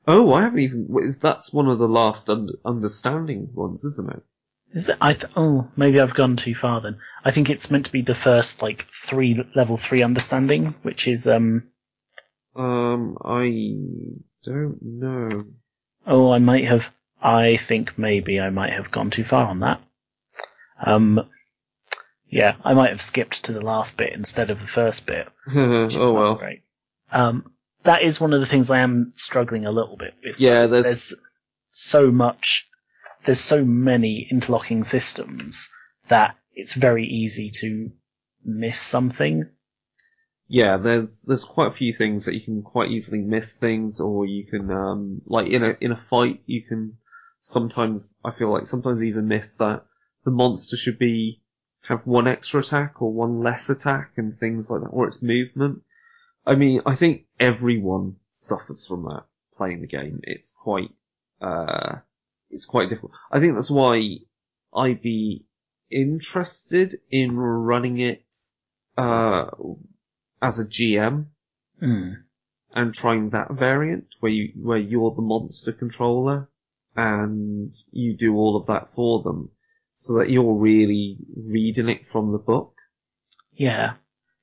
Oh, 0.07 0.33
I 0.33 0.43
haven't 0.43 0.59
even. 0.59 0.87
Is 1.03 1.19
that's 1.19 1.53
one 1.53 1.67
of 1.67 1.77
the 1.77 1.87
last 1.87 2.29
un- 2.29 2.49
understanding 2.65 3.49
ones, 3.53 3.83
isn't 3.83 4.11
it? 4.11 4.23
Is 4.71 4.89
it? 4.89 4.97
I 5.01 5.13
th- 5.13 5.31
oh, 5.35 5.69
maybe 5.75 5.99
I've 5.99 6.15
gone 6.15 6.37
too 6.37 6.55
far 6.55 6.81
then. 6.81 6.97
I 7.23 7.31
think 7.31 7.49
it's 7.49 7.71
meant 7.71 7.85
to 7.85 7.91
be 7.91 8.01
the 8.01 8.15
first 8.15 8.61
like 8.61 8.85
three 9.05 9.43
level 9.55 9.77
three 9.77 10.01
understanding, 10.01 10.75
which 10.81 11.07
is 11.07 11.27
um. 11.27 11.63
Um, 12.55 13.17
I 13.23 13.75
don't 14.43 14.79
know. 14.81 15.45
Oh, 16.07 16.31
I 16.31 16.39
might 16.39 16.65
have. 16.65 16.83
I 17.21 17.57
think 17.57 17.97
maybe 17.97 18.39
I 18.39 18.49
might 18.49 18.73
have 18.73 18.91
gone 18.91 19.09
too 19.09 19.23
far 19.23 19.47
on 19.47 19.61
that. 19.61 19.81
Um, 20.85 21.21
yeah, 22.29 22.55
I 22.63 22.73
might 22.73 22.89
have 22.89 23.01
skipped 23.01 23.45
to 23.45 23.53
the 23.53 23.61
last 23.61 23.97
bit 23.97 24.13
instead 24.13 24.49
of 24.49 24.59
the 24.59 24.67
first 24.67 25.05
bit. 25.05 25.27
oh 25.55 26.13
well. 26.13 26.35
Great. 26.35 26.63
Um, 27.11 27.51
that 27.83 28.01
is 28.01 28.19
one 28.19 28.33
of 28.33 28.39
the 28.39 28.45
things 28.45 28.69
I 28.69 28.79
am 28.79 29.13
struggling 29.15 29.65
a 29.65 29.71
little 29.71 29.95
bit 29.97 30.13
with. 30.23 30.39
Yeah, 30.39 30.67
there's... 30.67 30.85
there's 30.85 31.13
so 31.71 32.11
much, 32.11 32.67
there's 33.25 33.39
so 33.39 33.63
many 33.63 34.27
interlocking 34.29 34.83
systems 34.83 35.69
that 36.09 36.35
it's 36.53 36.73
very 36.73 37.05
easy 37.05 37.51
to 37.61 37.91
miss 38.43 38.79
something. 38.79 39.49
yeah, 40.47 40.77
there's 40.77 41.21
there's 41.21 41.43
quite 41.43 41.67
a 41.67 41.75
few 41.75 41.93
things 41.93 42.25
that 42.25 42.33
you 42.35 42.41
can 42.41 42.61
quite 42.61 42.91
easily 42.91 43.21
miss 43.21 43.57
things, 43.57 43.99
or 43.99 44.25
you 44.25 44.45
can 44.45 44.71
um, 44.71 45.21
like 45.25 45.47
in 45.47 45.63
a 45.63 45.77
in 45.81 45.91
a 45.91 46.03
fight 46.09 46.41
you 46.45 46.61
can 46.63 46.97
sometimes 47.45 48.11
I 48.23 48.31
feel 48.31 48.51
like 48.51 48.65
sometimes 48.65 49.03
even 49.03 49.27
miss 49.27 49.53
that 49.57 49.85
the 50.23 50.31
monster 50.31 50.75
should 50.75 50.97
be 50.97 51.41
have 51.87 52.07
one 52.07 52.27
extra 52.27 52.61
attack 52.61 53.03
or 53.03 53.13
one 53.13 53.43
less 53.43 53.69
attack 53.69 54.13
and 54.17 54.39
things 54.39 54.71
like 54.71 54.81
that, 54.81 54.87
or 54.87 55.07
its 55.07 55.21
movement. 55.21 55.83
I 56.43 56.55
mean, 56.55 56.81
I 56.87 56.95
think 56.95 57.27
everyone 57.39 58.15
suffers 58.31 58.87
from 58.87 59.03
that 59.03 59.25
playing 59.55 59.81
the 59.81 59.87
game. 59.87 60.21
It's 60.23 60.53
quite 60.53 60.89
uh, 61.39 61.97
it's 62.49 62.65
quite 62.65 62.89
difficult. 62.89 63.11
I 63.31 63.39
think 63.39 63.53
that's 63.53 63.69
why 63.69 64.17
I'd 64.73 65.03
be 65.03 65.45
interested 65.91 66.95
in 67.11 67.37
running 67.37 67.99
it 67.99 68.25
uh, 68.97 69.51
as 70.41 70.59
a 70.59 70.67
GM 70.67 71.27
Hmm. 71.79 72.11
and 72.73 72.91
trying 72.91 73.29
that 73.31 73.51
variant 73.51 74.07
where 74.19 74.31
you 74.31 74.51
where 74.55 74.79
you're 74.79 75.13
the 75.13 75.21
monster 75.21 75.71
controller 75.71 76.49
and 76.95 77.73
you 77.91 78.15
do 78.17 78.35
all 78.35 78.57
of 78.57 78.67
that 78.67 78.89
for 78.95 79.21
them, 79.23 79.49
so 79.93 80.19
that 80.19 80.29
you're 80.29 80.55
really 80.55 81.17
reading 81.35 81.89
it 81.89 82.07
from 82.07 82.31
the 82.31 82.37
book. 82.37 82.73
Yeah. 83.53 83.93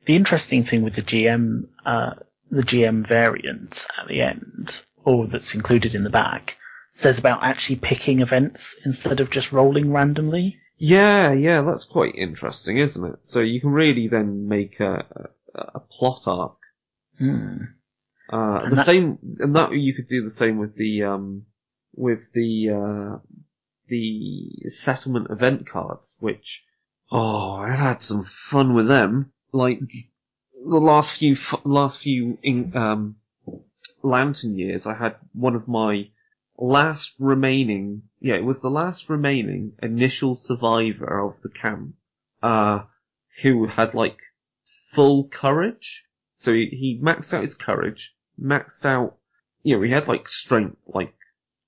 The 0.07 0.17
interesting 0.17 0.65
thing 0.65 0.83
with 0.83 0.97
the 0.97 1.03
GM, 1.03 1.69
uh, 1.87 2.15
the 2.51 2.63
GM 2.63 3.07
variant 3.07 3.87
at 4.01 4.09
the 4.09 4.21
end, 4.23 4.81
or 5.05 5.27
that's 5.27 5.55
included 5.55 5.95
in 5.95 6.05
the 6.05 6.11
back, 6.11 6.57
says 6.93 7.19
about 7.19 7.45
actually 7.45 7.77
picking 7.77 8.21
events 8.21 8.77
instead 8.85 9.21
of 9.21 9.31
just 9.31 9.53
rolling 9.53 9.93
randomly. 9.93 10.57
Yeah, 10.77 11.33
yeah, 11.33 11.63
that's 11.63 11.85
quite 11.85 12.17
interesting, 12.17 12.79
isn't 12.79 13.05
it? 13.05 13.19
So 13.23 13.41
you 13.41 13.61
can 13.61 13.71
really 13.71 14.09
then 14.09 14.49
make 14.49 14.81
a 14.81 15.31
a, 15.55 15.61
a 15.77 15.81
plot 15.81 16.27
arc. 16.27 16.57
Hmm. 17.19 17.57
Uh, 18.29 18.69
the 18.69 18.77
that- 18.77 18.85
same, 18.85 19.19
and 19.39 19.55
that 19.57 19.73
you 19.73 19.95
could 19.95 20.09
do 20.09 20.23
the 20.23 20.31
same 20.31 20.59
with 20.59 20.75
the 20.75 21.05
um, 21.05 21.47
with 21.95 22.33
the 22.33 22.71
uh, 22.71 23.19
the 23.89 24.69
settlement 24.69 25.31
event 25.31 25.67
cards, 25.67 26.17
which 26.21 26.65
oh, 27.11 27.55
I 27.57 27.73
had 27.73 28.01
some 28.01 28.25
fun 28.25 28.75
with 28.75 28.89
them. 28.89 29.33
Like 29.53 29.81
the 30.65 30.81
last 30.81 31.19
few 31.19 31.37
last 31.65 32.03
few 32.03 32.39
in, 32.43 32.75
um, 32.77 33.17
lantern 34.03 34.59
years, 34.59 34.87
I 34.87 34.95
had 34.95 35.17
one 35.33 35.55
of 35.55 35.69
my 35.69 36.09
last 36.57 37.15
remaining. 37.19 38.03
Yeah, 38.21 38.37
it 38.37 38.45
was 38.45 38.63
the 38.63 38.71
last 38.71 39.11
remaining 39.11 39.73
initial 39.83 40.35
survivor 40.35 41.29
of 41.29 41.43
the 41.43 41.51
camp, 41.51 41.95
uh, 42.43 42.85
who 43.43 43.67
had 43.67 43.95
like 43.95 44.21
full 44.93 45.29
courage. 45.29 46.05
So 46.37 46.53
he, 46.53 46.67
he 46.67 47.01
maxed 47.03 47.35
out 47.35 47.43
his 47.43 47.55
courage, 47.55 48.17
maxed 48.41 48.85
out, 48.85 49.17
you 49.63 49.77
know, 49.77 49.83
he 49.83 49.91
had 49.91 50.09
like 50.09 50.29
strength, 50.29 50.77
like 50.87 51.15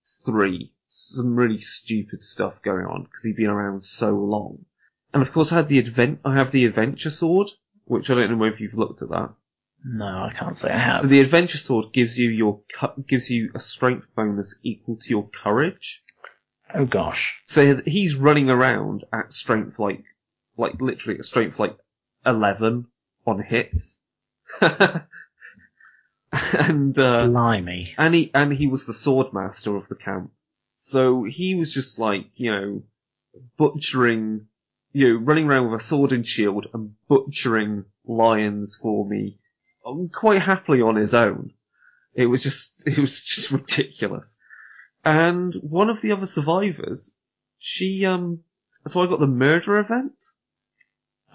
three, 0.05 0.73
some 0.89 1.35
really 1.37 1.59
stupid 1.59 2.23
stuff 2.23 2.63
going 2.63 2.87
on 2.87 3.05
because 3.05 3.25
he'd 3.25 3.37
been 3.37 3.47
around 3.47 3.83
so 3.83 4.11
long. 4.11 4.65
And 5.13 5.23
of 5.23 5.33
course, 5.33 5.53
I 5.53 5.57
had 5.57 5.69
the 5.69 5.79
advent, 5.79 6.21
I 6.25 6.35
have 6.35 6.51
the 6.51 6.67
adventure 6.67 7.11
sword, 7.11 7.49
which 7.85 8.11
I 8.11 8.15
don't 8.15 8.39
know 8.39 8.45
if 8.45 8.61
you've 8.61 8.75
looked 8.75 9.03
at 9.03 9.11
that. 9.11 9.31
No, 9.85 10.07
I 10.07 10.33
can't 10.37 10.57
say 10.57 10.71
I 10.71 10.79
have. 10.79 10.97
So 10.99 11.09
the 11.09 11.21
adventure 11.21 11.59
sword 11.59 11.93
gives 11.93 12.19
you 12.19 12.31
your 12.31 12.63
cu- 12.73 13.03
gives 13.07 13.31
you 13.31 13.51
a 13.55 13.61
strength 13.61 14.07
bonus 14.17 14.57
equal 14.63 14.97
to 14.97 15.11
your 15.11 15.29
courage. 15.29 16.03
oh 16.75 16.87
gosh. 16.87 17.43
So 17.47 17.81
he's 17.85 18.17
running 18.17 18.49
around 18.49 19.05
at 19.13 19.33
strength 19.33 19.79
like, 19.79 20.03
like 20.57 20.81
literally 20.81 21.19
at 21.19 21.27
strength 21.27 21.61
like 21.61 21.77
eleven 22.25 22.87
on 23.27 23.43
hits. 23.43 24.01
and 26.59 26.99
uh, 26.99 27.27
Blimey. 27.27 27.95
and 27.99 28.15
he 28.15 28.31
and 28.35 28.53
he 28.53 28.67
was 28.67 28.87
the 28.87 28.93
sword 28.93 29.33
master 29.33 29.77
of 29.77 29.89
the 29.89 29.95
camp. 29.95 30.31
So 30.77 31.25
he 31.25 31.55
was 31.55 31.73
just 31.73 31.99
like 31.99 32.27
you 32.37 32.51
know 32.51 32.83
butchering, 33.57 34.47
you 34.93 35.09
know, 35.15 35.21
running 35.21 35.47
around 35.47 35.71
with 35.71 35.81
a 35.81 35.85
sword 35.85 36.13
and 36.13 36.27
shield 36.27 36.67
and 36.73 36.95
butchering 37.09 37.85
lions 38.05 38.77
for 38.81 39.07
me, 39.07 39.39
um, 39.87 40.09
quite 40.09 40.43
happily 40.43 40.81
on 40.81 40.97
his 40.97 41.15
own. 41.15 41.53
It 42.15 42.27
was 42.27 42.43
just 42.43 42.87
it 42.87 42.99
was 42.99 43.23
just 43.23 43.51
ridiculous. 43.51 44.39
And 45.05 45.55
one 45.55 45.91
of 45.91 46.01
the 46.01 46.13
other 46.13 46.27
survivors, 46.27 47.15
she 47.59 48.07
um, 48.07 48.41
so 48.87 49.03
I 49.03 49.07
got 49.07 49.21
the 49.21 49.27
murder 49.27 49.79
event. 49.79 50.25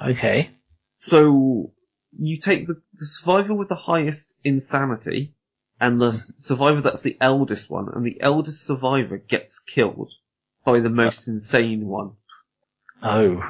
Okay. 0.02 0.52
So 0.95 1.74
you 2.18 2.38
take 2.38 2.68
the, 2.68 2.82
the 2.93 3.05
survivor 3.05 3.53
with 3.53 3.70
the 3.70 3.76
highest 3.76 4.38
insanity, 4.43 5.34
and 5.80 5.97
the 5.99 6.12
survivor 6.12 6.82
that's 6.82 7.01
the 7.01 7.18
eldest 7.22 7.70
one, 7.70 7.89
and 7.93 8.05
the 8.05 8.20
eldest 8.22 8.66
survivor 8.66 9.18
gets 9.18 9.60
killed 9.60 10.14
by 10.66 10.80
the 10.80 10.89
most 10.89 11.28
insane 11.28 11.86
one. 11.86 12.12
Oh. 13.01 13.41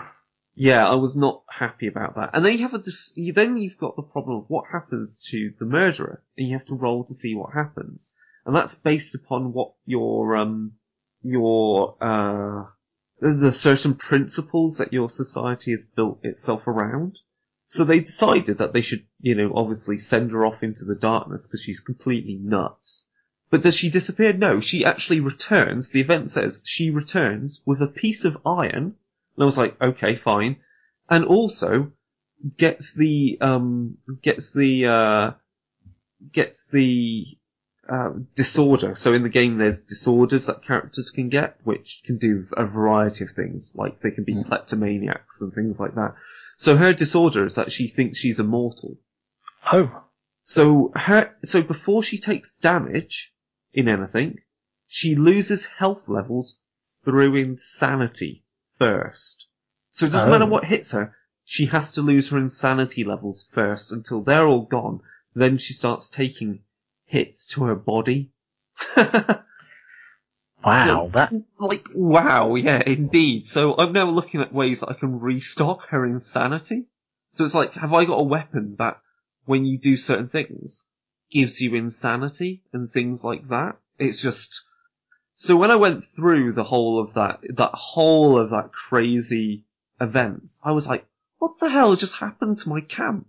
Yeah, 0.55 0.87
I 0.87 0.95
was 0.95 1.15
not 1.15 1.43
happy 1.49 1.87
about 1.87 2.15
that. 2.15 2.31
And 2.33 2.45
then 2.45 2.53
you 2.53 2.59
have 2.59 2.73
a 2.73 2.79
dis- 2.79 3.13
you, 3.15 3.31
then 3.31 3.57
you've 3.57 3.77
got 3.77 3.95
the 3.95 4.01
problem 4.01 4.39
of 4.39 4.49
what 4.49 4.65
happens 4.71 5.17
to 5.29 5.53
the 5.57 5.65
murderer, 5.65 6.21
and 6.37 6.47
you 6.47 6.53
have 6.53 6.65
to 6.65 6.75
roll 6.75 7.05
to 7.05 7.13
see 7.13 7.33
what 7.33 7.53
happens, 7.53 8.13
and 8.45 8.53
that's 8.55 8.75
based 8.75 9.15
upon 9.15 9.53
what 9.53 9.73
your 9.85 10.35
um 10.35 10.73
your 11.23 11.95
uh 12.01 12.65
the 13.21 13.51
certain 13.51 13.95
principles 13.95 14.77
that 14.77 14.93
your 14.93 15.09
society 15.09 15.71
has 15.71 15.85
built 15.85 16.19
itself 16.23 16.67
around. 16.67 17.19
So 17.71 17.83
they 17.83 17.99
decided 17.99 18.57
that 18.57 18.73
they 18.73 18.81
should, 18.81 19.05
you 19.21 19.35
know, 19.35 19.53
obviously 19.55 19.99
send 19.99 20.31
her 20.31 20.43
off 20.43 20.63
into 20.63 20.85
the 20.85 20.95
darkness 20.95 21.45
because 21.45 21.61
she's 21.61 21.79
completely 21.79 22.35
nuts. 22.41 23.05
But 23.51 23.61
does 23.61 23.75
she 23.75 23.91
disappear? 23.91 24.33
No, 24.33 24.59
she 24.59 24.85
actually 24.85 25.19
returns. 25.19 25.91
The 25.91 26.01
event 26.01 26.31
says 26.31 26.63
she 26.65 26.89
returns 26.89 27.61
with 27.67 27.79
a 27.83 27.87
piece 27.87 28.25
of 28.25 28.39
iron. 28.43 28.95
And 29.35 29.39
I 29.39 29.45
was 29.45 29.57
like, 29.59 29.79
okay, 29.79 30.15
fine. 30.15 30.57
And 31.11 31.25
also 31.25 31.91
gets 32.57 32.95
the, 32.95 33.37
um, 33.39 33.99
gets 34.23 34.51
the, 34.51 34.87
uh, 34.87 35.31
gets 36.31 36.69
the, 36.69 37.27
uh, 37.87 38.13
disorder. 38.35 38.95
So 38.95 39.13
in 39.13 39.21
the 39.21 39.29
game 39.29 39.59
there's 39.59 39.81
disorders 39.81 40.47
that 40.47 40.63
characters 40.63 41.11
can 41.11 41.29
get, 41.29 41.57
which 41.63 42.01
can 42.03 42.17
do 42.17 42.47
a 42.57 42.65
variety 42.65 43.25
of 43.25 43.31
things. 43.31 43.73
Like 43.75 44.01
they 44.01 44.09
can 44.11 44.23
be 44.23 44.33
Mm. 44.33 44.47
kleptomaniacs 44.47 45.41
and 45.41 45.53
things 45.53 45.79
like 45.79 45.93
that. 45.95 46.15
So 46.59 46.75
her 46.75 46.93
disorder 46.93 47.45
is 47.45 47.55
that 47.55 47.71
she 47.71 47.87
thinks 47.87 48.19
she's 48.19 48.39
immortal. 48.41 48.97
Oh. 49.71 50.03
So 50.43 50.91
her, 50.93 51.33
so 51.43 51.61
before 51.61 52.03
she 52.03 52.17
takes 52.17 52.55
damage 52.55 53.33
in 53.73 53.87
anything, 53.87 54.39
she 54.85 55.15
loses 55.15 55.65
health 55.65 56.09
levels 56.09 56.59
through 57.05 57.37
insanity 57.37 58.43
first. 58.77 59.47
So 59.93 60.05
it 60.05 60.11
doesn't 60.11 60.27
Oh. 60.27 60.31
matter 60.37 60.51
what 60.51 60.65
hits 60.65 60.91
her, 60.91 61.15
she 61.45 61.67
has 61.67 61.93
to 61.93 62.01
lose 62.01 62.29
her 62.29 62.37
insanity 62.37 63.05
levels 63.05 63.47
first 63.51 63.93
until 63.93 64.21
they're 64.21 64.45
all 64.45 64.65
gone. 64.65 64.99
Then 65.33 65.57
she 65.57 65.73
starts 65.73 66.09
taking 66.09 66.63
hits 67.05 67.45
to 67.53 67.63
her 67.65 67.75
body. 67.75 68.31
Wow. 70.63 71.09
That. 71.13 71.31
like, 71.57 71.85
wow, 71.93 72.55
yeah, 72.55 72.83
indeed. 72.85 73.45
So 73.45 73.75
I'm 73.77 73.93
now 73.93 74.09
looking 74.09 74.41
at 74.41 74.53
ways 74.53 74.81
that 74.81 74.89
I 74.89 74.93
can 74.93 75.19
restock 75.19 75.87
her 75.89 76.05
insanity. 76.05 76.85
So 77.31 77.45
it's 77.45 77.55
like, 77.55 77.73
have 77.75 77.93
I 77.93 78.05
got 78.05 78.19
a 78.19 78.23
weapon 78.23 78.75
that, 78.79 78.99
when 79.45 79.65
you 79.65 79.79
do 79.79 79.97
certain 79.97 80.29
things, 80.29 80.85
gives 81.31 81.61
you 81.61 81.75
insanity 81.75 82.63
and 82.73 82.91
things 82.91 83.23
like 83.23 83.47
that? 83.49 83.77
It's 83.97 84.21
just, 84.21 84.65
so 85.33 85.55
when 85.55 85.71
I 85.71 85.75
went 85.75 86.03
through 86.03 86.53
the 86.53 86.63
whole 86.63 87.01
of 87.01 87.13
that, 87.13 87.39
that 87.55 87.71
whole 87.73 88.37
of 88.37 88.49
that 88.49 88.71
crazy 88.71 89.65
event, 90.01 90.51
I 90.63 90.71
was 90.71 90.87
like, 90.87 91.05
what 91.37 91.59
the 91.59 91.69
hell 91.69 91.95
just 91.95 92.15
happened 92.17 92.57
to 92.59 92.69
my 92.69 92.81
camp? 92.81 93.27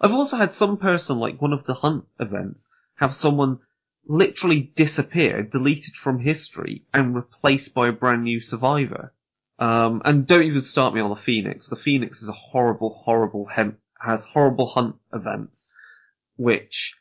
I've 0.00 0.12
also 0.12 0.36
had 0.36 0.52
some 0.52 0.78
person, 0.78 1.18
like 1.18 1.40
one 1.40 1.52
of 1.52 1.64
the 1.64 1.74
hunt 1.74 2.06
events, 2.18 2.70
have 2.96 3.14
someone 3.14 3.60
literally 4.06 4.60
disappear, 4.60 5.42
deleted 5.42 5.94
from 5.94 6.18
history, 6.18 6.84
and 6.92 7.14
replaced 7.14 7.74
by 7.74 7.88
a 7.88 7.92
brand 7.92 8.24
new 8.24 8.40
survivor. 8.40 9.12
Um, 9.58 10.02
and 10.04 10.26
don't 10.26 10.44
even 10.44 10.62
start 10.62 10.94
me 10.94 11.00
on 11.00 11.10
the 11.10 11.16
Phoenix. 11.16 11.68
The 11.68 11.76
Phoenix 11.76 12.22
is 12.22 12.28
a 12.28 12.32
horrible, 12.32 13.00
horrible 13.04 13.46
hem- 13.46 13.78
has 14.00 14.24
horrible 14.24 14.66
hunt 14.66 14.96
events, 15.12 15.72
which, 16.36 16.96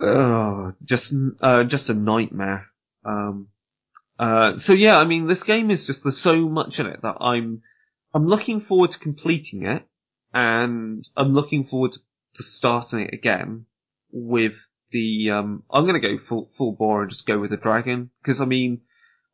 uh, 0.00 0.72
just, 0.84 1.14
uh, 1.40 1.64
just 1.64 1.88
a 1.88 1.94
nightmare. 1.94 2.66
Um, 3.04 3.48
uh, 4.18 4.56
so 4.56 4.74
yeah, 4.74 4.98
I 4.98 5.04
mean, 5.04 5.26
this 5.26 5.44
game 5.44 5.70
is 5.70 5.86
just, 5.86 6.02
there's 6.02 6.18
so 6.18 6.48
much 6.48 6.78
in 6.78 6.86
it 6.86 7.00
that 7.02 7.16
I'm, 7.20 7.62
I'm 8.12 8.26
looking 8.26 8.60
forward 8.60 8.90
to 8.90 8.98
completing 8.98 9.64
it, 9.64 9.82
and 10.34 11.08
I'm 11.16 11.34
looking 11.34 11.64
forward 11.64 11.92
to, 11.92 12.00
to 12.34 12.42
starting 12.42 13.00
it 13.00 13.14
again 13.14 13.64
with 14.10 14.68
the, 14.92 15.30
um, 15.30 15.64
I'm 15.70 15.86
gonna 15.86 16.00
go 16.00 16.18
full, 16.18 16.48
full 16.52 16.72
bore 16.72 17.02
and 17.02 17.10
just 17.10 17.26
go 17.26 17.38
with 17.38 17.50
the 17.50 17.56
dragon, 17.56 18.10
because 18.22 18.40
I 18.40 18.44
mean, 18.44 18.82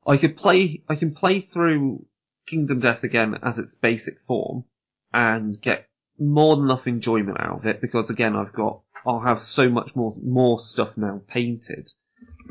I 0.07 0.17
could 0.17 0.37
play, 0.37 0.83
I 0.89 0.95
can 0.95 1.15
play 1.15 1.41
through 1.41 2.07
Kingdom 2.47 2.81
Death 2.81 3.05
again 3.05 3.39
as 3.43 3.59
its 3.59 3.75
basic 3.75 4.21
form, 4.27 4.65
and 5.13 5.61
get 5.61 5.89
more 6.19 6.57
than 6.57 6.65
enough 6.65 6.87
enjoyment 6.87 7.39
out 7.41 7.59
of 7.59 7.67
it 7.67 7.81
because 7.81 8.11
again, 8.11 8.35
I've 8.35 8.53
got, 8.53 8.81
I'll 9.07 9.21
have 9.21 9.43
so 9.43 9.69
much 9.71 9.95
more, 9.95 10.15
more 10.23 10.59
stuff 10.59 10.97
now 10.97 11.23
painted, 11.29 11.91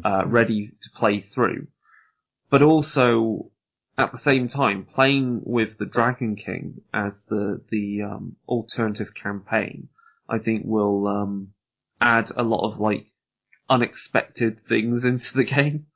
uh, 0.03 0.24
ready 0.26 0.72
to 0.82 0.89
play 0.91 1.20
through. 1.20 1.68
But 2.49 2.62
also, 2.62 3.51
at 3.97 4.12
the 4.12 4.18
same 4.18 4.47
time, 4.47 4.86
playing 4.86 5.41
with 5.43 5.78
the 5.78 5.86
Dragon 5.86 6.36
King 6.36 6.82
as 6.93 7.26
the, 7.26 7.62
the, 7.70 8.03
um, 8.03 8.36
alternative 8.47 9.14
campaign, 9.14 9.89
I 10.30 10.38
think 10.39 10.64
will, 10.66 11.08
um, 11.08 11.49
add 12.00 12.32
a 12.36 12.43
lot 12.43 12.72
of 12.72 12.80
like, 12.80 13.08
unexpected 13.70 14.66
things 14.68 15.06
into 15.06 15.36
the 15.36 15.43
game. 15.56 15.88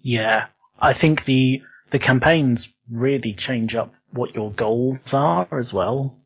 Yeah, 0.00 0.46
I 0.78 0.92
think 0.92 1.24
the 1.24 1.62
the 1.90 1.98
campaigns 1.98 2.68
really 2.90 3.34
change 3.34 3.74
up 3.74 3.94
what 4.10 4.34
your 4.34 4.52
goals 4.52 5.14
are 5.14 5.46
as 5.58 5.72
well. 5.72 6.18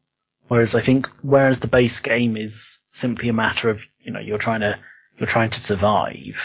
Whereas 0.49 0.74
I 0.74 0.80
think 0.80 1.07
whereas 1.22 1.61
the 1.61 1.68
base 1.68 2.01
game 2.01 2.36
is 2.36 2.80
simply 2.91 3.28
a 3.28 3.34
matter 3.34 3.70
of 3.70 3.80
you 4.01 4.12
know 4.12 4.20
you're 4.20 4.39
trying 4.39 4.61
to 4.61 4.78
you're 5.18 5.26
trying 5.26 5.51
to 5.51 5.61
survive. 5.61 6.36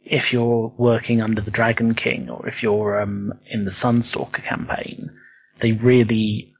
If 0.00 0.32
you're 0.32 0.72
working 0.76 1.22
under 1.22 1.40
the 1.40 1.50
Dragon 1.50 1.94
King 1.94 2.28
or 2.28 2.46
if 2.48 2.62
you're 2.62 3.00
um, 3.00 3.32
in 3.46 3.64
the 3.64 3.70
Sunstalker 3.70 4.44
campaign, 4.44 5.10
they 5.60 5.72
really 5.72 6.54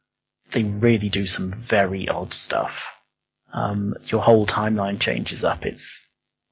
they 0.52 0.62
really 0.62 1.08
do 1.08 1.26
some 1.26 1.64
very 1.68 2.08
odd 2.08 2.32
stuff. 2.32 2.93
Um, 3.54 3.94
your 4.06 4.20
whole 4.20 4.46
timeline 4.46 5.00
changes 5.00 5.44
up. 5.44 5.64
It's 5.64 6.10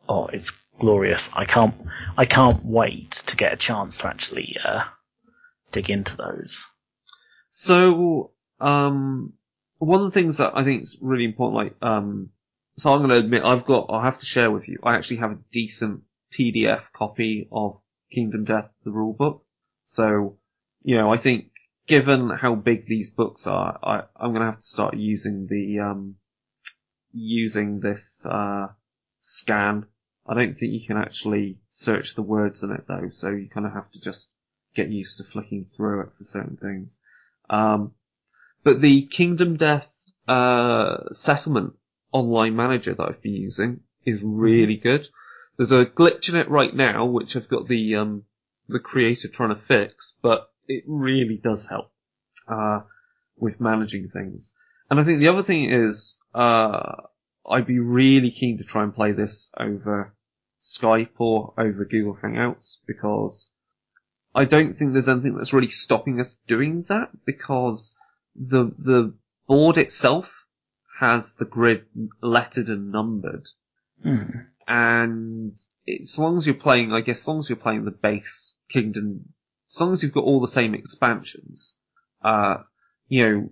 oh, 0.09 0.27
it's 0.27 0.53
glorious. 0.79 1.31
I 1.35 1.45
can't, 1.45 1.75
I 2.17 2.25
can't 2.25 2.65
wait 2.65 3.11
to 3.27 3.37
get 3.37 3.53
a 3.53 3.57
chance 3.57 3.99
to 3.99 4.09
actually 4.09 4.57
uh, 4.65 4.85
dig 5.73 5.91
into 5.91 6.17
those. 6.17 6.65
So, 7.51 8.33
um, 8.61 9.35
one 9.79 10.01
of 10.01 10.07
the 10.13 10.21
things 10.21 10.39
that 10.39 10.53
I 10.57 10.65
think 10.65 10.83
is 10.83 10.99
really 11.01 11.25
important, 11.25 11.57
like, 11.57 11.77
um, 11.83 12.31
so 12.77 12.93
I'm 12.93 13.01
going 13.01 13.11
to 13.11 13.17
admit 13.17 13.45
I've 13.45 13.67
got, 13.67 13.87
I'll 13.91 14.01
have 14.01 14.21
to 14.21 14.27
share 14.27 14.51
with 14.51 14.69
you. 14.69 14.79
I 14.83 14.95
actually 14.95 15.19
have 15.19 15.33
a 15.33 15.39
decent 15.51 16.03
PDF 16.39 16.83
copy 16.93 17.49
of 17.53 17.81
Kingdom 18.11 18.45
Death, 18.45 18.71
the 18.85 18.91
rule 18.91 19.13
book. 19.13 19.45
So, 19.85 20.39
you 20.83 20.97
know, 20.97 21.13
I 21.13 21.17
think 21.17 21.51
given 21.87 22.31
how 22.31 22.55
big 22.55 22.87
these 22.87 23.11
books 23.11 23.47
are, 23.47 23.79
I, 23.83 24.03
I'm 24.17 24.31
going 24.31 24.41
to 24.41 24.47
have 24.47 24.61
to 24.61 24.67
start 24.67 24.97
using 24.97 25.47
the, 25.49 25.81
um, 25.81 26.17
using 27.13 27.81
this, 27.81 28.27
uh, 28.27 28.69
scan 29.21 29.87
I 30.25 30.35
don't 30.35 30.57
think 30.57 30.73
you 30.73 30.87
can 30.87 30.97
actually 30.97 31.59
search 31.71 32.15
the 32.15 32.23
words 32.23 32.63
in 32.63 32.71
it 32.71 32.85
though, 32.87 33.09
so 33.11 33.31
you 33.31 33.49
kind 33.49 33.67
of 33.67 33.73
have 33.73 33.91
to 33.93 34.01
just 34.01 34.31
get 34.75 34.89
used 34.89 35.19
to 35.19 35.25
flicking 35.25 35.65
through 35.65 36.03
it 36.03 36.13
for 36.17 36.25
certain 36.25 36.57
things. 36.57 36.99
Um, 37.51 37.93
but 38.63 38.81
the 38.81 39.07
Kingdom 39.07 39.57
Death 39.57 40.05
uh, 40.29 41.09
settlement 41.11 41.75
online 42.13 42.55
manager 42.55 42.95
that 42.95 43.03
I've 43.03 43.23
been 43.23 43.35
using 43.35 43.81
is 44.05 44.23
really 44.23 44.77
good. 44.77 45.09
There's 45.57 45.73
a 45.73 45.85
glitch 45.85 46.29
in 46.29 46.37
it 46.37 46.49
right 46.49 46.75
now, 46.75 47.05
which 47.07 47.37
I've 47.37 47.49
got 47.49 47.67
the 47.67 47.97
um, 47.97 48.25
the 48.69 48.79
creator 48.79 49.29
trying 49.29 49.55
to 49.55 49.61
fix, 49.61 50.17
but 50.23 50.51
it 50.69 50.85
really 50.87 51.37
does 51.37 51.67
help 51.67 51.91
uh, 52.47 52.81
with 53.37 53.61
managing 53.61 54.09
things. 54.09 54.55
And 54.93 55.01
I 55.01 55.05
think 55.05 55.20
the 55.20 55.28
other 55.28 55.43
thing 55.43 55.70
is 55.70 56.18
uh, 56.34 56.97
I'd 57.49 57.66
be 57.66 57.78
really 57.78 58.30
keen 58.30 58.59
to 58.59 58.64
try 58.64 58.82
and 58.82 58.95
play 58.95 59.12
this 59.12 59.49
over 59.59 60.14
Skype 60.61 61.18
or 61.18 61.55
over 61.57 61.86
Google 61.86 62.18
Hangouts 62.22 62.76
because 62.86 63.51
I 64.34 64.45
don't 64.45 64.76
think 64.76 64.93
there's 64.93 65.09
anything 65.09 65.34
that's 65.34 65.55
really 65.55 65.70
stopping 65.70 66.20
us 66.20 66.36
doing 66.47 66.84
that 66.90 67.09
because 67.24 67.97
the 68.36 68.70
the 68.76 69.14
board 69.49 69.78
itself 69.78 70.45
has 71.01 71.36
the 71.36 71.47
grid 71.47 71.86
lettered 72.20 72.68
and 72.68 72.93
numbered. 72.93 73.49
Mm. 74.05 74.45
And 74.68 75.57
as 75.88 76.18
long 76.18 76.36
as 76.36 76.47
you're 76.47 76.55
playing, 76.55 76.93
I 76.93 77.01
guess, 77.01 77.22
as 77.22 77.28
long 77.28 77.38
as 77.38 77.49
you're 77.49 77.57
playing 77.57 77.86
the 77.86 77.93
base 77.93 78.55
Kingdom, 78.68 79.32
as 79.70 79.80
long 79.80 79.95
as 79.95 80.03
you've 80.03 80.12
got 80.12 80.24
all 80.24 80.43
the 80.43 80.49
same 80.49 80.74
expansions, 80.74 81.76
uh, 82.20 82.59
you 83.09 83.26
know, 83.26 83.51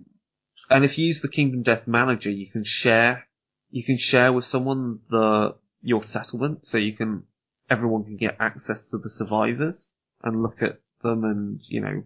and 0.71 0.85
if 0.85 0.97
you 0.97 1.07
use 1.07 1.21
the 1.21 1.27
Kingdom 1.27 1.63
Death 1.63 1.87
Manager, 1.87 2.31
you 2.31 2.47
can 2.47 2.63
share 2.63 3.27
you 3.69 3.83
can 3.83 3.97
share 3.97 4.31
with 4.33 4.45
someone 4.45 4.99
the 5.09 5.55
your 5.81 6.01
settlement, 6.01 6.65
so 6.65 6.77
you 6.77 6.93
can 6.93 7.23
everyone 7.69 8.05
can 8.05 8.17
get 8.17 8.37
access 8.39 8.91
to 8.91 8.97
the 8.97 9.09
survivors 9.09 9.93
and 10.23 10.41
look 10.41 10.61
at 10.61 10.79
them 11.03 11.23
and 11.23 11.61
you 11.67 11.81
know 11.81 12.03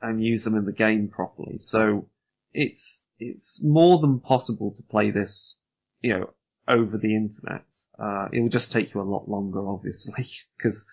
and 0.00 0.22
use 0.22 0.44
them 0.44 0.56
in 0.56 0.64
the 0.64 0.72
game 0.72 1.08
properly. 1.08 1.58
So 1.58 2.08
it's 2.52 3.06
it's 3.18 3.62
more 3.62 3.98
than 4.00 4.20
possible 4.20 4.74
to 4.76 4.82
play 4.82 5.10
this, 5.10 5.56
you 6.00 6.18
know, 6.18 6.30
over 6.66 6.98
the 6.98 7.14
internet. 7.14 7.66
Uh, 7.98 8.28
it 8.32 8.40
will 8.40 8.48
just 8.48 8.72
take 8.72 8.94
you 8.94 9.00
a 9.00 9.02
lot 9.02 9.28
longer, 9.28 9.66
obviously, 9.68 10.26
because 10.56 10.88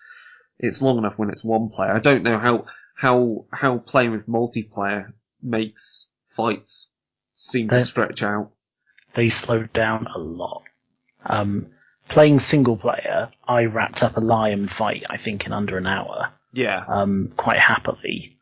it's 0.58 0.82
long 0.82 0.98
enough 0.98 1.18
when 1.18 1.30
it's 1.30 1.44
one 1.44 1.70
player. 1.70 1.92
I 1.92 1.98
don't 1.98 2.22
know 2.22 2.38
how 2.38 2.66
how 2.94 3.46
how 3.52 3.78
playing 3.78 4.12
with 4.12 4.28
multiplayer 4.28 5.12
makes 5.42 6.08
fights 6.28 6.90
seem 7.36 7.68
to 7.68 7.80
stretch 7.80 8.22
out 8.22 8.50
they 9.16 9.30
slowed 9.30 9.72
down 9.72 10.06
a 10.14 10.18
lot. 10.18 10.62
Um, 11.24 11.68
playing 12.08 12.38
single 12.38 12.76
player, 12.76 13.30
I 13.48 13.64
wrapped 13.64 14.02
up 14.02 14.16
a 14.16 14.20
lion 14.20 14.68
fight, 14.68 15.04
I 15.10 15.16
think, 15.16 15.46
in 15.46 15.52
under 15.52 15.78
an 15.78 15.86
hour. 15.86 16.32
Yeah. 16.52 16.84
Um, 16.86 17.32
quite 17.36 17.58
happily. 17.58 18.36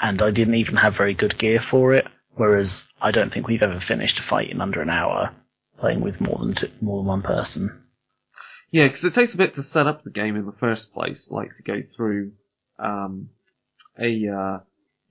And 0.00 0.22
I 0.22 0.30
didn't 0.30 0.54
even 0.54 0.76
have 0.76 0.96
very 0.96 1.14
good 1.14 1.36
gear 1.36 1.60
for 1.60 1.94
it, 1.94 2.06
whereas 2.34 2.88
I 3.00 3.10
don't 3.10 3.32
think 3.32 3.48
we've 3.48 3.62
ever 3.62 3.80
finished 3.80 4.20
a 4.20 4.22
fight 4.22 4.50
in 4.50 4.60
under 4.60 4.80
an 4.80 4.90
hour 4.90 5.34
playing 5.80 6.02
with 6.02 6.20
more 6.20 6.38
than 6.38 6.54
two, 6.54 6.70
more 6.80 7.00
than 7.00 7.06
one 7.06 7.22
person. 7.22 7.82
Yeah, 8.70 8.86
because 8.86 9.04
it 9.04 9.14
takes 9.14 9.34
a 9.34 9.38
bit 9.38 9.54
to 9.54 9.62
set 9.62 9.86
up 9.86 10.04
the 10.04 10.10
game 10.10 10.36
in 10.36 10.44
the 10.44 10.52
first 10.52 10.92
place, 10.92 11.30
like 11.32 11.54
to 11.54 11.62
go 11.62 11.82
through 11.82 12.32
um, 12.78 13.30
a 13.98 14.28
uh, 14.28 14.58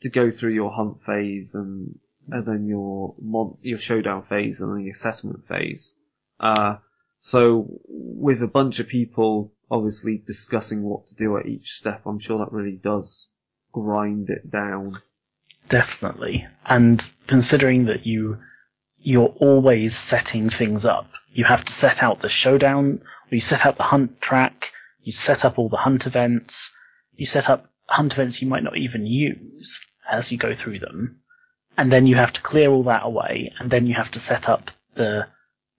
to 0.01 0.09
go 0.09 0.29
through 0.29 0.53
your 0.53 0.71
hunt 0.71 1.03
phase 1.05 1.55
and 1.55 1.97
and 2.29 2.45
then 2.45 2.65
your 2.67 3.15
mon- 3.21 3.55
your 3.61 3.77
showdown 3.77 4.23
phase, 4.23 4.61
and 4.61 4.75
then 4.75 4.85
your 4.85 4.93
settlement 4.93 5.47
phase. 5.47 5.93
Uh, 6.39 6.77
so 7.19 7.67
with 7.87 8.41
a 8.43 8.47
bunch 8.47 8.79
of 8.79 8.87
people 8.87 9.53
obviously 9.69 10.21
discussing 10.25 10.83
what 10.83 11.07
to 11.07 11.15
do 11.15 11.37
at 11.37 11.45
each 11.45 11.71
step, 11.71 12.01
I'm 12.05 12.19
sure 12.19 12.39
that 12.39 12.51
really 12.51 12.79
does 12.81 13.27
grind 13.71 14.29
it 14.29 14.49
down. 14.49 15.01
Definitely. 15.69 16.47
And 16.65 17.07
considering 17.27 17.85
that 17.85 18.05
you 18.05 18.37
you're 18.99 19.35
always 19.39 19.95
setting 19.95 20.49
things 20.49 20.85
up, 20.85 21.09
you 21.31 21.45
have 21.45 21.63
to 21.65 21.73
set 21.73 22.01
out 22.01 22.21
the 22.21 22.29
showdown, 22.29 23.01
you 23.29 23.41
set 23.41 23.65
out 23.65 23.77
the 23.77 23.83
hunt 23.83 24.19
track, 24.21 24.71
you 25.01 25.11
set 25.11 25.45
up 25.45 25.59
all 25.59 25.69
the 25.69 25.77
hunt 25.77 26.05
events, 26.05 26.73
you 27.13 27.25
set 27.25 27.49
up 27.49 27.69
hunt 27.85 28.13
events 28.13 28.41
you 28.41 28.47
might 28.47 28.63
not 28.63 28.77
even 28.77 29.05
use 29.05 29.79
as 30.09 30.31
you 30.31 30.37
go 30.37 30.55
through 30.55 30.79
them 30.79 31.21
and 31.77 31.91
then 31.91 32.07
you 32.07 32.15
have 32.15 32.33
to 32.33 32.41
clear 32.41 32.69
all 32.69 32.83
that 32.83 33.03
away, 33.05 33.53
and 33.59 33.69
then 33.69 33.85
you 33.87 33.95
have 33.95 34.11
to 34.11 34.19
set 34.19 34.49
up 34.49 34.71
the 34.95 35.27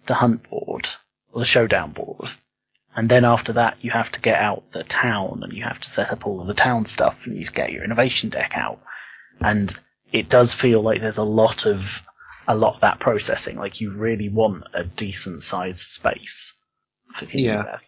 the 0.07 0.15
hunt 0.15 0.49
board 0.49 0.89
or 1.33 1.41
the 1.41 1.47
showdown 1.47 1.93
board, 1.93 2.29
and 2.97 3.09
then 3.09 3.25
after 3.25 3.55
that 3.55 3.77
you 3.83 3.91
have 3.91 4.11
to 4.13 4.21
get 4.21 4.41
out 4.41 4.65
the 4.73 4.85
town 4.85 5.41
and 5.43 5.53
you 5.53 5.65
have 5.65 5.81
to 5.81 5.91
set 5.91 6.11
up 6.13 6.27
all 6.27 6.41
of 6.41 6.47
the 6.47 6.55
town 6.55 6.87
stuff 6.87 7.27
and 7.27 7.37
you 7.37 7.47
get 7.51 7.73
your 7.73 7.85
innovation 7.85 8.31
deck 8.31 8.53
out, 8.55 8.81
and 9.41 9.75
it 10.13 10.29
does 10.29 10.53
feel 10.55 10.81
like 10.81 11.01
there's 11.01 11.19
a 11.19 11.23
lot 11.23 11.67
of 11.67 12.03
a 12.47 12.55
lot 12.55 12.77
of 12.77 12.81
that 12.81 12.99
processing. 13.01 13.57
Like 13.57 13.81
you 13.81 13.91
really 13.93 14.29
want 14.31 14.65
a 14.73 14.85
decent 14.85 15.43
sized 15.43 15.81
space 15.81 16.55
for 17.19 17.27
Yeah. 17.31 17.79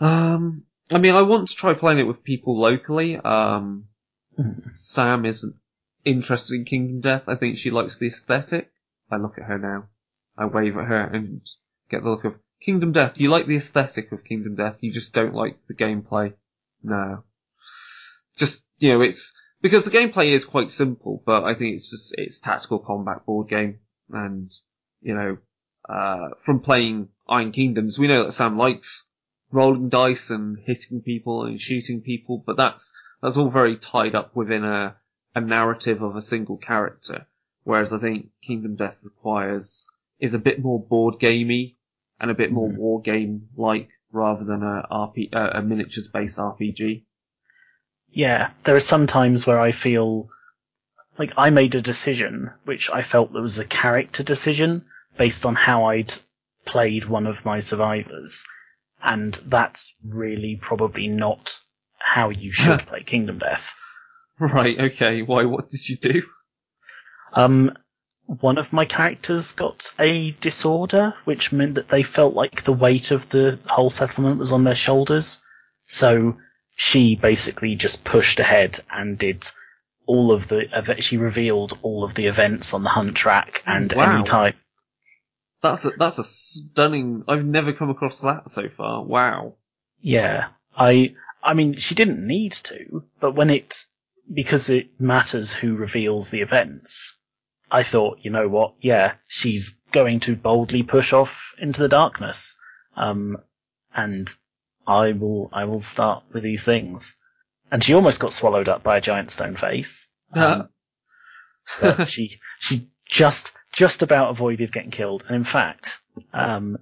Um, 0.00 0.64
I 0.90 0.98
mean, 0.98 1.14
I 1.14 1.22
want 1.22 1.48
to 1.48 1.56
try 1.56 1.74
playing 1.74 1.98
it 1.98 2.06
with 2.06 2.22
people 2.24 2.58
locally. 2.58 3.16
Um, 3.16 3.88
Mhm. 4.38 4.78
Sam 4.78 5.26
isn't 5.26 5.56
interested 6.08 6.54
in 6.54 6.64
Kingdom 6.64 7.00
Death. 7.00 7.28
I 7.28 7.34
think 7.34 7.58
she 7.58 7.70
likes 7.70 7.98
the 7.98 8.08
aesthetic. 8.08 8.70
I 9.10 9.16
look 9.16 9.38
at 9.38 9.44
her 9.44 9.58
now. 9.58 9.88
I 10.36 10.46
wave 10.46 10.76
at 10.76 10.86
her 10.86 11.00
and 11.00 11.40
get 11.90 12.02
the 12.02 12.10
look 12.10 12.24
of 12.24 12.34
Kingdom 12.60 12.92
Death. 12.92 13.20
You 13.20 13.30
like 13.30 13.46
the 13.46 13.56
aesthetic 13.56 14.12
of 14.12 14.24
Kingdom 14.24 14.56
Death. 14.56 14.78
You 14.82 14.92
just 14.92 15.14
don't 15.14 15.34
like 15.34 15.58
the 15.66 15.74
gameplay. 15.74 16.34
No. 16.82 17.24
Just, 18.36 18.66
you 18.78 18.92
know, 18.92 19.00
it's, 19.00 19.34
because 19.60 19.84
the 19.84 19.96
gameplay 19.96 20.26
is 20.26 20.44
quite 20.44 20.70
simple, 20.70 21.22
but 21.26 21.44
I 21.44 21.54
think 21.54 21.74
it's 21.74 21.90
just, 21.90 22.14
it's 22.16 22.40
tactical 22.40 22.78
combat 22.78 23.26
board 23.26 23.48
game. 23.48 23.80
And, 24.10 24.52
you 25.00 25.14
know, 25.14 25.38
uh, 25.88 26.30
from 26.44 26.60
playing 26.60 27.08
Iron 27.28 27.52
Kingdoms, 27.52 27.98
we 27.98 28.06
know 28.06 28.24
that 28.24 28.32
Sam 28.32 28.56
likes 28.56 29.06
rolling 29.50 29.88
dice 29.88 30.30
and 30.30 30.58
hitting 30.64 31.02
people 31.02 31.44
and 31.44 31.60
shooting 31.60 32.02
people, 32.02 32.42
but 32.46 32.56
that's, 32.56 32.92
that's 33.22 33.36
all 33.36 33.50
very 33.50 33.76
tied 33.76 34.14
up 34.14 34.36
within 34.36 34.64
a, 34.64 34.96
a 35.34 35.40
narrative 35.40 36.02
of 36.02 36.16
a 36.16 36.22
single 36.22 36.56
character. 36.56 37.26
Whereas 37.64 37.92
I 37.92 37.98
think 37.98 38.28
Kingdom 38.42 38.76
Death 38.76 39.00
requires 39.02 39.86
is 40.18 40.34
a 40.34 40.38
bit 40.38 40.60
more 40.62 40.80
board 40.82 41.18
gamey 41.20 41.76
and 42.18 42.30
a 42.30 42.34
bit 42.34 42.50
more 42.50 42.68
Mhm. 42.68 42.76
war 42.76 43.00
game 43.02 43.48
like 43.56 43.88
rather 44.10 44.44
than 44.44 44.62
a 44.62 44.86
RP 44.90 45.28
uh, 45.32 45.50
a 45.52 45.62
miniatures 45.62 46.08
based 46.08 46.38
RPG. 46.38 47.04
Yeah, 48.10 48.50
there 48.64 48.74
are 48.74 48.80
some 48.80 49.06
times 49.06 49.46
where 49.46 49.60
I 49.60 49.72
feel 49.72 50.30
like 51.18 51.32
I 51.36 51.50
made 51.50 51.74
a 51.74 51.82
decision 51.82 52.50
which 52.64 52.90
I 52.90 53.02
felt 53.02 53.32
that 53.32 53.40
was 53.42 53.58
a 53.58 53.64
character 53.64 54.22
decision 54.22 54.86
based 55.18 55.44
on 55.44 55.54
how 55.54 55.84
I'd 55.86 56.14
played 56.64 57.08
one 57.08 57.26
of 57.26 57.44
my 57.44 57.60
survivors, 57.60 58.44
and 59.02 59.34
that's 59.46 59.94
really 60.04 60.56
probably 60.60 61.08
not 61.08 61.58
how 61.98 62.30
you 62.30 62.50
should 62.52 62.80
play 62.86 63.02
Kingdom 63.02 63.38
Death. 63.38 63.70
Right. 64.40 64.78
Okay. 64.78 65.22
Why? 65.22 65.44
What 65.44 65.70
did 65.70 65.88
you 65.88 65.96
do? 65.96 66.22
Um, 67.32 67.72
one 68.26 68.58
of 68.58 68.72
my 68.72 68.84
characters 68.84 69.52
got 69.52 69.92
a 69.98 70.32
disorder, 70.32 71.14
which 71.24 71.50
meant 71.52 71.74
that 71.76 71.88
they 71.88 72.02
felt 72.02 72.34
like 72.34 72.64
the 72.64 72.72
weight 72.72 73.10
of 73.10 73.28
the 73.30 73.58
whole 73.66 73.90
settlement 73.90 74.38
was 74.38 74.52
on 74.52 74.64
their 74.64 74.74
shoulders. 74.76 75.40
So 75.86 76.36
she 76.76 77.16
basically 77.16 77.74
just 77.74 78.04
pushed 78.04 78.38
ahead 78.38 78.78
and 78.90 79.18
did 79.18 79.48
all 80.06 80.32
of 80.32 80.48
the. 80.48 80.96
She 81.00 81.16
revealed 81.16 81.78
all 81.82 82.04
of 82.04 82.14
the 82.14 82.26
events 82.26 82.74
on 82.74 82.82
the 82.82 82.90
hunt 82.90 83.14
track 83.16 83.62
and 83.66 83.92
Wow. 83.92 84.16
any 84.16 84.24
time. 84.24 84.54
That's 85.60 85.84
a 85.84 85.90
that's 85.90 86.18
a 86.18 86.24
stunning. 86.24 87.24
I've 87.26 87.44
never 87.44 87.72
come 87.72 87.90
across 87.90 88.20
that 88.20 88.48
so 88.48 88.68
far. 88.68 89.02
Wow. 89.02 89.54
Yeah, 90.00 90.48
I. 90.76 91.14
I 91.42 91.54
mean, 91.54 91.76
she 91.76 91.94
didn't 91.94 92.26
need 92.26 92.52
to, 92.52 93.04
but 93.20 93.34
when 93.34 93.48
it 93.50 93.84
because 94.32 94.68
it 94.70 95.00
matters 95.00 95.52
who 95.52 95.74
reveals 95.74 96.30
the 96.30 96.40
events. 96.40 97.16
I 97.70 97.82
thought, 97.82 98.18
you 98.22 98.30
know 98.30 98.48
what? 98.48 98.74
Yeah, 98.80 99.14
she's 99.26 99.76
going 99.92 100.20
to 100.20 100.36
boldly 100.36 100.82
push 100.82 101.12
off 101.12 101.54
into 101.58 101.80
the 101.80 101.88
darkness, 101.88 102.56
um, 102.96 103.38
and 103.94 104.28
I 104.86 105.12
will. 105.12 105.50
I 105.52 105.64
will 105.64 105.80
start 105.80 106.24
with 106.32 106.42
these 106.42 106.64
things. 106.64 107.16
And 107.70 107.84
she 107.84 107.92
almost 107.92 108.20
got 108.20 108.32
swallowed 108.32 108.68
up 108.68 108.82
by 108.82 108.96
a 108.96 109.02
giant 109.02 109.30
stone 109.30 109.56
face. 109.56 110.10
Um, 110.32 110.70
but 111.80 112.08
she 112.08 112.40
she 112.58 112.88
just 113.06 113.52
just 113.72 114.02
about 114.02 114.30
avoided 114.30 114.72
getting 114.72 114.90
killed, 114.90 115.24
and 115.26 115.36
in 115.36 115.44
fact, 115.44 116.00
um, 116.32 116.78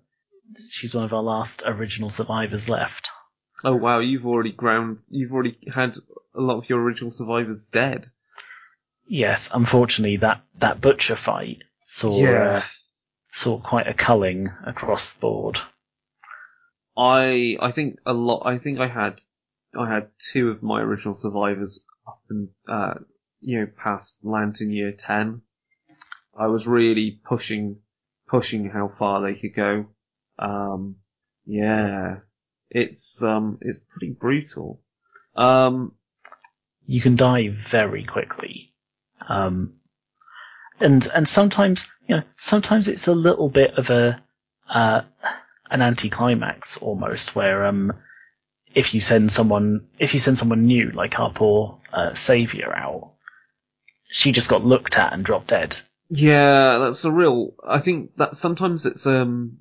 she's 0.71 0.95
one 0.95 1.05
of 1.05 1.13
our 1.13 1.23
last 1.23 1.63
original 1.67 2.11
survivors 2.11 2.69
left. 2.69 3.09
oh 3.65 3.75
wow. 3.75 3.99
You've 3.99 4.27
already 4.27 4.53
ground. 4.53 4.99
You've 5.11 5.33
already 5.33 5.59
had 5.73 5.97
a 6.37 6.41
lot 6.41 6.59
of 6.59 6.69
your 6.69 6.81
original 6.81 7.11
survivors 7.11 7.65
dead. 7.65 8.11
Yes, 9.07 9.51
unfortunately, 9.53 10.19
that 10.19 10.43
that 10.59 10.81
butcher 10.81 11.17
fight 11.17 11.63
saw 11.83 12.27
uh, 12.27 12.63
saw 13.29 13.61
quite 13.61 13.87
a 13.87 13.95
culling 13.95 14.51
across 14.65 15.13
the 15.13 15.21
board. 15.21 15.59
I 16.97 17.57
I 17.61 17.71
think 17.71 17.99
a 18.05 18.13
lot. 18.13 18.43
I 18.47 18.59
think 18.59 18.81
I 18.81 18.89
had 18.89 19.21
I 19.79 19.93
had 19.93 20.11
two 20.19 20.51
of 20.51 20.63
my 20.63 20.81
original 20.81 21.15
survivors 21.15 21.85
up 22.07 22.21
and 22.31 22.49
uh, 22.69 22.95
you 23.41 23.61
know 23.61 23.67
past 23.77 24.19
Lantern 24.23 24.71
Year 24.71 24.93
ten. 24.93 25.43
I 26.39 26.49
was 26.49 26.67
really 26.67 27.21
pushing 27.25 27.81
pushing 28.27 28.69
how 28.69 28.89
far 28.89 29.23
they 29.23 29.35
could 29.35 29.55
go. 29.55 29.87
Um, 30.39 30.97
yeah, 31.45 32.17
it's 32.71 33.23
um 33.23 33.59
it's 33.61 33.79
pretty 33.79 34.13
brutal. 34.13 34.83
Um, 35.37 35.93
You 36.87 37.01
can 37.01 37.17
die 37.17 37.49
very 37.49 38.05
quickly, 38.05 38.73
um, 39.29 39.75
and 40.81 41.07
and 41.15 41.29
sometimes 41.29 41.91
you 42.09 42.17
know 42.17 42.23
sometimes 42.37 42.89
it's 42.89 43.09
a 43.09 43.15
little 43.15 43.49
bit 43.49 43.75
of 43.77 43.91
a 43.91 44.23
uh, 44.69 45.03
an 45.71 45.83
anticlimax 45.83 46.77
almost, 46.77 47.35
where 47.35 47.67
um 47.67 47.93
if 48.75 48.95
you 48.95 49.01
send 49.01 49.33
someone 49.33 49.89
if 49.99 50.15
you 50.15 50.21
send 50.21 50.39
someone 50.39 50.67
new 50.67 50.91
like 50.91 51.19
our 51.19 51.33
poor 51.33 51.81
uh, 51.93 52.15
savior 52.15 52.73
out, 52.75 53.15
she 54.09 54.33
just 54.33 54.49
got 54.49 54.65
looked 54.65 54.97
at 54.97 55.13
and 55.13 55.25
dropped 55.25 55.49
dead. 55.49 55.77
Yeah, 56.09 56.79
that's 56.79 57.05
a 57.05 57.11
real. 57.11 57.55
I 57.67 57.81
think 57.81 58.17
that 58.17 58.37
sometimes 58.37 58.87
it's 58.87 59.07
um, 59.07 59.59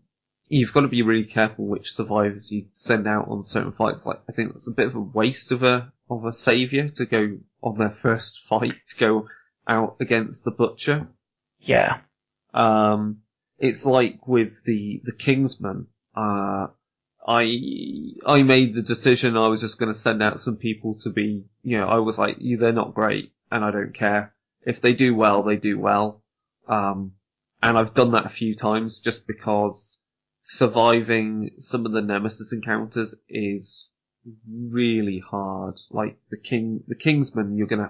you've 0.47 0.73
got 0.73 0.81
to 0.81 0.87
be 0.87 1.01
really 1.01 1.25
careful 1.25 1.65
which 1.65 1.93
survivors 1.93 2.51
you 2.51 2.67
send 2.73 3.07
out 3.07 3.27
on 3.29 3.41
certain 3.43 3.71
fights. 3.71 4.05
Like 4.05 4.21
I 4.29 4.31
think 4.31 4.51
that's 4.51 4.67
a 4.67 4.73
bit 4.73 4.87
of 4.87 4.95
a 4.95 5.01
waste 5.01 5.51
of 5.51 5.63
a 5.63 5.91
of 6.09 6.25
a 6.25 6.33
savior 6.33 6.89
to 6.89 7.05
go 7.05 7.37
on 7.63 7.77
their 7.79 7.89
first 7.91 8.43
fight 8.45 8.75
to 8.89 8.97
go 8.97 9.27
out 9.67 9.95
against 9.99 10.45
the 10.45 10.51
butcher. 10.51 11.07
Yeah, 11.59 11.99
Um, 12.53 13.21
it's 13.57 13.85
like 13.85 14.27
with 14.27 14.63
the 14.65 15.01
the 15.03 15.13
Kingsman. 15.13 15.87
Uh, 16.15 16.67
I 17.27 17.59
I 18.25 18.43
made 18.43 18.75
the 18.75 18.83
decision 18.83 19.35
I 19.35 19.47
was 19.47 19.61
just 19.61 19.79
going 19.79 19.91
to 19.91 19.97
send 19.97 20.21
out 20.21 20.39
some 20.39 20.57
people 20.57 20.95
to 20.99 21.09
be, 21.09 21.45
you 21.63 21.77
know, 21.79 21.87
I 21.87 21.97
was 21.97 22.19
like, 22.19 22.37
"You- 22.39 22.57
they're 22.57 22.71
not 22.71 22.93
great, 22.93 23.31
and 23.51 23.63
I 23.65 23.71
don't 23.71 23.93
care 23.95 24.33
if 24.61 24.79
they 24.81 24.93
do 24.93 25.15
well, 25.15 25.41
they 25.41 25.57
do 25.57 25.79
well. 25.79 26.21
Um, 26.67 27.13
and 27.63 27.77
I've 27.77 27.93
done 27.95 28.11
that 28.11 28.25
a 28.27 28.29
few 28.29 28.53
times 28.55 28.99
just 28.99 29.25
because 29.25 29.97
surviving 30.47 31.49
some 31.57 31.87
of 31.87 31.91
the 31.91 32.03
Nemesis 32.03 32.53
encounters 32.53 33.15
is 33.27 33.89
really 34.47 35.17
hard. 35.17 35.79
Like 35.89 36.19
the 36.29 36.37
King, 36.37 36.83
the 36.87 36.93
Kingsman, 36.93 37.57
you're 37.57 37.65
gonna, 37.65 37.89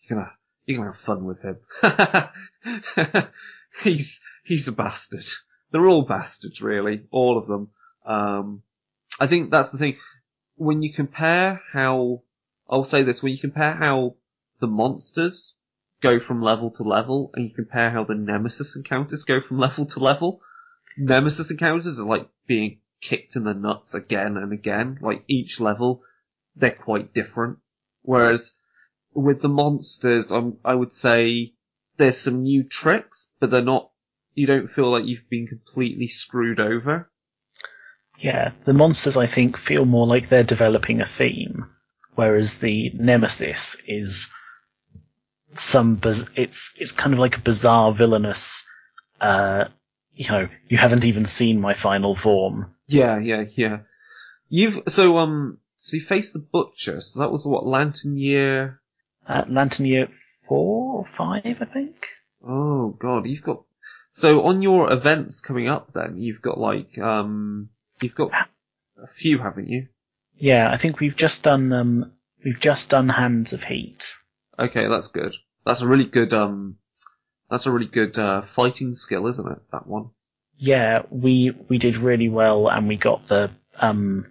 you're 0.00 0.18
gonna, 0.18 0.30
you're 0.66 0.76
gonna 0.76 0.90
have 0.90 1.00
fun 1.00 1.24
with 1.24 1.40
him. 1.40 1.56
he's, 3.82 4.20
he's 4.44 4.68
a 4.68 4.72
bastard. 4.72 5.24
They're 5.70 5.86
all 5.86 6.02
bastards, 6.02 6.60
really. 6.60 7.04
All 7.10 7.38
of 7.38 7.46
them. 7.46 7.70
Um, 8.04 8.62
I 9.18 9.26
think 9.26 9.50
that's 9.50 9.70
the 9.70 9.78
thing. 9.78 9.96
When 10.56 10.82
you 10.82 10.92
compare 10.92 11.62
how, 11.72 12.20
I'll 12.68 12.84
say 12.84 13.02
this, 13.02 13.22
when 13.22 13.32
you 13.32 13.38
compare 13.38 13.72
how 13.72 14.16
the 14.60 14.66
monsters 14.66 15.54
go 16.02 16.20
from 16.20 16.42
level 16.42 16.70
to 16.72 16.82
level, 16.82 17.30
and 17.32 17.48
you 17.48 17.54
compare 17.54 17.90
how 17.90 18.04
the 18.04 18.14
Nemesis 18.14 18.76
encounters 18.76 19.22
go 19.22 19.40
from 19.40 19.58
level 19.58 19.86
to 19.86 20.00
level, 20.00 20.42
Nemesis 20.96 21.50
encounters 21.50 22.00
are 22.00 22.06
like 22.06 22.28
being 22.46 22.80
kicked 23.00 23.36
in 23.36 23.44
the 23.44 23.54
nuts 23.54 23.94
again 23.94 24.36
and 24.36 24.52
again. 24.52 24.98
Like 25.00 25.24
each 25.28 25.60
level, 25.60 26.02
they're 26.56 26.70
quite 26.70 27.14
different. 27.14 27.58
Whereas 28.02 28.54
with 29.12 29.42
the 29.42 29.48
monsters, 29.48 30.32
um, 30.32 30.58
I 30.64 30.74
would 30.74 30.92
say 30.92 31.54
there's 31.96 32.18
some 32.18 32.42
new 32.42 32.64
tricks, 32.64 33.32
but 33.40 33.50
they're 33.50 33.62
not. 33.62 33.90
You 34.34 34.46
don't 34.46 34.68
feel 34.70 34.90
like 34.90 35.04
you've 35.04 35.28
been 35.30 35.46
completely 35.46 36.08
screwed 36.08 36.58
over. 36.58 37.10
Yeah, 38.18 38.52
the 38.64 38.72
monsters 38.72 39.16
I 39.16 39.26
think 39.26 39.56
feel 39.56 39.84
more 39.84 40.06
like 40.06 40.28
they're 40.28 40.42
developing 40.42 41.00
a 41.00 41.06
theme, 41.06 41.70
whereas 42.14 42.58
the 42.58 42.90
nemesis 42.94 43.76
is 43.86 44.30
some 45.52 45.96
biz- 45.96 46.28
it's 46.34 46.72
it's 46.78 46.92
kind 46.92 47.12
of 47.12 47.20
like 47.20 47.36
a 47.36 47.40
bizarre 47.40 47.92
villainous. 47.92 48.64
Uh, 49.20 49.66
you 50.14 50.28
know, 50.30 50.48
you 50.68 50.78
haven't 50.78 51.04
even 51.04 51.24
seen 51.24 51.60
my 51.60 51.74
final 51.74 52.14
form. 52.14 52.74
Yeah, 52.86 53.18
yeah, 53.18 53.44
yeah. 53.54 53.78
You've 54.48 54.82
so 54.88 55.18
um 55.18 55.58
so 55.76 55.96
you 55.96 56.02
faced 56.02 56.32
the 56.32 56.38
butcher. 56.38 57.00
So 57.00 57.20
that 57.20 57.32
was 57.32 57.46
what 57.46 57.66
Lantern 57.66 58.16
Year. 58.16 58.80
Uh, 59.26 59.44
Lantern 59.48 59.86
Year 59.86 60.08
four 60.46 60.98
or 60.98 61.06
five, 61.16 61.56
I 61.60 61.64
think. 61.64 62.06
Oh 62.46 62.90
god, 62.90 63.26
you've 63.26 63.42
got 63.42 63.62
so 64.10 64.42
on 64.42 64.62
your 64.62 64.92
events 64.92 65.40
coming 65.40 65.68
up. 65.68 65.92
Then 65.92 66.18
you've 66.18 66.42
got 66.42 66.58
like 66.58 66.98
um 66.98 67.70
you've 68.00 68.14
got 68.14 68.32
a 69.02 69.06
few, 69.06 69.38
haven't 69.38 69.68
you? 69.68 69.88
Yeah, 70.36 70.70
I 70.70 70.76
think 70.76 71.00
we've 71.00 71.16
just 71.16 71.42
done 71.42 71.72
um 71.72 72.12
we've 72.44 72.60
just 72.60 72.90
done 72.90 73.08
Hands 73.08 73.52
of 73.52 73.64
Heat. 73.64 74.14
Okay, 74.58 74.86
that's 74.88 75.08
good. 75.08 75.34
That's 75.64 75.80
a 75.80 75.88
really 75.88 76.04
good 76.04 76.32
um 76.32 76.76
that's 77.50 77.66
a 77.66 77.72
really 77.72 77.86
good 77.86 78.18
uh, 78.18 78.42
fighting 78.42 78.94
skill, 78.94 79.26
isn't 79.26 79.50
it? 79.50 79.58
That 79.72 79.86
one. 79.86 80.10
Yeah, 80.56 81.02
we 81.10 81.52
we 81.68 81.78
did 81.78 81.96
really 81.96 82.28
well, 82.28 82.68
and 82.68 82.86
we 82.88 82.96
got 82.96 83.28
the 83.28 83.50
um 83.78 84.26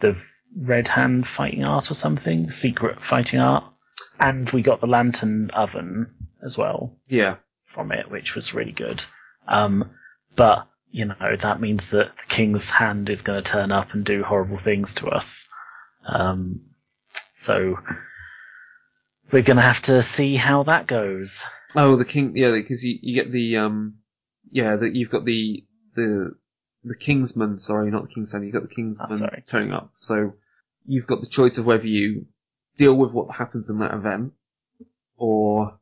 the 0.00 0.16
red 0.56 0.88
hand 0.88 1.26
fighting 1.28 1.64
art 1.64 1.90
or 1.90 1.94
something, 1.94 2.50
secret 2.50 3.02
fighting 3.02 3.40
art, 3.40 3.64
and 4.18 4.48
we 4.50 4.62
got 4.62 4.80
the 4.80 4.86
lantern 4.86 5.50
oven 5.50 6.14
as 6.42 6.56
well 6.56 6.96
Yeah. 7.08 7.36
from 7.74 7.92
it, 7.92 8.10
which 8.10 8.34
was 8.34 8.54
really 8.54 8.72
good. 8.72 9.04
Um, 9.46 9.90
but 10.36 10.66
you 10.90 11.04
know 11.04 11.36
that 11.42 11.60
means 11.60 11.90
that 11.90 12.12
the 12.16 12.34
king's 12.34 12.70
hand 12.70 13.10
is 13.10 13.20
going 13.22 13.42
to 13.42 13.50
turn 13.50 13.72
up 13.72 13.92
and 13.92 14.04
do 14.04 14.22
horrible 14.22 14.58
things 14.58 14.94
to 14.96 15.08
us. 15.08 15.46
Um, 16.06 16.62
so 17.34 17.76
we're 19.32 19.42
going 19.42 19.56
to 19.56 19.62
have 19.62 19.82
to 19.82 20.02
see 20.02 20.36
how 20.36 20.64
that 20.64 20.86
goes. 20.86 21.44
Oh, 21.76 21.96
the 21.96 22.04
king. 22.04 22.36
Yeah, 22.36 22.52
because 22.52 22.84
you, 22.84 22.98
you 23.02 23.14
get 23.14 23.30
the 23.30 23.58
um, 23.58 23.98
yeah, 24.50 24.76
that 24.76 24.94
you've 24.94 25.10
got 25.10 25.24
the 25.24 25.64
the 25.94 26.32
the 26.84 26.96
Kingsman. 26.96 27.58
Sorry, 27.58 27.90
not 27.90 28.08
the 28.08 28.14
King's 28.14 28.32
Hand. 28.32 28.44
You've 28.44 28.54
got 28.54 28.62
the 28.68 28.74
Kingsman 28.74 29.22
Oh, 29.22 29.28
turning 29.46 29.72
up. 29.72 29.92
So 29.96 30.34
you've 30.86 31.06
got 31.06 31.20
the 31.20 31.26
choice 31.26 31.58
of 31.58 31.66
whether 31.66 31.86
you 31.86 32.26
deal 32.76 32.94
with 32.94 33.12
what 33.12 33.34
happens 33.36 33.68
in 33.70 33.80
that 33.80 33.94
event, 33.94 34.32
or 35.16 35.78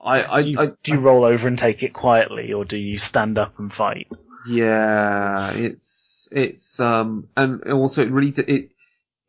I 0.00 0.22
I, 0.24 0.42
Do 0.42 0.50
you, 0.50 0.60
I, 0.60 0.66
do 0.82 0.92
you 0.92 1.00
roll 1.00 1.24
over 1.24 1.48
and 1.48 1.58
take 1.58 1.82
it 1.82 1.92
quietly, 1.92 2.52
or 2.52 2.64
do 2.64 2.76
you 2.76 2.98
stand 2.98 3.36
up 3.38 3.58
and 3.58 3.72
fight? 3.72 4.08
yeah, 4.48 5.52
it's 5.52 6.28
it's 6.32 6.78
um, 6.80 7.28
and 7.36 7.62
also 7.64 8.02
it 8.02 8.10
really 8.10 8.32
it 8.46 8.70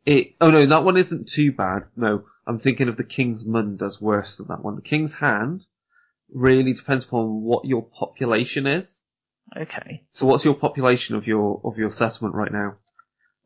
It, 0.08 0.36
oh 0.40 0.50
no, 0.50 0.64
that 0.64 0.84
one 0.84 0.96
isn't 0.96 1.28
too 1.28 1.52
bad. 1.52 1.82
No, 1.94 2.24
I'm 2.46 2.58
thinking 2.58 2.88
of 2.88 2.96
the 2.96 3.04
Kingsman 3.04 3.78
as 3.82 4.00
worse 4.00 4.38
than 4.38 4.48
that 4.48 4.64
one. 4.64 4.76
The 4.76 4.80
King's 4.80 5.12
Hand 5.12 5.66
really 6.32 6.72
depends 6.72 7.04
upon 7.04 7.42
what 7.42 7.66
your 7.66 7.82
population 7.82 8.66
is. 8.66 9.02
Okay. 9.54 10.06
So 10.08 10.24
what's 10.24 10.46
your 10.46 10.54
population 10.54 11.16
of 11.16 11.26
your, 11.26 11.60
of 11.62 11.76
your 11.76 11.90
settlement 11.90 12.34
right 12.34 12.50
now? 12.50 12.76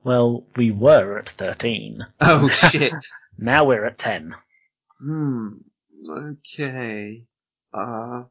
Well, 0.04 0.46
we 0.54 0.70
were 0.70 1.18
at 1.18 1.30
13. 1.30 2.06
Oh 2.20 2.48
shit. 2.70 2.92
Now 3.36 3.64
we're 3.64 3.84
at 3.84 3.98
10. 3.98 4.36
Hmm. 5.00 5.48
Okay. 6.08 7.26
Uh, 7.74 8.22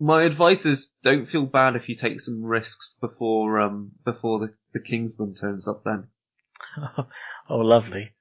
my 0.00 0.24
advice 0.24 0.66
is 0.66 0.90
don't 1.04 1.26
feel 1.26 1.46
bad 1.46 1.76
if 1.76 1.88
you 1.88 1.94
take 1.94 2.18
some 2.18 2.42
risks 2.42 2.98
before 3.00 3.60
um 3.60 3.92
before 4.04 4.40
the 4.40 4.54
the 4.72 4.80
Kingsman 4.80 5.34
turns 5.34 5.68
up. 5.68 5.84
Then 5.84 6.08
oh, 7.48 7.58
lovely. 7.58 8.12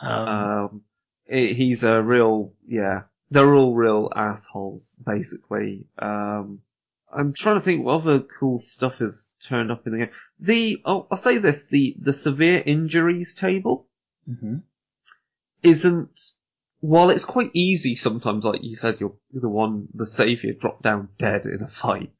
Um, 0.00 0.28
um, 0.28 0.82
it, 1.26 1.54
he's 1.54 1.84
a 1.84 2.02
real 2.02 2.52
yeah. 2.66 3.02
They're 3.30 3.54
all 3.54 3.74
real 3.74 4.12
assholes 4.14 4.96
basically. 5.04 5.86
Um, 5.98 6.60
I'm 7.12 7.32
trying 7.32 7.56
to 7.56 7.60
think 7.60 7.84
what 7.84 8.02
other 8.02 8.20
cool 8.20 8.58
stuff 8.58 8.96
has 8.98 9.34
turned 9.40 9.70
up 9.70 9.86
in 9.86 9.92
the 9.92 9.98
game. 9.98 10.10
The 10.40 10.82
oh, 10.84 11.06
I'll 11.10 11.16
say 11.16 11.38
this: 11.38 11.66
the 11.66 11.96
the 12.00 12.12
severe 12.12 12.62
injuries 12.64 13.34
table 13.34 13.88
mhm. 14.28 14.62
isn't 15.62 16.20
while 16.80 17.08
it's 17.08 17.24
quite 17.24 17.50
easy 17.54 17.96
sometimes, 17.96 18.44
like 18.44 18.62
you 18.62 18.76
said, 18.76 19.00
you're 19.00 19.14
the 19.32 19.48
one, 19.48 19.88
the 19.94 20.06
savior 20.06 20.52
dropped 20.52 20.82
down 20.82 21.08
dead 21.18 21.46
in 21.46 21.62
a 21.62 21.68
fight. 21.68 22.12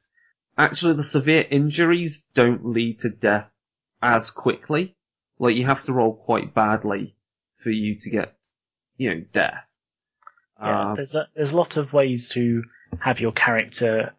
Actually, 0.57 0.95
the 0.95 1.03
severe 1.03 1.45
injuries 1.51 2.27
don't 2.33 2.65
lead 2.65 3.01
to 3.01 3.11
death 3.11 3.55
as 4.01 4.31
quickly. 4.31 4.97
Like 5.39 5.57
you 5.57 5.67
have 5.67 5.85
to 5.85 5.93
roll 5.93 6.15
quite 6.15 6.55
badly 6.55 7.17
for 7.57 7.71
you 7.71 7.97
to 8.01 8.11
get, 8.11 8.35
you 8.97 9.15
know, 9.15 9.25
death. 9.33 9.69
Yeah, 10.61 10.91
Uh, 10.91 10.95
there's 10.95 11.15
a 11.15 11.29
there's 11.35 11.53
a 11.53 11.57
lot 11.57 11.77
of 11.77 11.93
ways 11.93 12.31
to 12.31 12.63
have 13.01 13.21
your 13.21 13.33
character 13.33 14.15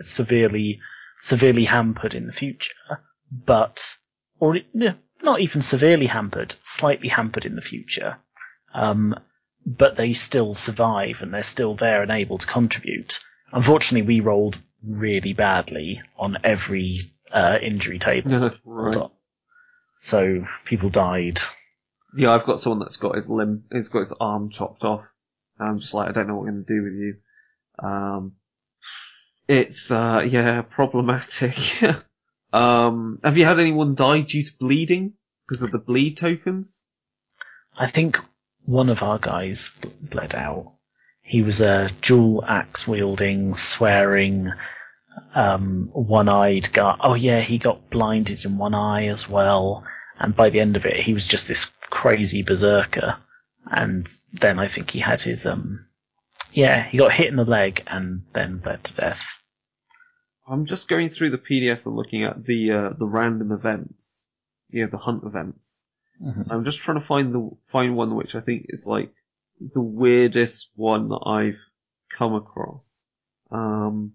severely 0.00 0.80
severely 1.20 1.64
hampered 1.64 2.14
in 2.14 2.26
the 2.26 2.32
future, 2.32 3.00
but 3.30 3.96
or 4.38 4.56
not 5.22 5.40
even 5.40 5.62
severely 5.62 6.06
hampered, 6.06 6.54
slightly 6.62 7.08
hampered 7.08 7.44
in 7.44 7.56
the 7.56 7.62
future. 7.62 8.18
Um, 8.74 9.14
but 9.64 9.96
they 9.96 10.12
still 10.12 10.54
survive 10.54 11.16
and 11.20 11.32
they're 11.32 11.42
still 11.42 11.74
there 11.74 12.02
and 12.02 12.10
able 12.10 12.38
to 12.38 12.46
contribute. 12.46 13.18
Unfortunately, 13.52 14.06
we 14.06 14.20
rolled 14.20 14.58
really 14.86 15.32
badly 15.32 16.02
on 16.16 16.38
every 16.44 17.12
uh, 17.32 17.58
injury 17.60 17.98
table. 17.98 18.50
right. 18.64 19.10
So 20.00 20.46
people 20.64 20.90
died. 20.90 21.38
Yeah, 22.16 22.32
I've 22.32 22.44
got 22.44 22.60
someone 22.60 22.78
that's 22.78 22.96
got 22.96 23.16
his 23.16 23.28
limb, 23.28 23.64
he's 23.72 23.88
got 23.88 24.00
his 24.00 24.12
arm 24.12 24.50
chopped 24.50 24.84
off. 24.84 25.04
I'm 25.58 25.78
just 25.78 25.94
like, 25.94 26.08
I 26.08 26.12
don't 26.12 26.28
know 26.28 26.36
what 26.36 26.48
I'm 26.48 26.54
going 26.54 26.64
to 26.64 26.74
do 26.74 26.82
with 26.82 26.92
you. 26.94 27.16
Um, 27.78 28.32
it's, 29.48 29.90
uh, 29.90 30.26
yeah, 30.28 30.62
problematic. 30.62 31.56
um, 32.52 33.20
have 33.22 33.38
you 33.38 33.44
had 33.44 33.58
anyone 33.58 33.94
die 33.94 34.20
due 34.22 34.44
to 34.44 34.52
bleeding? 34.58 35.14
Because 35.46 35.62
of 35.62 35.70
the 35.70 35.78
bleed 35.78 36.16
tokens? 36.16 36.84
I 37.78 37.90
think 37.90 38.18
one 38.64 38.88
of 38.88 39.02
our 39.02 39.18
guys 39.18 39.72
bled 40.00 40.34
out. 40.34 40.74
He 41.22 41.42
was 41.42 41.60
a 41.60 41.90
dual 42.02 42.44
axe 42.44 42.86
wielding, 42.86 43.54
swearing, 43.54 44.52
um, 45.34 45.90
one 45.92 46.28
eyed 46.28 46.72
guy. 46.72 46.96
Oh 47.00 47.14
yeah, 47.14 47.40
he 47.40 47.58
got 47.58 47.90
blinded 47.90 48.44
in 48.44 48.58
one 48.58 48.74
eye 48.74 49.06
as 49.06 49.28
well. 49.28 49.84
And 50.18 50.34
by 50.34 50.50
the 50.50 50.60
end 50.60 50.76
of 50.76 50.86
it, 50.86 51.00
he 51.00 51.12
was 51.12 51.26
just 51.26 51.46
this 51.48 51.66
crazy 51.90 52.42
berserker. 52.42 53.16
And 53.70 54.06
then 54.32 54.58
I 54.58 54.68
think 54.68 54.90
he 54.90 55.00
had 55.00 55.20
his, 55.20 55.44
um, 55.46 55.86
yeah, 56.52 56.88
he 56.88 56.98
got 56.98 57.12
hit 57.12 57.26
in 57.28 57.36
the 57.36 57.44
leg 57.44 57.82
and 57.86 58.22
then 58.34 58.58
bled 58.58 58.84
to 58.84 58.94
death. 58.94 59.26
I'm 60.48 60.64
just 60.64 60.88
going 60.88 61.10
through 61.10 61.30
the 61.30 61.38
PDF 61.38 61.84
and 61.84 61.96
looking 61.96 62.24
at 62.24 62.44
the, 62.44 62.70
uh, 62.72 62.90
the 62.96 63.06
random 63.06 63.52
events. 63.52 64.24
You 64.70 64.84
know, 64.84 64.90
the 64.90 64.98
hunt 64.98 65.24
events. 65.24 65.84
Mhm. 66.22 66.46
I'm 66.50 66.64
just 66.64 66.78
trying 66.78 67.00
to 67.00 67.06
find 67.06 67.34
the, 67.34 67.50
find 67.66 67.96
one 67.96 68.14
which 68.14 68.34
I 68.34 68.40
think 68.40 68.66
is 68.68 68.86
like 68.86 69.12
the 69.60 69.82
weirdest 69.82 70.70
one 70.74 71.08
that 71.08 71.22
I've 71.26 71.58
come 72.10 72.34
across. 72.34 73.04
Um, 73.50 74.14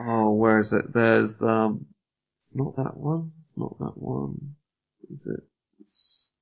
oh, 0.00 0.32
where 0.32 0.58
is 0.58 0.72
it? 0.72 0.92
There's, 0.92 1.42
um, 1.42 1.86
it's 2.38 2.54
not 2.56 2.76
that 2.76 2.96
one. 2.96 3.32
It's 3.42 3.56
not 3.56 3.78
that 3.78 3.96
one. 3.96 4.56
Is 5.12 5.26
it? 5.26 5.42
It's, 5.80 6.32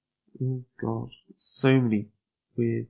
oh 0.42 0.64
god, 0.80 1.10
so 1.36 1.80
many 1.80 2.08
weird. 2.56 2.86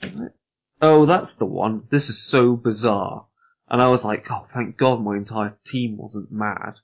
That? 0.00 0.32
Oh, 0.80 1.06
that's 1.06 1.36
the 1.36 1.46
one. 1.46 1.84
This 1.90 2.08
is 2.08 2.18
so 2.18 2.56
bizarre. 2.56 3.26
And 3.68 3.82
I 3.82 3.88
was 3.88 4.04
like, 4.04 4.30
oh, 4.30 4.44
thank 4.46 4.76
God 4.76 5.02
my 5.02 5.16
entire 5.16 5.56
team 5.64 5.96
wasn't 5.96 6.30
mad, 6.30 6.74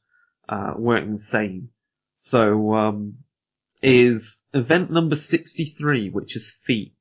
uh, 0.49 0.74
weren't 0.76 1.09
insane. 1.09 1.68
So, 2.16 2.74
um, 2.74 3.18
is 3.83 4.43
event 4.55 4.91
number 4.91 5.16
63, 5.16 6.11
which 6.11 6.37
is 6.37 6.51
feet, 6.51 6.97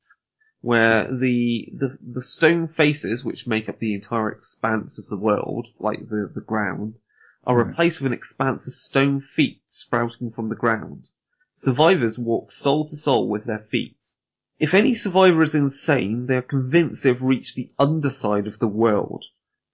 where 0.61 1.05
the, 1.11 1.69
the, 1.73 1.97
the 2.01 2.21
stone 2.21 2.67
faces, 2.67 3.25
which 3.25 3.47
make 3.47 3.67
up 3.67 3.77
the 3.77 3.95
entire 3.95 4.29
expanse 4.29 4.99
of 4.99 5.07
the 5.07 5.17
world, 5.17 5.67
like 5.79 6.07
the, 6.07 6.31
the 6.33 6.41
ground, 6.41 6.95
are 7.45 7.57
Right. 7.57 7.67
replaced 7.67 7.99
with 7.99 8.11
an 8.11 8.17
expanse 8.17 8.67
of 8.67 8.75
stone 8.75 9.21
feet 9.21 9.61
sprouting 9.65 10.31
from 10.31 10.49
the 10.49 10.55
ground. 10.55 11.09
Survivors 11.55 12.17
walk 12.17 12.51
sole 12.51 12.87
to 12.87 12.95
sole 12.95 13.27
with 13.27 13.45
their 13.45 13.65
feet. 13.71 13.97
If 14.59 14.75
any 14.75 14.93
survivor 14.93 15.41
is 15.41 15.55
insane, 15.55 16.27
they 16.27 16.37
are 16.37 16.43
convinced 16.43 17.03
they've 17.03 17.21
reached 17.21 17.55
the 17.55 17.71
underside 17.79 18.45
of 18.45 18.59
the 18.59 18.67
world. 18.67 19.25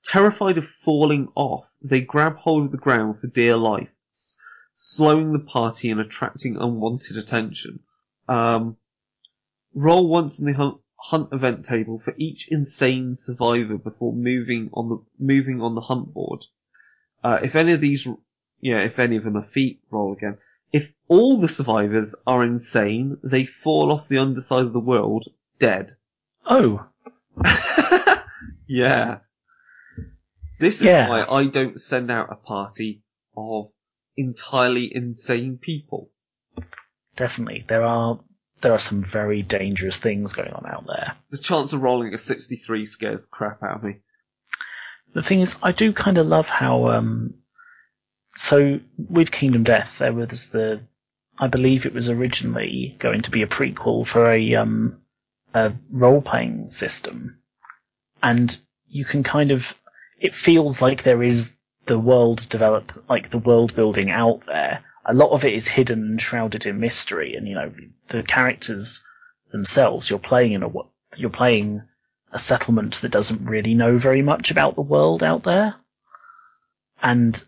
Terrified 0.06 0.58
of 0.58 0.66
falling 0.66 1.28
off, 1.36 1.66
they 1.82 2.00
grab 2.00 2.38
hold 2.38 2.66
of 2.66 2.72
the 2.72 2.78
ground 2.78 3.20
for 3.20 3.28
dear 3.28 3.58
life, 3.58 3.90
slowing 4.76 5.34
the 5.34 5.40
party 5.40 5.92
and 5.92 6.00
attracting 6.00 6.56
unwanted 6.56 7.18
attention. 7.18 7.82
Um, 8.30 8.78
roll 9.78 10.08
once 10.08 10.40
in 10.40 10.48
the 10.48 10.54
hunt, 10.54 10.78
hunt 10.96 11.30
event 11.32 11.64
table 11.66 12.00
for 12.00 12.14
each 12.18 12.48
insane 12.50 13.16
survivor 13.16 13.78
before 13.78 14.12
moving 14.14 14.70
on 14.74 14.90
the 14.90 14.98
moving 15.20 15.62
on 15.62 15.76
the 15.76 15.82
hunt 15.82 16.14
board. 16.14 16.46
Uh, 17.24 17.40
if 17.44 17.56
any 17.56 17.74
of 17.74 17.82
these, 17.82 18.08
yeah, 18.60 18.80
if 18.80 18.98
any 19.00 19.16
of 19.18 19.24
them 19.24 19.38
are 19.38 19.46
feet, 19.54 19.80
roll 19.92 20.14
again. 20.14 20.38
If 20.74 20.92
all 21.08 21.40
the 21.40 21.48
survivors 21.48 22.16
are 22.26 22.44
insane, 22.44 23.18
they 23.24 23.46
fall 23.46 23.92
off 23.92 24.08
the 24.08 24.18
underside 24.18 24.66
of 24.66 24.74
the 24.74 24.80
world 24.80 25.26
dead. 25.60 25.92
Oh, 26.46 26.86
yeah. 28.68 29.20
This 30.60 30.82
is 30.82 30.88
Yeah. 30.88 31.08
why 31.10 31.24
I 31.24 31.46
don't 31.48 31.80
send 31.80 32.10
out 32.12 32.32
a 32.32 32.36
party 32.36 33.04
of 33.36 33.70
entirely 34.16 34.94
insane 34.94 35.58
people. 35.58 36.10
definitely. 37.16 37.66
There 37.68 37.84
are, 37.84 38.20
there 38.62 38.74
are 38.74 38.80
some 38.80 39.04
very 39.04 39.42
dangerous 39.42 40.00
things 40.00 40.34
going 40.34 40.52
on 40.52 40.66
out 40.66 40.86
there. 40.88 41.16
The 41.30 41.38
chance 41.38 41.74
of 41.74 41.82
rolling 41.82 42.14
a 42.14 42.18
63 42.18 42.86
scares 42.86 43.24
the 43.24 43.30
crap 43.30 43.62
out 43.64 43.78
of 43.78 43.84
me. 43.84 43.98
The 45.14 45.24
thing 45.24 45.42
is, 45.42 45.56
I 45.62 45.72
do 45.72 45.94
kind 45.94 46.18
of 46.18 46.28
love 46.28 46.46
how, 46.46 46.90
um, 46.90 47.36
so 48.36 48.80
with 48.98 49.32
Kingdom 49.32 49.64
Death, 49.64 49.90
there 50.00 50.14
was 50.14 50.50
the, 50.50 50.82
I 51.40 51.48
believe 51.48 51.86
it 51.86 51.94
was 51.94 52.10
originally 52.10 52.96
going 53.00 53.22
to 53.24 53.32
be 53.32 53.44
a 53.44 53.48
prequel 53.48 54.06
for 54.06 54.30
a, 54.30 54.56
um, 54.56 55.02
a 55.54 55.74
role-playing 55.92 56.70
system. 56.70 57.40
And 58.22 58.58
you 58.88 59.06
can 59.06 59.24
kind 59.24 59.52
of, 59.52 59.74
it 60.20 60.36
feels 60.36 60.82
like 60.82 61.04
there 61.04 61.24
is 61.24 61.56
the 61.86 62.00
world 62.00 62.48
develop, 62.50 62.92
like 63.10 63.30
the 63.30 63.38
world 63.38 63.76
building 63.76 64.10
out 64.12 64.42
there. 64.46 64.84
A 65.08 65.14
lot 65.14 65.32
of 65.32 65.46
it 65.46 65.54
is 65.54 65.68
hidden 65.68 66.00
and 66.00 66.22
shrouded 66.22 66.66
in 66.66 66.80
mystery, 66.80 67.36
and 67.36 67.48
you 67.48 67.56
know, 67.56 67.72
the 68.10 68.24
characters 68.24 69.04
themselves, 69.52 70.10
you're 70.10 70.20
playing 70.20 70.54
in 70.54 70.64
a, 70.64 70.70
you're 71.16 71.30
playing 71.30 71.82
a 72.32 72.40
settlement 72.40 73.02
that 73.02 73.12
doesn't 73.12 73.46
really 73.46 73.74
know 73.74 73.98
very 73.98 74.22
much 74.22 74.52
about 74.52 74.76
the 74.76 74.82
world 74.82 75.24
out 75.24 75.44
there. 75.44 75.76
And 77.02 77.42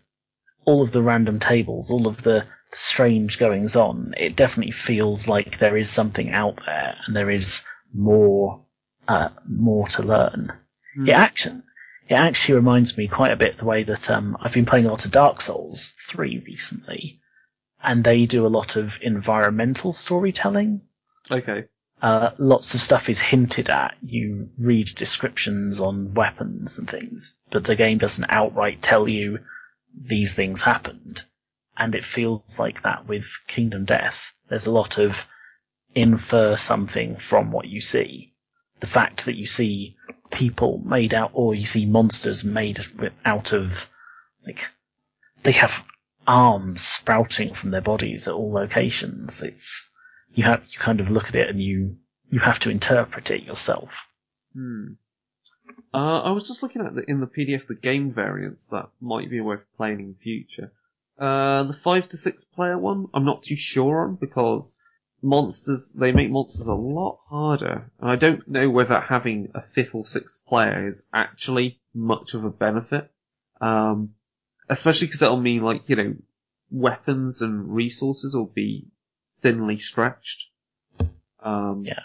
all 0.64 0.82
of 0.82 0.92
the 0.92 1.02
random 1.02 1.38
tables, 1.38 1.90
all 1.90 2.06
of 2.06 2.22
the 2.22 2.46
strange 2.72 3.38
goings 3.38 3.76
on, 3.76 4.14
it 4.16 4.36
definitely 4.36 4.72
feels 4.72 5.28
like 5.28 5.58
there 5.58 5.76
is 5.76 5.90
something 5.90 6.30
out 6.30 6.58
there 6.64 6.96
and 7.06 7.14
there 7.14 7.30
is 7.30 7.62
more, 7.92 8.64
uh, 9.08 9.28
more 9.46 9.88
to 9.88 10.02
learn. 10.02 10.52
It 10.96 11.12
action, 11.12 11.62
it 12.08 12.14
actually 12.14 12.54
reminds 12.54 12.96
me 12.96 13.06
quite 13.06 13.32
a 13.32 13.36
bit 13.36 13.58
the 13.58 13.64
way 13.64 13.84
that, 13.84 14.10
um, 14.10 14.36
I've 14.40 14.52
been 14.52 14.66
playing 14.66 14.86
a 14.86 14.90
lot 14.90 15.04
of 15.04 15.10
Dark 15.10 15.40
Souls 15.40 15.94
3 16.08 16.42
recently. 16.46 17.19
And 17.82 18.04
they 18.04 18.26
do 18.26 18.46
a 18.46 18.48
lot 18.48 18.76
of 18.76 18.92
environmental 19.00 19.92
storytelling 19.92 20.82
Okay. 21.30 21.64
uh, 22.02 22.30
lots 22.38 22.74
of 22.74 22.80
stuff 22.80 23.08
is 23.08 23.18
hinted 23.20 23.70
at. 23.70 23.94
You 24.02 24.48
read 24.58 24.94
descriptions 24.94 25.80
on 25.80 26.14
weapons 26.14 26.78
and 26.78 26.88
things, 26.90 27.38
but 27.50 27.64
the 27.64 27.76
game 27.76 27.98
doesn't 27.98 28.26
outright 28.28 28.82
tell 28.82 29.08
you 29.08 29.38
these 29.96 30.34
things 30.34 30.62
happened. 30.62 31.22
And 31.76 31.94
it 31.94 32.04
feels 32.04 32.58
like 32.58 32.82
that 32.82 33.06
with 33.08 33.24
Kingdom 33.48 33.84
Death. 33.84 34.32
There's 34.48 34.66
a 34.66 34.72
lot 34.72 34.98
of 34.98 35.26
infer 35.94 36.56
something 36.56 37.16
from 37.16 37.52
what 37.52 37.66
you 37.68 37.80
see. 37.80 38.34
The 38.80 38.86
fact 38.86 39.24
that 39.26 39.36
you 39.36 39.46
see 39.46 39.96
people 40.30 40.82
made 40.84 41.14
out, 41.14 41.30
or 41.34 41.54
you 41.54 41.66
see 41.66 41.86
monsters 41.86 42.44
made 42.44 42.80
out 43.24 43.52
of, 43.52 43.88
like, 44.46 44.60
they 45.42 45.52
have 45.52 45.84
arms 46.30 46.82
sprouting 46.82 47.54
from 47.54 47.72
their 47.72 47.80
bodies 47.80 48.28
at 48.28 48.34
all 48.34 48.52
locations. 48.52 49.42
It's, 49.42 49.90
you 50.32 50.44
have, 50.44 50.62
you 50.70 50.78
kind 50.78 51.00
of 51.00 51.10
look 51.10 51.26
at 51.26 51.34
it 51.34 51.48
and 51.48 51.60
you, 51.60 51.96
you 52.30 52.38
have 52.38 52.60
to 52.60 52.70
interpret 52.70 53.32
it 53.32 53.42
yourself. 53.42 53.90
Hmm. 54.54 54.92
Uh, 55.92 56.20
I 56.20 56.30
was 56.30 56.46
just 56.46 56.62
looking 56.62 56.86
at 56.86 56.94
the, 56.94 57.02
in 57.10 57.20
the 57.20 57.26
PDF 57.26 57.66
the 57.66 57.74
game 57.74 58.12
variants 58.12 58.68
that 58.68 58.90
might 59.00 59.28
be 59.28 59.40
worth 59.40 59.64
playing 59.76 59.98
in 59.98 60.12
the 60.12 60.22
future. 60.22 60.72
Uh, 61.18 61.64
the 61.64 61.72
five 61.72 62.08
to 62.08 62.16
six 62.16 62.44
player 62.44 62.78
one, 62.78 63.08
I'm 63.12 63.24
not 63.24 63.42
too 63.42 63.56
sure 63.56 64.04
on 64.04 64.14
because 64.14 64.76
monsters, 65.22 65.90
they 65.90 66.12
make 66.12 66.30
monsters 66.30 66.68
a 66.68 66.74
lot 66.74 67.18
harder. 67.28 67.90
And 68.00 68.10
I 68.10 68.14
don't 68.14 68.46
know 68.48 68.70
whether 68.70 69.00
having 69.00 69.50
a 69.54 69.62
fifth 69.62 69.96
or 69.96 70.06
sixth 70.06 70.46
player 70.46 70.86
is 70.86 71.06
actually 71.12 71.80
much 71.92 72.34
of 72.34 72.44
a 72.44 72.50
benefit. 72.50 73.10
Um, 73.60 74.14
especially 74.70 75.08
because 75.08 75.20
it'll 75.20 75.40
mean 75.40 75.62
like, 75.62 75.82
you 75.88 75.96
know, 75.96 76.14
weapons 76.70 77.42
and 77.42 77.74
resources 77.74 78.34
will 78.34 78.46
be 78.46 78.86
thinly 79.38 79.76
stretched. 79.76 80.48
Um, 81.40 81.84
Yeah. 81.84 82.00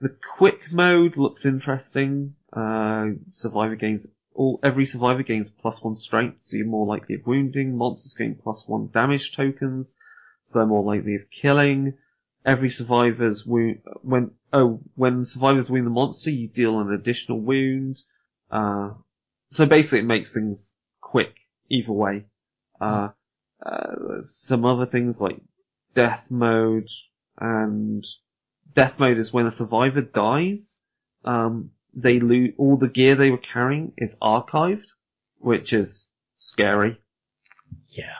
The 0.00 0.16
quick 0.36 0.72
mode 0.72 1.16
looks 1.16 1.46
interesting. 1.46 2.34
Uh, 2.52 3.10
survivor 3.30 3.76
gains 3.76 4.06
all 4.34 4.58
every 4.62 4.86
survivor 4.86 5.22
gains 5.22 5.50
plus 5.50 5.84
one 5.84 5.96
strength, 5.96 6.42
so 6.42 6.56
you're 6.56 6.66
more 6.66 6.86
likely 6.86 7.16
of 7.16 7.26
wounding. 7.26 7.76
Monsters 7.76 8.14
gain 8.14 8.34
plus 8.34 8.66
one 8.66 8.88
damage 8.88 9.36
tokens, 9.36 9.94
so 10.44 10.58
they're 10.58 10.66
more 10.66 10.82
likely 10.82 11.16
of 11.16 11.30
killing. 11.30 11.94
Every 12.44 12.70
survivor's 12.70 13.46
wound 13.46 13.82
when 14.02 14.30
oh 14.52 14.80
when 14.94 15.24
survivors 15.24 15.70
wound 15.70 15.86
the 15.86 15.90
monster, 15.90 16.30
you 16.30 16.48
deal 16.48 16.80
an 16.80 16.92
additional 16.92 17.38
wound. 17.38 18.00
Uh, 18.50 18.92
so 19.50 19.66
basically, 19.66 19.98
it 20.00 20.06
makes 20.06 20.32
things 20.32 20.72
quick 21.00 21.34
either 21.70 21.92
way. 21.92 22.26
Uh, 22.80 23.08
uh, 23.64 24.20
some 24.22 24.64
other 24.64 24.86
things 24.86 25.20
like 25.20 25.40
death 25.94 26.30
mode 26.30 26.88
and 27.38 28.04
death 28.74 28.98
mode 28.98 29.18
is 29.18 29.32
when 29.32 29.46
a 29.46 29.50
survivor 29.50 30.02
dies. 30.02 30.78
Um, 31.24 31.70
they 31.92 32.20
lose 32.20 32.54
all 32.56 32.76
the 32.76 32.88
gear 32.88 33.14
they 33.14 33.30
were 33.30 33.38
carrying 33.38 33.92
is 33.96 34.18
archived, 34.20 34.86
which 35.38 35.72
is 35.72 36.08
scary. 36.36 36.98
Yeah. 37.88 38.16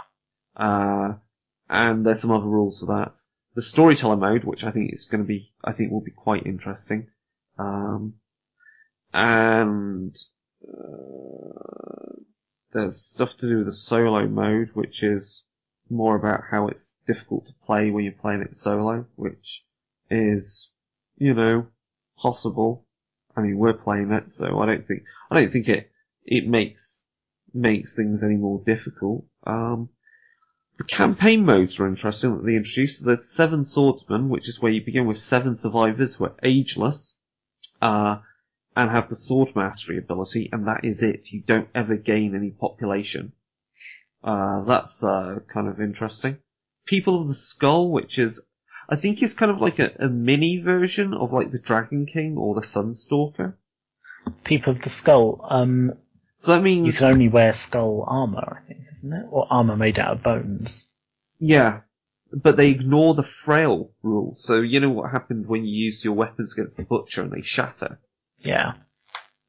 Uh, 0.56 1.14
and 1.68 2.04
there's 2.04 2.20
some 2.20 2.32
other 2.32 2.46
rules 2.46 2.80
for 2.80 2.86
that. 2.86 3.18
The 3.54 3.62
storyteller 3.62 4.16
mode, 4.16 4.44
which 4.44 4.64
I 4.64 4.70
think 4.70 4.92
is 4.92 5.06
going 5.06 5.22
to 5.22 5.26
be, 5.26 5.52
I 5.64 5.72
think 5.72 5.90
will 5.90 6.00
be 6.00 6.10
quite 6.10 6.46
interesting. 6.46 7.08
Um, 7.58 8.14
and 9.12 10.16
uh, 10.66 12.19
there's 12.72 13.00
stuff 13.00 13.36
to 13.38 13.48
do 13.48 13.58
with 13.58 13.66
the 13.66 13.72
solo 13.72 14.26
mode, 14.26 14.70
which 14.74 15.02
is 15.02 15.44
more 15.88 16.14
about 16.14 16.44
how 16.50 16.68
it's 16.68 16.94
difficult 17.06 17.46
to 17.46 17.52
play 17.64 17.90
when 17.90 18.04
you're 18.04 18.12
playing 18.12 18.42
it 18.42 18.54
solo, 18.54 19.06
which 19.16 19.64
is, 20.08 20.72
you 21.16 21.34
know, 21.34 21.66
possible. 22.16 22.86
I 23.36 23.42
mean, 23.42 23.58
we're 23.58 23.74
playing 23.74 24.12
it, 24.12 24.30
so 24.30 24.60
I 24.60 24.66
don't 24.66 24.86
think 24.86 25.02
I 25.30 25.40
don't 25.40 25.52
think 25.52 25.68
it 25.68 25.90
it 26.24 26.46
makes 26.46 27.04
makes 27.52 27.96
things 27.96 28.22
any 28.22 28.36
more 28.36 28.62
difficult. 28.64 29.24
Um, 29.44 29.88
the 30.78 30.84
campaign 30.84 31.44
modes 31.44 31.78
are 31.78 31.86
interesting 31.86 32.36
that 32.36 32.44
they 32.44 32.56
introduced. 32.56 33.04
There's 33.04 33.28
seven 33.28 33.64
swordsmen, 33.64 34.28
which 34.28 34.48
is 34.48 34.60
where 34.60 34.72
you 34.72 34.84
begin 34.84 35.06
with 35.06 35.18
seven 35.18 35.54
survivors 35.54 36.14
who 36.14 36.24
are 36.24 36.36
ageless, 36.42 37.16
uh, 37.82 38.18
and 38.76 38.90
have 38.90 39.08
the 39.08 39.16
sword 39.16 39.54
mastery 39.56 39.98
ability, 39.98 40.48
and 40.52 40.66
that 40.66 40.84
is 40.84 41.02
it. 41.02 41.32
You 41.32 41.40
don't 41.40 41.68
ever 41.74 41.96
gain 41.96 42.34
any 42.34 42.50
population. 42.50 43.32
Uh, 44.22 44.64
that's 44.64 45.02
uh, 45.02 45.40
kind 45.48 45.68
of 45.68 45.80
interesting. 45.80 46.38
People 46.86 47.20
of 47.20 47.28
the 47.28 47.34
Skull, 47.34 47.90
which 47.90 48.18
is 48.18 48.44
I 48.88 48.96
think 48.96 49.22
is 49.22 49.34
kind 49.34 49.50
of 49.50 49.60
like 49.60 49.78
a, 49.78 49.92
a 49.98 50.08
mini 50.08 50.60
version 50.60 51.14
of 51.14 51.32
like 51.32 51.52
the 51.52 51.58
Dragon 51.58 52.06
King 52.06 52.36
or 52.36 52.54
the 52.54 52.60
Sunstalker. 52.60 53.54
People 54.44 54.74
of 54.74 54.82
the 54.82 54.88
Skull, 54.88 55.44
um, 55.48 55.92
So 56.36 56.54
that 56.54 56.62
means 56.62 56.86
you 56.86 56.92
can 56.92 57.12
only 57.12 57.28
wear 57.28 57.52
skull 57.52 58.04
armor, 58.06 58.62
I 58.62 58.66
think, 58.66 58.80
isn't 58.90 59.12
it? 59.12 59.26
Or 59.30 59.46
armor 59.50 59.76
made 59.76 59.98
out 59.98 60.16
of 60.16 60.22
bones. 60.22 60.90
Yeah. 61.38 61.80
But 62.32 62.56
they 62.56 62.70
ignore 62.70 63.14
the 63.14 63.22
frail 63.22 63.92
rule. 64.02 64.34
So 64.36 64.60
you 64.60 64.80
know 64.80 64.90
what 64.90 65.10
happened 65.10 65.46
when 65.46 65.64
you 65.64 65.84
used 65.84 66.04
your 66.04 66.14
weapons 66.14 66.54
against 66.54 66.78
the 66.78 66.84
butcher 66.84 67.22
and 67.22 67.30
they 67.30 67.42
shatter? 67.42 68.00
Yeah. 68.40 68.74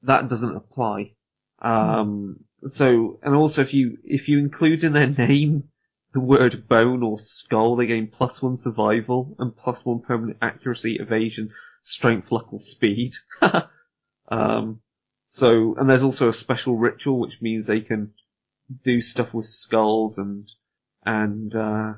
That 0.03 0.27
doesn't 0.27 0.55
apply. 0.55 1.13
Um, 1.61 2.43
so, 2.65 3.19
and 3.23 3.35
also 3.35 3.61
if 3.61 3.73
you, 3.73 3.97
if 4.03 4.29
you 4.29 4.39
include 4.39 4.83
in 4.83 4.93
their 4.93 5.07
name 5.07 5.69
the 6.13 6.19
word 6.19 6.67
bone 6.67 7.03
or 7.03 7.19
skull, 7.19 7.75
they 7.75 7.85
gain 7.85 8.07
plus 8.07 8.41
one 8.41 8.57
survival 8.57 9.35
and 9.39 9.55
plus 9.55 9.85
one 9.85 10.01
permanent 10.01 10.37
accuracy, 10.41 10.97
evasion, 10.99 11.51
strength, 11.83 12.31
luck, 12.31 12.51
or 12.51 12.59
speed. 12.59 13.13
um, 14.29 14.81
so, 15.25 15.75
and 15.75 15.89
there's 15.89 16.03
also 16.03 16.27
a 16.29 16.33
special 16.33 16.77
ritual 16.77 17.19
which 17.19 17.41
means 17.41 17.67
they 17.67 17.81
can 17.81 18.11
do 18.83 18.99
stuff 19.01 19.33
with 19.33 19.45
skulls 19.45 20.17
and, 20.17 20.49
and, 21.05 21.55
uh, 21.55 21.93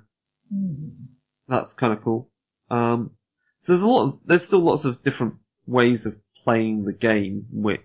that's 1.47 1.73
kind 1.73 1.93
of 1.93 2.03
cool. 2.03 2.29
Um, 2.69 3.11
so 3.59 3.73
there's 3.73 3.83
a 3.83 3.89
lot 3.89 4.03
of, 4.03 4.15
there's 4.25 4.45
still 4.45 4.59
lots 4.59 4.85
of 4.85 5.01
different 5.01 5.35
ways 5.65 6.05
of 6.05 6.17
playing 6.43 6.83
the 6.83 6.93
game, 6.93 7.45
which, 7.51 7.81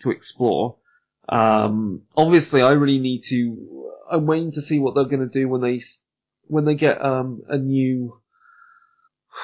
to 0.00 0.10
explore. 0.10 0.76
Um, 1.28 2.02
obviously 2.16 2.62
I 2.62 2.72
really 2.72 2.98
need 2.98 3.22
to, 3.28 3.90
I'm 4.10 4.26
waiting 4.26 4.52
to 4.52 4.62
see 4.62 4.78
what 4.78 4.94
they're 4.94 5.04
gonna 5.04 5.28
do 5.28 5.48
when 5.48 5.60
they, 5.60 5.80
when 6.44 6.64
they 6.64 6.74
get, 6.74 7.04
um, 7.04 7.42
a 7.48 7.56
new, 7.58 8.20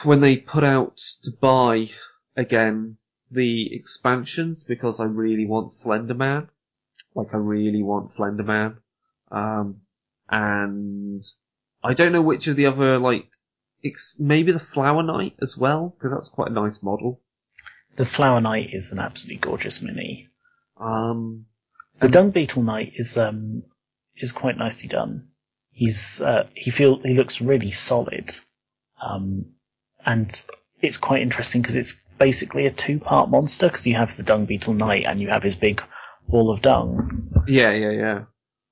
when 0.05 0.21
they 0.21 0.37
put 0.37 0.65
out 0.65 0.97
to 1.23 1.31
buy 1.41 1.91
again 2.37 2.97
the 3.31 3.75
expansions 3.75 4.65
because 4.65 5.01
I 5.01 5.05
really 5.05 5.47
want 5.47 5.73
Slender 5.73 6.15
Man. 6.15 6.49
Like 7.15 7.35
I 7.35 7.39
really 7.39 7.83
want 7.83 8.11
Slender 8.11 8.43
Man. 8.43 8.79
Um, 9.31 9.83
and 10.29 11.25
I 11.83 11.95
don't 11.95 12.13
know 12.13 12.23
which 12.23 12.49
of 12.49 12.57
the 12.57 12.67
other, 12.67 12.99
like, 12.99 13.29
maybe 14.19 14.51
the 14.51 14.59
Flower 14.59 15.03
Knight 15.03 15.37
as 15.41 15.57
well, 15.57 15.95
because 15.97 16.13
that's 16.13 16.29
quite 16.29 16.51
a 16.51 16.55
nice 16.55 16.83
model. 16.83 17.21
The 17.97 18.05
Flower 18.05 18.41
Knight 18.41 18.71
is 18.73 18.93
an 18.93 18.99
absolutely 18.99 19.39
gorgeous 19.39 19.83
mini. 19.83 20.29
Um, 20.79 21.47
The 22.01 22.09
Dung 22.09 22.31
Beetle 22.31 22.63
Knight 22.63 22.93
is 22.97 23.17
um 23.17 23.63
is 24.17 24.33
quite 24.33 24.57
nicely 24.57 24.89
done. 24.89 25.29
He's 25.73 26.21
uh, 26.21 26.47
he 26.55 26.71
feel 26.71 27.01
he 27.03 27.15
looks 27.15 27.41
really 27.41 27.71
solid, 27.71 28.31
um, 29.03 29.47
and 30.05 30.41
it's 30.81 30.97
quite 30.97 31.23
interesting 31.23 31.63
because 31.63 31.77
it's 31.77 31.97
basically 32.19 32.67
a 32.67 32.71
two 32.71 32.99
part 32.99 33.29
monster 33.29 33.69
because 33.69 33.87
you 33.87 33.95
have 33.95 34.17
the 34.17 34.23
Dung 34.23 34.47
Beetle 34.47 34.75
Knight 34.75 35.05
and 35.07 35.21
you 35.21 35.29
have 35.29 35.43
his 35.43 35.55
big 35.55 35.83
wall 36.27 36.51
of 36.51 36.63
dung. 36.63 37.31
yeah, 37.47 37.71
yeah, 37.71 37.91
yeah. 37.91 38.25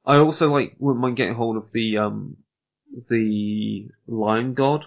I 0.05 0.17
also 0.19 0.51
like 0.51 0.77
wouldn't 0.79 1.03
mind 1.03 1.17
getting 1.17 1.35
hold 1.35 1.57
of 1.57 1.73
the 1.73 1.99
um 1.99 2.37
the 3.09 3.89
Lion 4.07 4.55
God. 4.55 4.85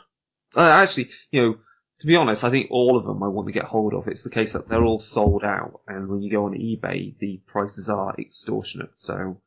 Uh, 0.56 0.62
actually, 0.62 1.10
you 1.32 1.42
know, 1.42 1.58
to 2.00 2.06
be 2.08 2.16
honest, 2.16 2.44
I 2.44 2.52
think 2.52 2.68
all 2.70 2.98
of 2.98 3.06
them 3.06 3.24
I 3.24 3.28
want 3.28 3.48
to 3.48 3.54
get 3.54 3.66
hold 3.66 3.94
of. 3.94 4.08
It's 4.08 4.24
the 4.24 4.30
case 4.30 4.54
that 4.54 4.70
they're 4.70 4.84
all 4.84 5.00
sold 5.00 5.44
out, 5.44 5.82
and 5.88 6.08
when 6.08 6.22
you 6.22 6.32
go 6.32 6.46
on 6.46 6.54
eBay, 6.54 7.18
the 7.18 7.42
prices 7.48 7.90
are 7.90 8.16
extortionate. 8.18 9.00
So, 9.00 9.42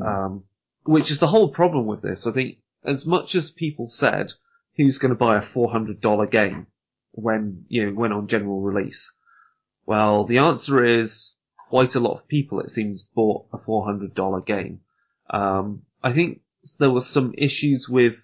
um, 0.00 0.44
which 0.84 1.10
is 1.10 1.18
the 1.18 1.26
whole 1.26 1.48
problem 1.48 1.86
with 1.86 2.02
this. 2.02 2.26
I 2.26 2.32
think 2.32 2.58
as 2.84 3.06
much 3.06 3.34
as 3.34 3.50
people 3.50 3.88
said, 3.88 4.32
who's 4.76 4.98
going 4.98 5.10
to 5.10 5.18
buy 5.18 5.38
a 5.38 5.42
four 5.42 5.70
hundred 5.70 6.00
dollar 6.00 6.26
game 6.26 6.66
when 7.12 7.64
you 7.68 7.86
know 7.86 7.92
when 7.92 8.12
on 8.12 8.26
general 8.26 8.60
release? 8.60 9.12
Well, 9.86 10.24
the 10.24 10.38
answer 10.38 10.84
is 10.84 11.34
quite 11.68 11.94
a 11.94 12.00
lot 12.00 12.14
of 12.14 12.28
people. 12.28 12.60
It 12.60 12.70
seems 12.70 13.02
bought 13.02 13.46
a 13.52 13.58
four 13.58 13.84
hundred 13.84 14.14
dollar 14.14 14.40
game. 14.40 14.80
Um, 15.30 15.82
I 16.02 16.12
think 16.12 16.40
there 16.78 16.90
was 16.90 17.08
some 17.08 17.34
issues 17.36 17.88
with 17.88 18.14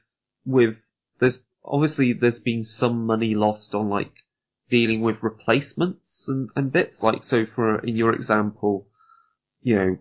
with 0.45 0.77
there's 1.19 1.43
obviously 1.65 2.13
there's 2.13 2.39
been 2.39 2.63
some 2.63 3.07
money 3.07 3.35
lost 3.35 3.75
on 3.75 3.89
like 3.89 4.13
dealing 4.69 5.01
with 5.01 5.23
replacements 5.23 6.29
and, 6.29 6.51
and 6.57 6.73
bits 6.73 7.03
like 7.03 7.25
so 7.25 7.45
for 7.45 7.81
in 7.81 7.97
your 7.97 8.15
example 8.15 8.87
you 9.63 9.77
know 9.77 9.99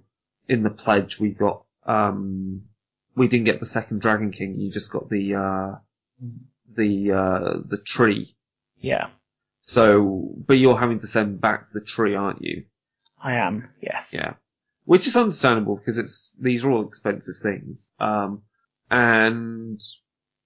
in 0.47 0.63
the 0.63 0.69
pledge 0.69 1.19
we 1.19 1.29
got 1.29 1.63
um 1.85 2.63
we 3.15 3.27
didn't 3.27 3.45
get 3.45 3.59
the 3.59 3.65
second 3.65 3.99
dragon 3.99 4.31
king 4.31 4.59
you 4.59 4.71
just 4.71 4.91
got 4.91 5.09
the 5.09 5.35
uh 5.35 5.75
the 6.75 7.11
uh 7.11 7.57
the 7.65 7.77
tree 7.77 8.35
Yeah, 8.79 9.09
so 9.61 10.35
but 10.47 10.53
you're 10.53 10.79
having 10.79 10.99
to 10.99 11.07
send 11.07 11.41
back 11.41 11.71
the 11.73 11.81
tree 11.81 12.15
aren't 12.15 12.41
you 12.41 12.65
I 13.21 13.33
am. 13.35 13.69
Yes. 13.81 14.13
yeah. 14.13 14.33
Which 14.85 15.07
is 15.07 15.17
understandable 15.17 15.75
because 15.75 15.97
it's, 15.97 16.35
these 16.39 16.63
are 16.63 16.71
all 16.71 16.87
expensive 16.87 17.35
things. 17.41 17.91
Um, 17.99 18.43
and 18.89 19.79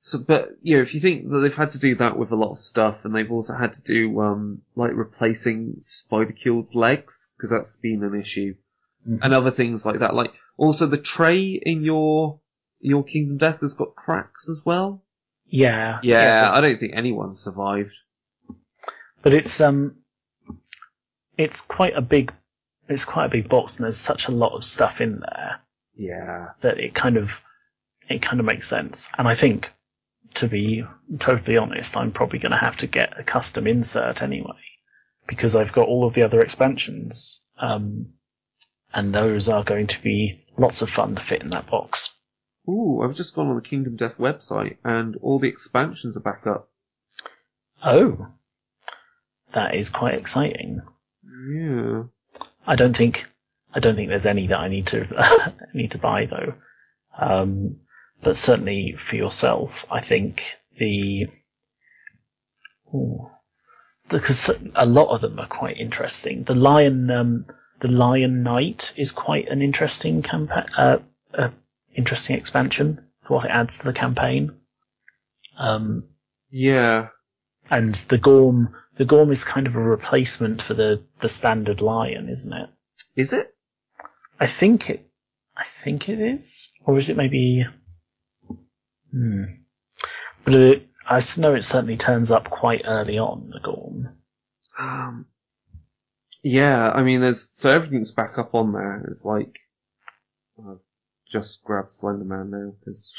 So, 0.05 0.19
but 0.19 0.57
you 0.61 0.75
know, 0.75 0.81
if 0.81 0.93
you 0.93 0.99
think 0.99 1.29
that 1.29 1.37
they've 1.39 1.55
had 1.55 1.71
to 1.71 1.79
do 1.79 1.95
that 1.95 2.17
with 2.17 2.31
a 2.33 2.35
lot 2.35 2.51
of 2.51 2.59
stuff, 2.59 3.05
and 3.05 3.15
they've 3.15 3.31
also 3.31 3.55
had 3.55 3.71
to 3.75 3.81
do 3.83 4.19
um, 4.19 4.61
like 4.75 4.91
replacing 4.93 5.77
Spidicules' 5.79 6.75
legs 6.75 7.31
because 7.37 7.51
that's 7.51 7.77
been 7.77 8.03
an 8.03 8.13
issue, 8.19 8.55
Mhm. 9.07 9.19
and 9.21 9.33
other 9.33 9.49
things 9.51 9.85
like 9.85 9.99
that. 9.99 10.13
Like 10.13 10.33
also 10.57 10.87
the 10.87 10.97
tray 10.97 11.51
in 11.53 11.83
your 11.83 12.41
your 12.81 13.05
Kingdom 13.05 13.37
Death 13.37 13.61
has 13.61 13.75
got 13.75 13.95
cracks 13.95 14.49
as 14.49 14.63
well. 14.65 15.05
Yeah, 15.45 15.99
Yeah, 16.03 16.49
I 16.51 16.59
don't 16.59 16.77
think 16.77 16.95
anyone's 16.97 17.39
survived. 17.39 17.93
but 19.21 19.33
it's 19.33 19.61
um, 19.61 19.95
it's 21.37 21.61
quite 21.61 21.95
a 21.95 22.01
big, 22.01 22.33
it's 22.89 23.05
quite 23.05 23.27
a 23.27 23.29
big 23.29 23.47
box, 23.47 23.77
and 23.77 23.85
there's 23.85 23.95
such 23.95 24.27
a 24.27 24.31
lot 24.31 24.51
of 24.51 24.65
stuff 24.65 24.99
in 24.99 25.21
there 25.21 25.61
Yeah. 25.95 26.49
that 26.59 26.77
it 26.77 26.93
kind 26.93 27.15
of, 27.15 27.31
it 28.09 28.21
kind 28.21 28.41
of 28.41 28.45
makes 28.45 28.67
sense. 28.67 29.07
And 29.17 29.29
I 29.29 29.35
think, 29.35 29.71
to 30.35 30.47
be 30.47 30.83
totally 31.19 31.57
honest, 31.57 31.95
I'm 31.95 32.11
probably 32.11 32.39
going 32.39 32.51
to 32.51 32.57
have 32.57 32.77
to 32.77 32.87
get 32.87 33.19
a 33.19 33.23
custom 33.23 33.67
insert 33.67 34.21
anyway, 34.21 34.61
because 35.27 35.55
I've 35.55 35.73
got 35.73 35.87
all 35.87 36.07
of 36.07 36.13
the 36.13 36.23
other 36.23 36.41
expansions, 36.41 37.41
um, 37.57 38.13
and 38.93 39.13
those 39.13 39.49
are 39.49 39.63
going 39.63 39.87
to 39.87 40.01
be 40.01 40.45
lots 40.57 40.81
of 40.81 40.89
fun 40.89 41.15
to 41.15 41.23
fit 41.23 41.41
in 41.41 41.49
that 41.49 41.69
box. 41.69 42.13
Ooh, 42.67 43.01
I've 43.03 43.15
just 43.15 43.35
gone 43.35 43.47
on 43.47 43.55
the 43.55 43.61
Kingdom 43.61 43.97
Death 43.97 44.17
website, 44.17 44.77
and 44.83 45.15
all 45.17 45.39
the 45.39 45.49
expansions 45.49 46.17
are 46.17 46.21
back 46.21 46.47
up. 46.47 46.69
Oh, 47.83 48.27
that 49.53 49.75
is 49.75 49.89
quite 49.89 50.15
exciting. 50.15 50.81
Yeah. 51.49 52.03
I 52.65 52.75
don't 52.75 52.95
think 52.95 53.25
I 53.73 53.79
don't 53.79 53.95
think 53.95 54.09
there's 54.09 54.25
any 54.25 54.47
that 54.47 54.59
I 54.59 54.67
need 54.69 54.87
to 54.87 55.53
need 55.73 55.91
to 55.91 55.97
buy 55.97 56.25
though. 56.25 56.53
Um, 57.17 57.77
but 58.23 58.37
certainly 58.37 58.95
for 59.09 59.15
yourself, 59.15 59.85
I 59.91 60.01
think 60.01 60.43
the 60.77 61.27
ooh, 62.93 63.29
because 64.09 64.49
a 64.75 64.85
lot 64.85 65.13
of 65.13 65.21
them 65.21 65.39
are 65.39 65.47
quite 65.47 65.77
interesting. 65.77 66.43
The 66.43 66.55
lion 66.55 67.09
um, 67.11 67.45
the 67.81 67.87
lion 67.89 68.43
knight 68.43 68.93
is 68.95 69.11
quite 69.11 69.49
an 69.49 69.61
interesting 69.61 70.21
campaign, 70.21 70.65
uh, 70.77 70.97
uh, 71.37 71.49
interesting 71.95 72.37
expansion 72.37 73.05
for 73.27 73.37
what 73.37 73.45
it 73.45 73.51
adds 73.51 73.79
to 73.79 73.85
the 73.85 73.93
campaign. 73.93 74.51
Um, 75.57 76.05
Yeah. 76.49 77.09
and 77.69 77.93
the 77.95 78.17
Gorm, 78.17 78.75
the 78.97 79.05
Gorm 79.05 79.31
is 79.31 79.43
kind 79.43 79.67
of 79.67 79.75
a 79.75 79.81
replacement 79.81 80.61
for 80.61 80.73
the, 80.73 81.03
the 81.19 81.29
standard 81.29 81.81
lion, 81.81 82.29
isn't 82.29 82.53
it? 82.53 82.69
Is 83.15 83.33
it? 83.33 83.53
I 84.39 84.47
think 84.47 84.89
it, 84.89 85.07
I 85.55 85.65
think 85.83 86.09
it 86.09 86.19
is, 86.19 86.71
or 86.85 86.97
is 86.97 87.09
it 87.09 87.17
maybe? 87.17 87.65
Hmm. 89.13 89.43
But 90.43 90.83
I 91.07 91.21
know 91.37 91.53
it 91.53 91.63
certainly 91.63 91.97
turns 91.97 92.31
up 92.31 92.49
quite 92.49 92.81
early 92.85 93.19
on 93.19 93.51
the 93.53 93.59
Gorm. 93.59 94.09
Um, 94.77 95.27
yeah, 96.43 96.89
I 96.89 97.03
mean, 97.03 97.21
there's 97.21 97.51
so 97.53 97.71
everything's 97.71 98.11
back 98.11 98.37
up 98.37 98.55
on 98.55 98.73
there. 98.73 99.05
It's 99.09 99.23
like 99.23 99.59
I've 100.59 100.79
just 101.27 101.63
grabbed 101.63 101.91
Slenderman 101.91 102.49
now 102.49 102.73
because 102.79 103.13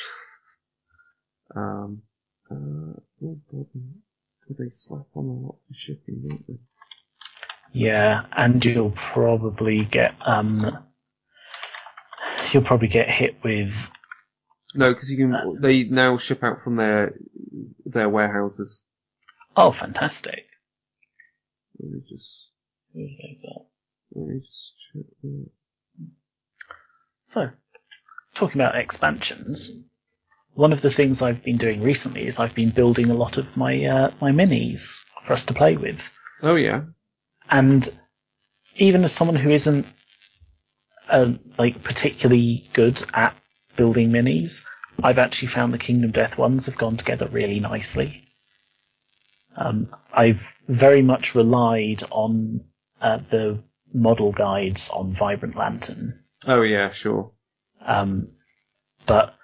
um, 1.57 2.03
uh, 2.51 2.99
oh 3.25 3.41
god, 3.51 3.67
do 3.73 4.55
they 4.59 4.71
slap 4.71 5.07
on 5.15 5.25
a 5.25 5.47
lot 5.47 5.57
for 5.69 5.75
shipping, 5.75 6.25
don't 6.29 6.47
they? 6.49 6.59
Yeah, 7.73 8.27
and 8.33 8.65
you'll 8.65 8.93
probably 8.93 9.85
get 9.85 10.15
um, 10.25 10.85
you'll 12.53 12.63
probably 12.65 12.89
get 12.89 13.09
hit 13.09 13.37
with 13.43 13.91
No, 14.75 14.93
because 14.93 15.11
you 15.11 15.17
can. 15.19 15.59
They 15.61 15.85
now 15.85 16.17
ship 16.17 16.43
out 16.43 16.63
from 16.63 16.77
their 16.77 17.15
their 17.87 18.09
warehouses. 18.09 18.83
oh, 19.57 19.73
fantastic. 19.73 20.47
Let 21.79 21.91
me 21.93 22.01
just 22.09 22.49
let 22.95 23.05
me 23.05 24.41
just 24.41 24.75
check. 24.93 25.05
that. 25.23 25.47
So, 27.27 27.51
talking 28.35 28.61
about 28.61 28.77
expansions, 28.77 29.71
one 30.55 30.73
of 30.73 30.83
the 30.83 30.91
things 30.91 31.23
I've 31.23 31.43
been 31.43 31.57
doing 31.57 31.83
recently 31.83 32.27
is 32.27 32.39
I've 32.39 32.55
been 32.55 32.71
building 32.71 33.11
a 33.11 33.15
lot 33.15 33.39
of 33.39 33.57
my 33.57 33.85
uh, 33.85 34.11
my 34.21 34.31
minis 34.33 35.05
for 35.27 35.33
us 35.33 35.47
to 35.47 35.55
play 35.55 35.77
with, 35.77 36.01
Oh 36.43 36.57
yeah, 36.57 36.83
and 37.51 37.89
even 38.77 39.05
as 39.05 39.13
someone 39.13 39.37
who 39.37 39.51
isn't 39.51 39.87
uh, 41.09 41.33
like 41.59 41.83
particularly 41.83 42.69
good 42.73 43.03
at 43.15 43.37
building 43.77 44.11
minis, 44.11 44.65
I've 45.03 45.19
actually 45.19 45.49
found 45.49 45.73
the 45.73 45.79
Kingdom 45.79 46.11
Death 46.11 46.39
ones 46.39 46.67
have 46.67 46.77
gone 46.77 46.97
together 46.97 47.29
really 47.29 47.61
nicely. 47.61 48.25
Um, 49.57 49.95
I've 50.13 50.41
very 50.69 51.03
much 51.03 51.35
relied 51.35 52.03
on 52.11 52.65
uh, 53.01 53.19
the 53.31 53.63
model 53.93 54.33
guides 54.33 54.89
on 54.89 55.15
Vibrant 55.15 55.57
Lantern 55.57 56.25
oh 56.49 56.63
yeah, 56.63 56.91
sure. 56.91 57.33
um, 57.85 58.29
but 59.07 59.35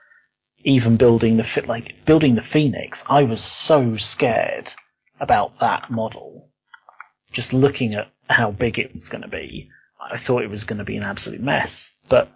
even 0.62 0.96
building 0.96 1.36
the 1.36 1.44
fit, 1.44 1.66
like 1.66 2.04
building 2.04 2.34
the 2.34 2.42
Phoenix, 2.42 3.04
I 3.08 3.22
was 3.22 3.42
so 3.42 3.96
scared 3.96 4.72
about 5.18 5.58
that 5.60 5.90
model. 5.90 6.48
Just 7.32 7.52
looking 7.52 7.94
at 7.94 8.10
how 8.28 8.50
big 8.50 8.78
it 8.78 8.92
was 8.92 9.08
going 9.08 9.22
to 9.22 9.28
be, 9.28 9.70
I 10.00 10.18
thought 10.18 10.42
it 10.42 10.50
was 10.50 10.64
going 10.64 10.78
to 10.78 10.84
be 10.84 10.96
an 10.96 11.02
absolute 11.02 11.40
mess. 11.40 11.90
But 12.08 12.30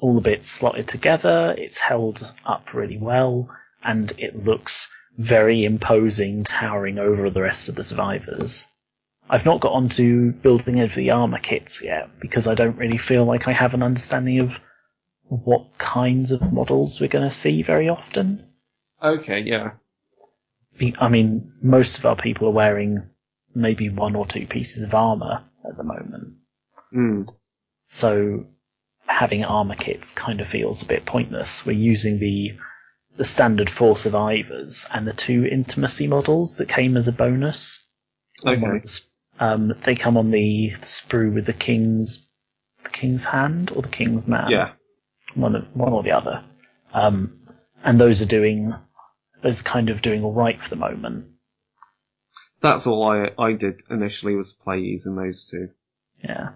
all 0.00 0.14
the 0.14 0.20
bits 0.20 0.46
slotted 0.48 0.88
together, 0.88 1.54
it's 1.56 1.78
held 1.78 2.32
up 2.44 2.74
really 2.74 2.98
well, 2.98 3.48
and 3.82 4.12
it 4.18 4.44
looks 4.44 4.90
very 5.16 5.64
imposing, 5.64 6.44
towering 6.44 6.98
over 6.98 7.30
the 7.30 7.42
rest 7.42 7.68
of 7.68 7.74
the 7.74 7.82
survivors. 7.84 8.66
I've 9.28 9.46
not 9.46 9.60
got 9.60 9.72
onto 9.72 10.32
building 10.32 10.76
any 10.76 10.84
of 10.88 10.94
the 10.94 11.10
armor 11.10 11.38
kits 11.38 11.82
yet 11.82 12.10
because 12.20 12.46
I 12.46 12.54
don't 12.54 12.76
really 12.76 12.98
feel 12.98 13.24
like 13.24 13.48
I 13.48 13.52
have 13.52 13.74
an 13.74 13.82
understanding 13.82 14.38
of 14.40 14.52
what 15.28 15.78
kinds 15.78 16.30
of 16.30 16.52
models 16.52 17.00
we're 17.00 17.08
going 17.08 17.28
to 17.28 17.34
see 17.34 17.62
very 17.62 17.88
often. 17.88 18.46
Okay, 19.02 19.40
yeah. 19.40 19.72
I 20.98 21.08
mean, 21.08 21.52
most 21.60 21.98
of 21.98 22.06
our 22.06 22.16
people 22.16 22.48
are 22.48 22.52
wearing 22.52 23.02
maybe 23.54 23.88
one 23.88 24.14
or 24.14 24.26
two 24.26 24.46
pieces 24.46 24.82
of 24.82 24.94
armor 24.94 25.42
at 25.68 25.76
the 25.76 25.82
moment, 25.82 26.34
Mm. 26.94 27.28
so 27.82 28.46
having 29.06 29.44
armor 29.44 29.76
kits 29.76 30.12
kind 30.12 30.40
of 30.40 30.48
feels 30.48 30.82
a 30.82 30.86
bit 30.86 31.06
pointless. 31.06 31.64
We're 31.64 31.72
using 31.72 32.18
the 32.18 32.52
the 33.16 33.24
standard 33.24 33.70
four 33.70 33.96
survivors 33.96 34.86
and 34.92 35.06
the 35.06 35.12
two 35.12 35.46
intimacy 35.46 36.06
models 36.06 36.58
that 36.58 36.68
came 36.68 36.96
as 36.98 37.08
a 37.08 37.12
bonus. 37.12 37.82
Okay. 38.44 38.54
of 38.56 38.60
the 38.60 38.80
s- 38.84 39.08
Um, 39.40 39.72
they 39.84 39.94
come 39.94 40.16
on 40.18 40.30
the, 40.30 40.72
the 40.80 40.86
sprue 40.86 41.32
with 41.32 41.46
the 41.46 41.52
king's 41.54 42.28
the 42.84 42.90
king's 42.90 43.24
hand 43.24 43.70
or 43.74 43.82
the 43.82 43.88
Kingsman. 43.88 44.50
Yeah. 44.50 44.72
one 45.34 45.56
of, 45.56 45.64
one 45.74 45.92
or 45.92 46.02
the 46.02 46.12
other. 46.12 46.44
Um, 46.92 47.40
and 47.82 47.98
those 48.00 48.20
are 48.22 48.26
doing 48.26 48.74
those 49.42 49.60
are 49.60 49.64
kind 49.64 49.88
of 49.90 50.02
doing 50.02 50.22
all 50.24 50.32
right 50.32 50.60
for 50.60 50.68
the 50.70 50.76
moment. 50.76 51.26
That's 52.60 52.86
all 52.86 53.02
I 53.04 53.30
I 53.38 53.52
did 53.52 53.82
initially 53.90 54.34
was 54.34 54.52
play 54.54 54.78
using 54.80 55.16
those 55.16 55.46
two. 55.46 55.68
Yeah, 56.22 56.50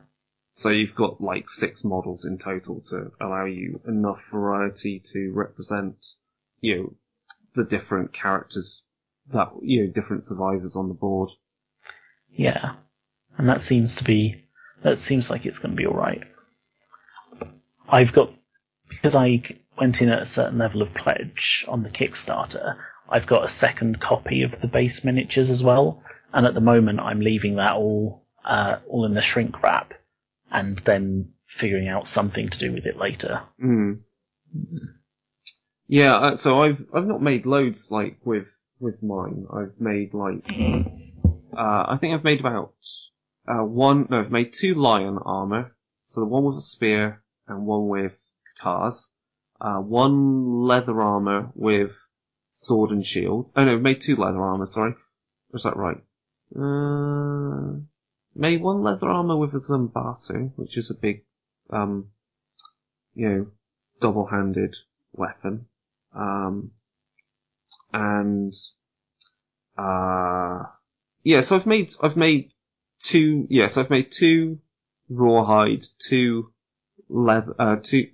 So 0.61 0.69
you've 0.69 0.95
got 0.95 1.23
like 1.23 1.49
six 1.49 1.85
models 1.85 2.27
in 2.27 2.37
total 2.37 2.83
to 2.91 3.13
allow 3.19 3.47
you 3.47 3.81
enough 3.89 4.29
variety 4.31 5.01
to 5.15 5.33
represent, 5.33 5.97
you 6.61 6.77
know, 6.77 6.95
the 7.55 7.65
different 7.65 8.13
characters 8.13 8.85
that, 9.33 9.53
you 9.63 9.87
know, 9.87 9.91
different 9.91 10.23
survivors 10.23 10.77
on 10.77 10.89
the 10.89 10.95
board. 10.95 11.31
yeah, 12.31 12.75
and 13.39 13.49
that 13.49 13.63
seems 13.63 13.97
to 13.97 14.05
be 14.05 14.45
that 14.83 14.99
seems 14.99 15.31
like 15.31 15.47
it's 15.47 15.61
going 15.61 15.71
to 15.71 15.79
be 15.79 15.87
all 15.87 15.97
right. 15.97 16.25
I've 17.89 18.13
got 18.13 18.31
because 18.91 19.15
I 19.15 19.43
went 19.79 20.03
in 20.03 20.11
at 20.11 20.21
a 20.21 20.27
certain 20.27 20.59
level 20.59 20.83
of 20.83 20.93
pledge 20.93 21.65
on 21.69 21.83
the 21.83 21.89
Kickstarter. 21.89 22.77
I've 23.09 23.27
got 23.27 23.45
a 23.45 23.49
second 23.49 23.99
copy 23.99 24.43
of 24.43 24.61
the 24.61 24.69
base 24.69 25.05
miniatures 25.05 25.49
as 25.49 25.63
well, 25.63 26.03
and 26.35 26.45
at 26.45 26.53
the 26.53 26.61
moment 26.61 27.01
I'm 27.01 27.21
leaving 27.21 27.57
that 27.57 27.77
all 27.77 28.27
uh, 28.45 28.77
all 28.87 29.07
in 29.07 29.15
the 29.15 29.23
shrink 29.23 29.63
wrap, 29.63 29.95
and 30.51 30.78
then 30.78 31.32
figuring 31.46 31.88
out 31.88 32.07
something 32.07 32.48
to 32.48 32.59
do 32.59 32.72
with 32.72 32.86
it 32.86 32.96
later. 32.96 33.42
Mm. 33.62 34.01
Yeah, 35.88 36.16
uh, 36.16 36.36
so 36.36 36.62
I've 36.62 36.84
I've 36.94 37.07
not 37.07 37.22
made 37.22 37.46
loads 37.46 37.90
like 37.90 38.18
with 38.24 38.46
with 38.78 39.03
mine. 39.03 39.46
I've 39.53 39.80
made 39.80 40.14
like 40.14 40.48
uh, 41.57 41.84
I 41.88 41.96
think 42.01 42.14
I've 42.14 42.24
made 42.24 42.40
about 42.40 42.74
uh, 43.48 43.64
one. 43.64 44.07
No, 44.09 44.20
I've 44.20 44.30
made 44.30 44.53
two 44.53 44.74
lion 44.74 45.18
armor. 45.24 45.74
So 46.07 46.20
the 46.20 46.26
one 46.26 46.44
with 46.44 46.57
a 46.57 46.61
spear 46.61 47.22
and 47.46 47.66
one 47.66 47.88
with 47.88 48.12
katars. 48.57 49.07
Uh, 49.61 49.78
one 49.78 50.62
leather 50.62 51.01
armor 51.01 51.51
with 51.55 51.96
sword 52.51 52.90
and 52.90 53.05
shield. 53.05 53.51
Oh 53.57 53.64
no, 53.64 53.74
I've 53.74 53.82
made 53.82 54.01
two 54.01 54.16
leather 54.16 54.40
armor. 54.40 54.66
Sorry, 54.66 54.94
was 55.53 55.64
that 55.64 55.76
right? 55.76 55.98
Uh, 56.57 57.80
made 58.35 58.62
one 58.62 58.83
leather 58.83 59.09
armor 59.09 59.37
with 59.37 59.55
a 59.55 59.59
Zanbato, 59.59 60.53
which 60.57 60.76
is 60.76 60.91
a 60.91 60.95
big, 60.95 61.24
um, 61.70 62.11
you 63.14 63.28
know, 63.28 63.47
double-handed 64.01 64.76
weapon. 65.12 65.66
Um, 66.14 66.72
and 67.93 68.55
uh, 69.76 70.62
yeah. 71.22 71.41
So 71.41 71.57
I've 71.57 71.66
made 71.66 71.93
I've 72.03 72.16
made 72.16 72.53
two. 73.01 73.47
Yes, 73.49 73.62
yeah, 73.62 73.66
so 73.68 73.81
I've 73.81 73.91
made 73.91 74.11
two 74.11 74.61
rawhide, 75.09 75.85
two 75.99 76.53
leather, 77.09 77.55
uh, 77.59 77.76
two 77.83 78.09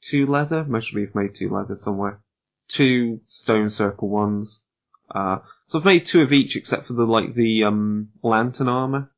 two 0.00 0.26
leather. 0.26 0.64
Most 0.64 0.92
Mostly, 0.92 1.02
we've 1.02 1.14
made 1.14 1.34
two 1.34 1.50
leather 1.50 1.76
somewhere. 1.76 2.20
Two 2.68 3.20
stone 3.26 3.70
circle 3.70 4.08
ones. 4.08 4.62
Uh, 5.10 5.38
so 5.66 5.78
I've 5.78 5.84
made 5.84 6.04
two 6.04 6.22
of 6.22 6.32
each, 6.32 6.56
except 6.56 6.84
for 6.84 6.92
the 6.92 7.06
like 7.06 7.34
the 7.34 7.64
um, 7.64 8.10
lantern 8.22 8.68
armor. 8.68 9.10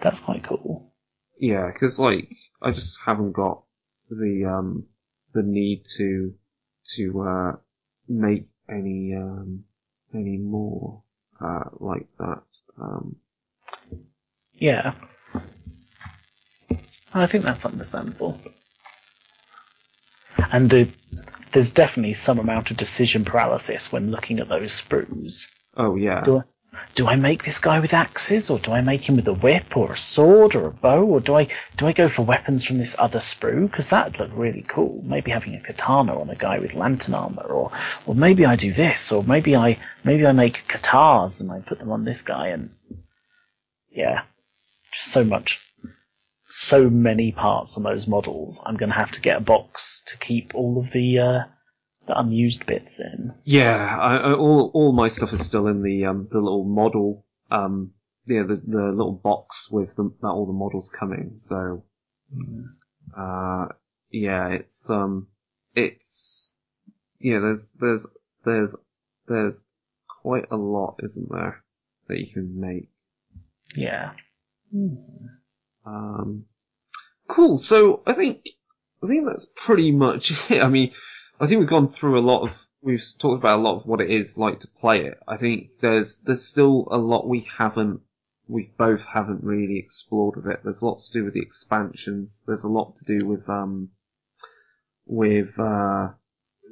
That's 0.00 0.20
quite 0.20 0.44
cool. 0.44 0.92
Yeah, 1.38 1.70
because 1.72 1.98
like 1.98 2.28
I 2.60 2.70
just 2.70 3.00
haven't 3.04 3.32
got 3.32 3.62
the 4.10 4.44
um, 4.46 4.86
the 5.32 5.42
need 5.42 5.84
to 5.96 6.34
to 6.96 7.22
uh, 7.22 7.52
make 8.08 8.46
any 8.68 9.14
um, 9.14 9.64
any 10.12 10.36
more 10.36 11.02
uh, 11.40 11.70
like 11.78 12.06
that. 12.18 12.42
Um, 12.80 13.16
yeah, 14.52 14.94
I 17.12 17.26
think 17.26 17.44
that's 17.44 17.64
understandable. 17.64 18.40
And 20.50 20.68
the, 20.68 20.88
there's 21.52 21.70
definitely 21.72 22.14
some 22.14 22.38
amount 22.38 22.70
of 22.70 22.76
decision 22.76 23.24
paralysis 23.24 23.92
when 23.92 24.10
looking 24.10 24.40
at 24.40 24.48
those 24.48 24.80
sprues. 24.80 25.48
Oh 25.76 25.96
yeah. 25.96 26.22
Do 26.22 26.38
I, 26.38 26.42
do 26.94 27.06
I 27.06 27.16
make 27.16 27.44
this 27.44 27.58
guy 27.58 27.80
with 27.80 27.92
axes, 27.92 28.50
or 28.50 28.58
do 28.58 28.72
I 28.72 28.80
make 28.80 29.08
him 29.08 29.16
with 29.16 29.28
a 29.28 29.32
whip, 29.32 29.76
or 29.76 29.92
a 29.92 29.96
sword, 29.96 30.54
or 30.54 30.66
a 30.66 30.72
bow, 30.72 31.02
or 31.02 31.20
do 31.20 31.34
I 31.34 31.48
do 31.76 31.86
I 31.86 31.92
go 31.92 32.08
for 32.08 32.22
weapons 32.22 32.64
from 32.64 32.78
this 32.78 32.96
other 32.98 33.18
sprue? 33.18 33.70
Because 33.70 33.90
that'd 33.90 34.18
look 34.18 34.30
really 34.34 34.64
cool. 34.66 35.02
Maybe 35.04 35.30
having 35.30 35.54
a 35.54 35.60
katana 35.60 36.18
on 36.20 36.30
a 36.30 36.36
guy 36.36 36.58
with 36.58 36.74
lantern 36.74 37.14
armor, 37.14 37.42
or 37.42 37.72
or 38.06 38.14
maybe 38.14 38.46
I 38.46 38.56
do 38.56 38.72
this, 38.72 39.12
or 39.12 39.22
maybe 39.24 39.56
I 39.56 39.78
maybe 40.04 40.26
I 40.26 40.32
make 40.32 40.66
katars 40.68 41.40
and 41.40 41.50
I 41.50 41.60
put 41.60 41.78
them 41.78 41.92
on 41.92 42.04
this 42.04 42.22
guy, 42.22 42.48
and 42.48 42.70
yeah, 43.90 44.22
just 44.92 45.10
so 45.10 45.24
much 45.24 45.60
so 46.42 46.88
many 46.88 47.32
parts 47.32 47.76
on 47.76 47.82
those 47.82 48.06
models. 48.06 48.60
I'm 48.64 48.76
going 48.76 48.90
to 48.90 48.96
have 48.96 49.12
to 49.12 49.20
get 49.20 49.38
a 49.38 49.40
box 49.40 50.02
to 50.06 50.18
keep 50.18 50.54
all 50.54 50.78
of 50.78 50.92
the 50.92 51.18
uh, 51.18 51.42
the 52.06 52.18
unused 52.18 52.66
bits 52.66 53.00
in. 53.00 53.34
Yeah, 53.44 53.98
I, 53.98 54.16
I, 54.16 54.32
all 54.34 54.70
all 54.74 54.92
my 54.92 55.08
stuff 55.08 55.32
is 55.32 55.44
still 55.44 55.66
in 55.68 55.82
the 55.82 56.06
um, 56.06 56.28
the 56.30 56.40
little 56.40 56.64
model, 56.64 57.24
um, 57.50 57.92
yeah, 58.26 58.42
the 58.42 58.60
the 58.66 58.82
little 58.82 59.12
box 59.12 59.70
with 59.70 59.96
the, 59.96 60.10
that 60.20 60.28
all 60.28 60.46
the 60.46 60.52
models 60.52 60.90
coming. 60.90 61.34
So, 61.36 61.84
uh, 63.16 63.66
yeah, 64.10 64.48
it's 64.48 64.90
um, 64.90 65.28
it's 65.74 66.56
yeah, 67.20 67.40
there's 67.40 67.70
there's 67.78 68.06
there's 68.44 68.76
there's 69.26 69.62
quite 70.22 70.50
a 70.50 70.56
lot, 70.56 71.00
isn't 71.02 71.30
there, 71.30 71.62
that 72.08 72.18
you 72.18 72.32
can 72.32 72.60
make. 72.60 72.90
Yeah. 73.76 74.12
Um, 75.86 76.44
cool. 77.28 77.58
So 77.58 78.02
I 78.06 78.12
think 78.12 78.44
I 79.02 79.06
think 79.06 79.26
that's 79.26 79.52
pretty 79.56 79.92
much 79.92 80.32
it. 80.50 80.62
I 80.62 80.68
mean, 80.68 80.92
I 81.40 81.46
think 81.46 81.60
we've 81.60 81.68
gone 81.68 81.88
through 81.88 82.18
a 82.18 82.20
lot 82.20 82.42
of 82.42 82.66
we've 82.80 83.02
talked 83.18 83.38
about 83.38 83.58
a 83.58 83.62
lot 83.62 83.76
of 83.76 83.86
what 83.86 84.00
it 84.00 84.10
is 84.10 84.38
like 84.38 84.60
to 84.60 84.68
play 84.68 85.06
it. 85.06 85.18
I 85.26 85.36
think 85.36 85.70
there's 85.80 86.20
there's 86.20 86.44
still 86.44 86.86
a 86.90 86.98
lot 86.98 87.26
we 87.26 87.46
haven't 87.58 88.00
we 88.46 88.70
both 88.76 89.02
haven't 89.04 89.42
really 89.42 89.78
explored 89.78 90.36
of 90.36 90.46
it. 90.46 90.60
There's 90.62 90.82
lots 90.82 91.08
to 91.08 91.18
do 91.18 91.24
with 91.24 91.34
the 91.34 91.42
expansions. 91.42 92.42
There's 92.46 92.64
a 92.64 92.70
lot 92.70 92.96
to 92.96 93.04
do 93.04 93.26
with 93.26 93.48
um 93.48 93.90
with 95.06 95.58
uh 95.58 96.08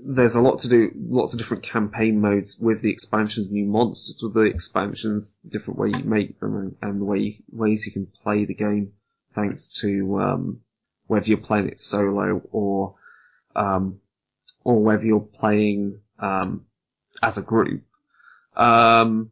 there's 0.05 0.35
a 0.35 0.43
lot 0.43 0.61
to 0.61 0.69
do, 0.69 0.91
lots 0.97 1.33
of 1.33 1.39
different 1.39 1.63
campaign 1.63 2.21
modes 2.21 2.59
with 2.59 2.83
the 2.83 2.91
expansions, 2.91 3.51
new 3.51 3.67
monsters 3.67 4.21
with 4.21 4.35
the 4.35 4.41
expansions, 4.41 5.37
different 5.47 5.79
way 5.79 5.89
you 5.89 6.05
make 6.05 6.41
them, 6.41 6.57
and, 6.57 6.77
and 6.83 7.01
the 7.01 7.05
way 7.05 7.19
you, 7.19 7.35
ways 7.51 7.87
you 7.87 7.93
can 7.93 8.09
play 8.23 8.45
the 8.45 8.55
game 8.55 8.93
thanks 9.33 9.69
to 9.81 10.21
um, 10.21 10.61
whether 11.07 11.27
you're 11.27 11.39
playing 11.39 11.69
it 11.69 11.81
solo 11.81 12.43
or 12.51 12.97
um, 13.55 14.01
or 14.65 14.83
whether 14.83 15.05
you're 15.05 15.21
playing 15.21 16.01
um, 16.19 16.67
as 17.23 17.39
a 17.39 17.43
group. 17.43 17.83
Um, 18.57 19.31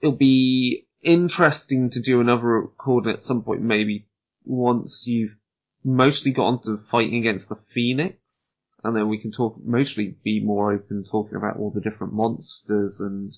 it'll 0.00 0.16
be 0.16 0.86
interesting 1.02 1.90
to 1.90 2.00
do 2.00 2.20
another 2.20 2.46
recording 2.46 3.12
at 3.12 3.24
some 3.24 3.42
point, 3.42 3.62
maybe 3.62 4.08
once 4.44 5.06
you've 5.06 5.36
mostly 5.84 6.30
got 6.30 6.46
onto 6.46 6.78
fighting 6.78 7.16
against 7.16 7.48
the 7.48 7.60
Phoenix, 7.74 8.54
and 8.84 8.96
then 8.96 9.08
we 9.08 9.18
can 9.18 9.30
talk 9.30 9.56
mostly 9.62 10.16
be 10.22 10.40
more 10.40 10.72
open 10.72 11.04
talking 11.04 11.36
about 11.36 11.56
all 11.56 11.70
the 11.70 11.80
different 11.80 12.12
monsters 12.12 13.00
and 13.00 13.32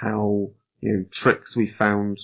how 0.00 0.50
you 0.80 0.92
know 0.92 1.04
tricks 1.10 1.56
we 1.56 1.66
found 1.66 2.18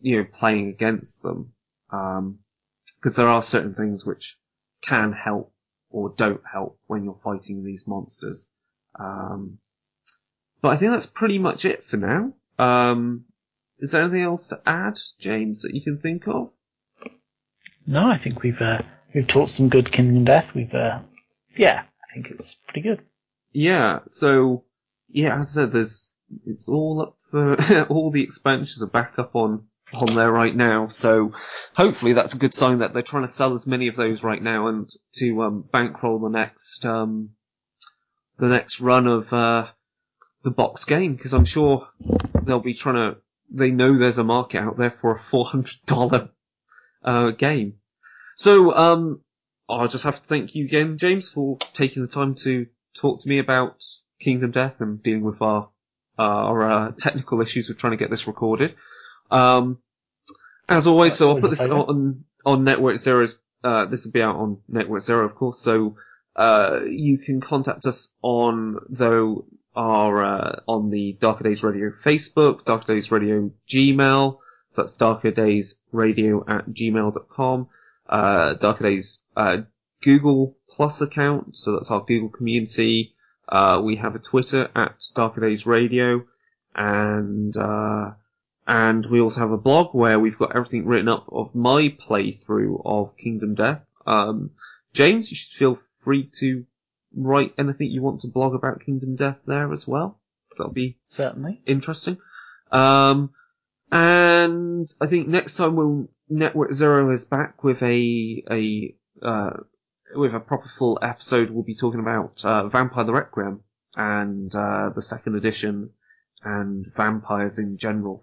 you 0.00 0.18
know 0.18 0.26
playing 0.32 0.68
against 0.68 1.22
them 1.22 1.52
because 1.90 2.18
um, 2.18 3.24
there 3.24 3.28
are 3.28 3.42
certain 3.42 3.74
things 3.74 4.04
which 4.04 4.38
can 4.82 5.12
help 5.12 5.52
or 5.90 6.14
don't 6.16 6.42
help 6.50 6.78
when 6.86 7.04
you're 7.04 7.20
fighting 7.22 7.64
these 7.64 7.86
monsters. 7.86 8.48
Um, 8.98 9.58
but 10.60 10.70
I 10.70 10.76
think 10.76 10.92
that's 10.92 11.06
pretty 11.06 11.38
much 11.38 11.64
it 11.64 11.84
for 11.84 11.96
now. 11.96 12.32
Um, 12.58 13.24
is 13.78 13.92
there 13.92 14.02
anything 14.02 14.22
else 14.22 14.48
to 14.48 14.60
add, 14.66 14.98
James, 15.18 15.62
that 15.62 15.74
you 15.74 15.80
can 15.80 15.98
think 15.98 16.26
of? 16.26 16.50
No, 17.86 18.06
I 18.06 18.18
think 18.18 18.42
we've 18.42 18.60
uh, 18.60 18.82
we've 19.14 19.26
talked 19.26 19.52
some 19.52 19.68
good 19.68 19.90
Kingdom 19.90 20.24
Death. 20.24 20.50
We've 20.54 20.74
uh, 20.74 21.00
yeah, 21.56 21.84
I 22.02 22.14
think 22.14 22.30
it's 22.30 22.54
pretty 22.54 22.82
good. 22.82 23.02
Yeah. 23.52 24.00
So 24.08 24.64
yeah, 25.08 25.40
as 25.40 25.56
I 25.56 25.62
said, 25.62 25.72
there's 25.72 26.14
it's 26.44 26.68
all 26.68 27.00
up 27.00 27.16
for 27.30 27.84
all 27.88 28.10
the 28.10 28.22
expansions 28.22 28.82
are 28.82 28.88
back 28.88 29.14
up 29.18 29.34
on 29.34 29.64
on 29.94 30.14
there 30.14 30.30
right 30.30 30.54
now. 30.54 30.88
So 30.88 31.32
hopefully 31.74 32.12
that's 32.12 32.34
a 32.34 32.38
good 32.38 32.54
sign 32.54 32.78
that 32.78 32.92
they're 32.92 33.02
trying 33.02 33.24
to 33.24 33.28
sell 33.28 33.54
as 33.54 33.66
many 33.66 33.88
of 33.88 33.96
those 33.96 34.22
right 34.22 34.42
now 34.42 34.68
and 34.68 34.90
to 35.14 35.42
um, 35.42 35.64
bankroll 35.70 36.18
the 36.18 36.30
next 36.30 36.84
um, 36.84 37.30
the 38.38 38.48
next 38.48 38.80
run 38.80 39.06
of 39.06 39.32
uh, 39.32 39.68
the 40.42 40.50
box 40.50 40.84
game 40.84 41.14
because 41.14 41.32
I'm 41.32 41.44
sure 41.44 41.88
they'll 42.44 42.60
be 42.60 42.74
trying 42.74 42.94
to. 42.96 43.16
They 43.50 43.70
know 43.70 43.96
there's 43.96 44.18
a 44.18 44.24
market 44.24 44.60
out 44.60 44.76
there 44.76 44.90
for 44.90 45.12
a 45.12 45.18
four 45.18 45.44
hundred 45.44 45.76
dollar 45.86 46.30
uh, 47.02 47.30
game. 47.30 47.74
So 48.36 48.74
um, 48.74 49.22
I'll 49.68 49.88
just 49.88 50.04
have 50.04 50.20
to 50.20 50.28
thank 50.28 50.54
you 50.54 50.66
again, 50.66 50.98
James, 50.98 51.28
for 51.28 51.56
taking 51.74 52.02
the 52.02 52.08
time 52.08 52.34
to 52.36 52.66
talk 52.94 53.22
to 53.22 53.28
me 53.28 53.38
about 53.38 53.82
Kingdom 54.20 54.50
Death 54.50 54.80
and 54.80 55.02
dealing 55.02 55.24
with 55.24 55.40
our 55.40 55.70
our 56.18 56.70
uh, 56.70 56.92
technical 56.98 57.40
issues 57.40 57.68
with 57.68 57.78
trying 57.78 57.92
to 57.92 57.96
get 57.96 58.10
this 58.10 58.26
recorded. 58.26 58.74
Um, 59.30 59.78
as 60.68 60.86
always, 60.86 61.14
so 61.14 61.30
I'll 61.30 61.40
put 61.40 61.50
this 61.50 61.62
on 61.62 62.24
on 62.44 62.64
Network 62.64 62.98
Zero's. 62.98 63.38
Uh, 63.62 63.86
this 63.86 64.04
will 64.04 64.12
be 64.12 64.22
out 64.22 64.36
on 64.36 64.58
Network 64.68 65.02
Zero, 65.02 65.24
of 65.24 65.34
course. 65.34 65.58
So 65.58 65.96
uh, 66.36 66.80
you 66.86 67.18
can 67.18 67.40
contact 67.40 67.86
us 67.86 68.10
on 68.22 68.78
though 68.88 69.46
our 69.74 70.24
uh, 70.24 70.60
on 70.66 70.90
the 70.90 71.16
Darker 71.20 71.44
Days 71.44 71.62
Radio 71.62 71.90
Facebook, 71.90 72.64
Darker 72.64 72.94
Days 72.94 73.10
Radio 73.10 73.50
Gmail. 73.68 74.38
So 74.70 74.82
that's 74.82 74.94
Darker 74.94 75.30
Days 75.30 75.76
Radio 75.92 76.44
at 76.46 76.68
gmail.com. 76.68 77.68
Uh, 78.08 78.54
Darker 78.54 78.84
Days 78.84 79.20
uh, 79.36 79.58
Google 80.02 80.56
Plus 80.70 81.00
account. 81.00 81.56
So 81.56 81.72
that's 81.72 81.90
our 81.90 82.04
Google 82.04 82.28
community. 82.28 83.14
Uh, 83.48 83.80
we 83.82 83.96
have 83.96 84.14
a 84.14 84.18
Twitter 84.18 84.68
at 84.76 85.02
Darker 85.14 85.40
Days 85.40 85.66
Radio, 85.66 86.24
and 86.74 87.56
uh, 87.56 88.10
and 88.68 89.06
we 89.06 89.18
also 89.18 89.40
have 89.40 89.50
a 89.50 89.56
blog 89.56 89.94
where 89.94 90.20
we've 90.20 90.38
got 90.38 90.54
everything 90.54 90.86
written 90.86 91.08
up 91.08 91.26
of 91.32 91.54
my 91.54 91.88
playthrough 91.88 92.82
of 92.84 93.16
Kingdom 93.16 93.54
Death. 93.54 93.80
Um, 94.06 94.50
James, 94.92 95.30
you 95.30 95.36
should 95.36 95.56
feel 95.56 95.78
free 96.00 96.28
to 96.40 96.66
write 97.16 97.54
anything 97.56 97.90
you 97.90 98.02
want 98.02 98.20
to 98.20 98.28
blog 98.28 98.54
about 98.54 98.84
Kingdom 98.84 99.16
Death 99.16 99.38
there 99.46 99.72
as 99.72 99.88
well. 99.88 100.20
So 100.52 100.64
that'll 100.64 100.74
be 100.74 100.98
certainly 101.04 101.62
interesting. 101.66 102.18
Um, 102.70 103.30
and 103.90 104.86
I 105.00 105.06
think 105.06 105.28
next 105.28 105.56
time 105.56 105.74
when 105.74 106.08
Network 106.28 106.74
Zero 106.74 107.10
is 107.10 107.24
back 107.24 107.64
with 107.64 107.82
a 107.82 108.44
a 108.50 108.94
uh, 109.22 109.56
with 110.14 110.34
a 110.34 110.40
proper 110.40 110.68
full 110.68 110.98
episode, 111.00 111.48
we'll 111.48 111.64
be 111.64 111.74
talking 111.74 112.00
about 112.00 112.44
uh, 112.44 112.68
Vampire 112.68 113.04
the 113.04 113.14
Requiem 113.14 113.62
and 113.96 114.54
uh, 114.54 114.90
the 114.94 115.00
second 115.00 115.36
edition 115.36 115.90
and 116.44 116.86
vampires 116.94 117.58
in 117.58 117.76
general. 117.76 118.22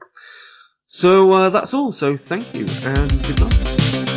So 0.87 1.31
uh, 1.31 1.49
that's 1.49 1.73
all. 1.73 1.91
So 1.91 2.17
thank 2.17 2.53
you 2.53 2.67
and 2.83 3.09
good 3.23 3.39
night. 3.39 4.14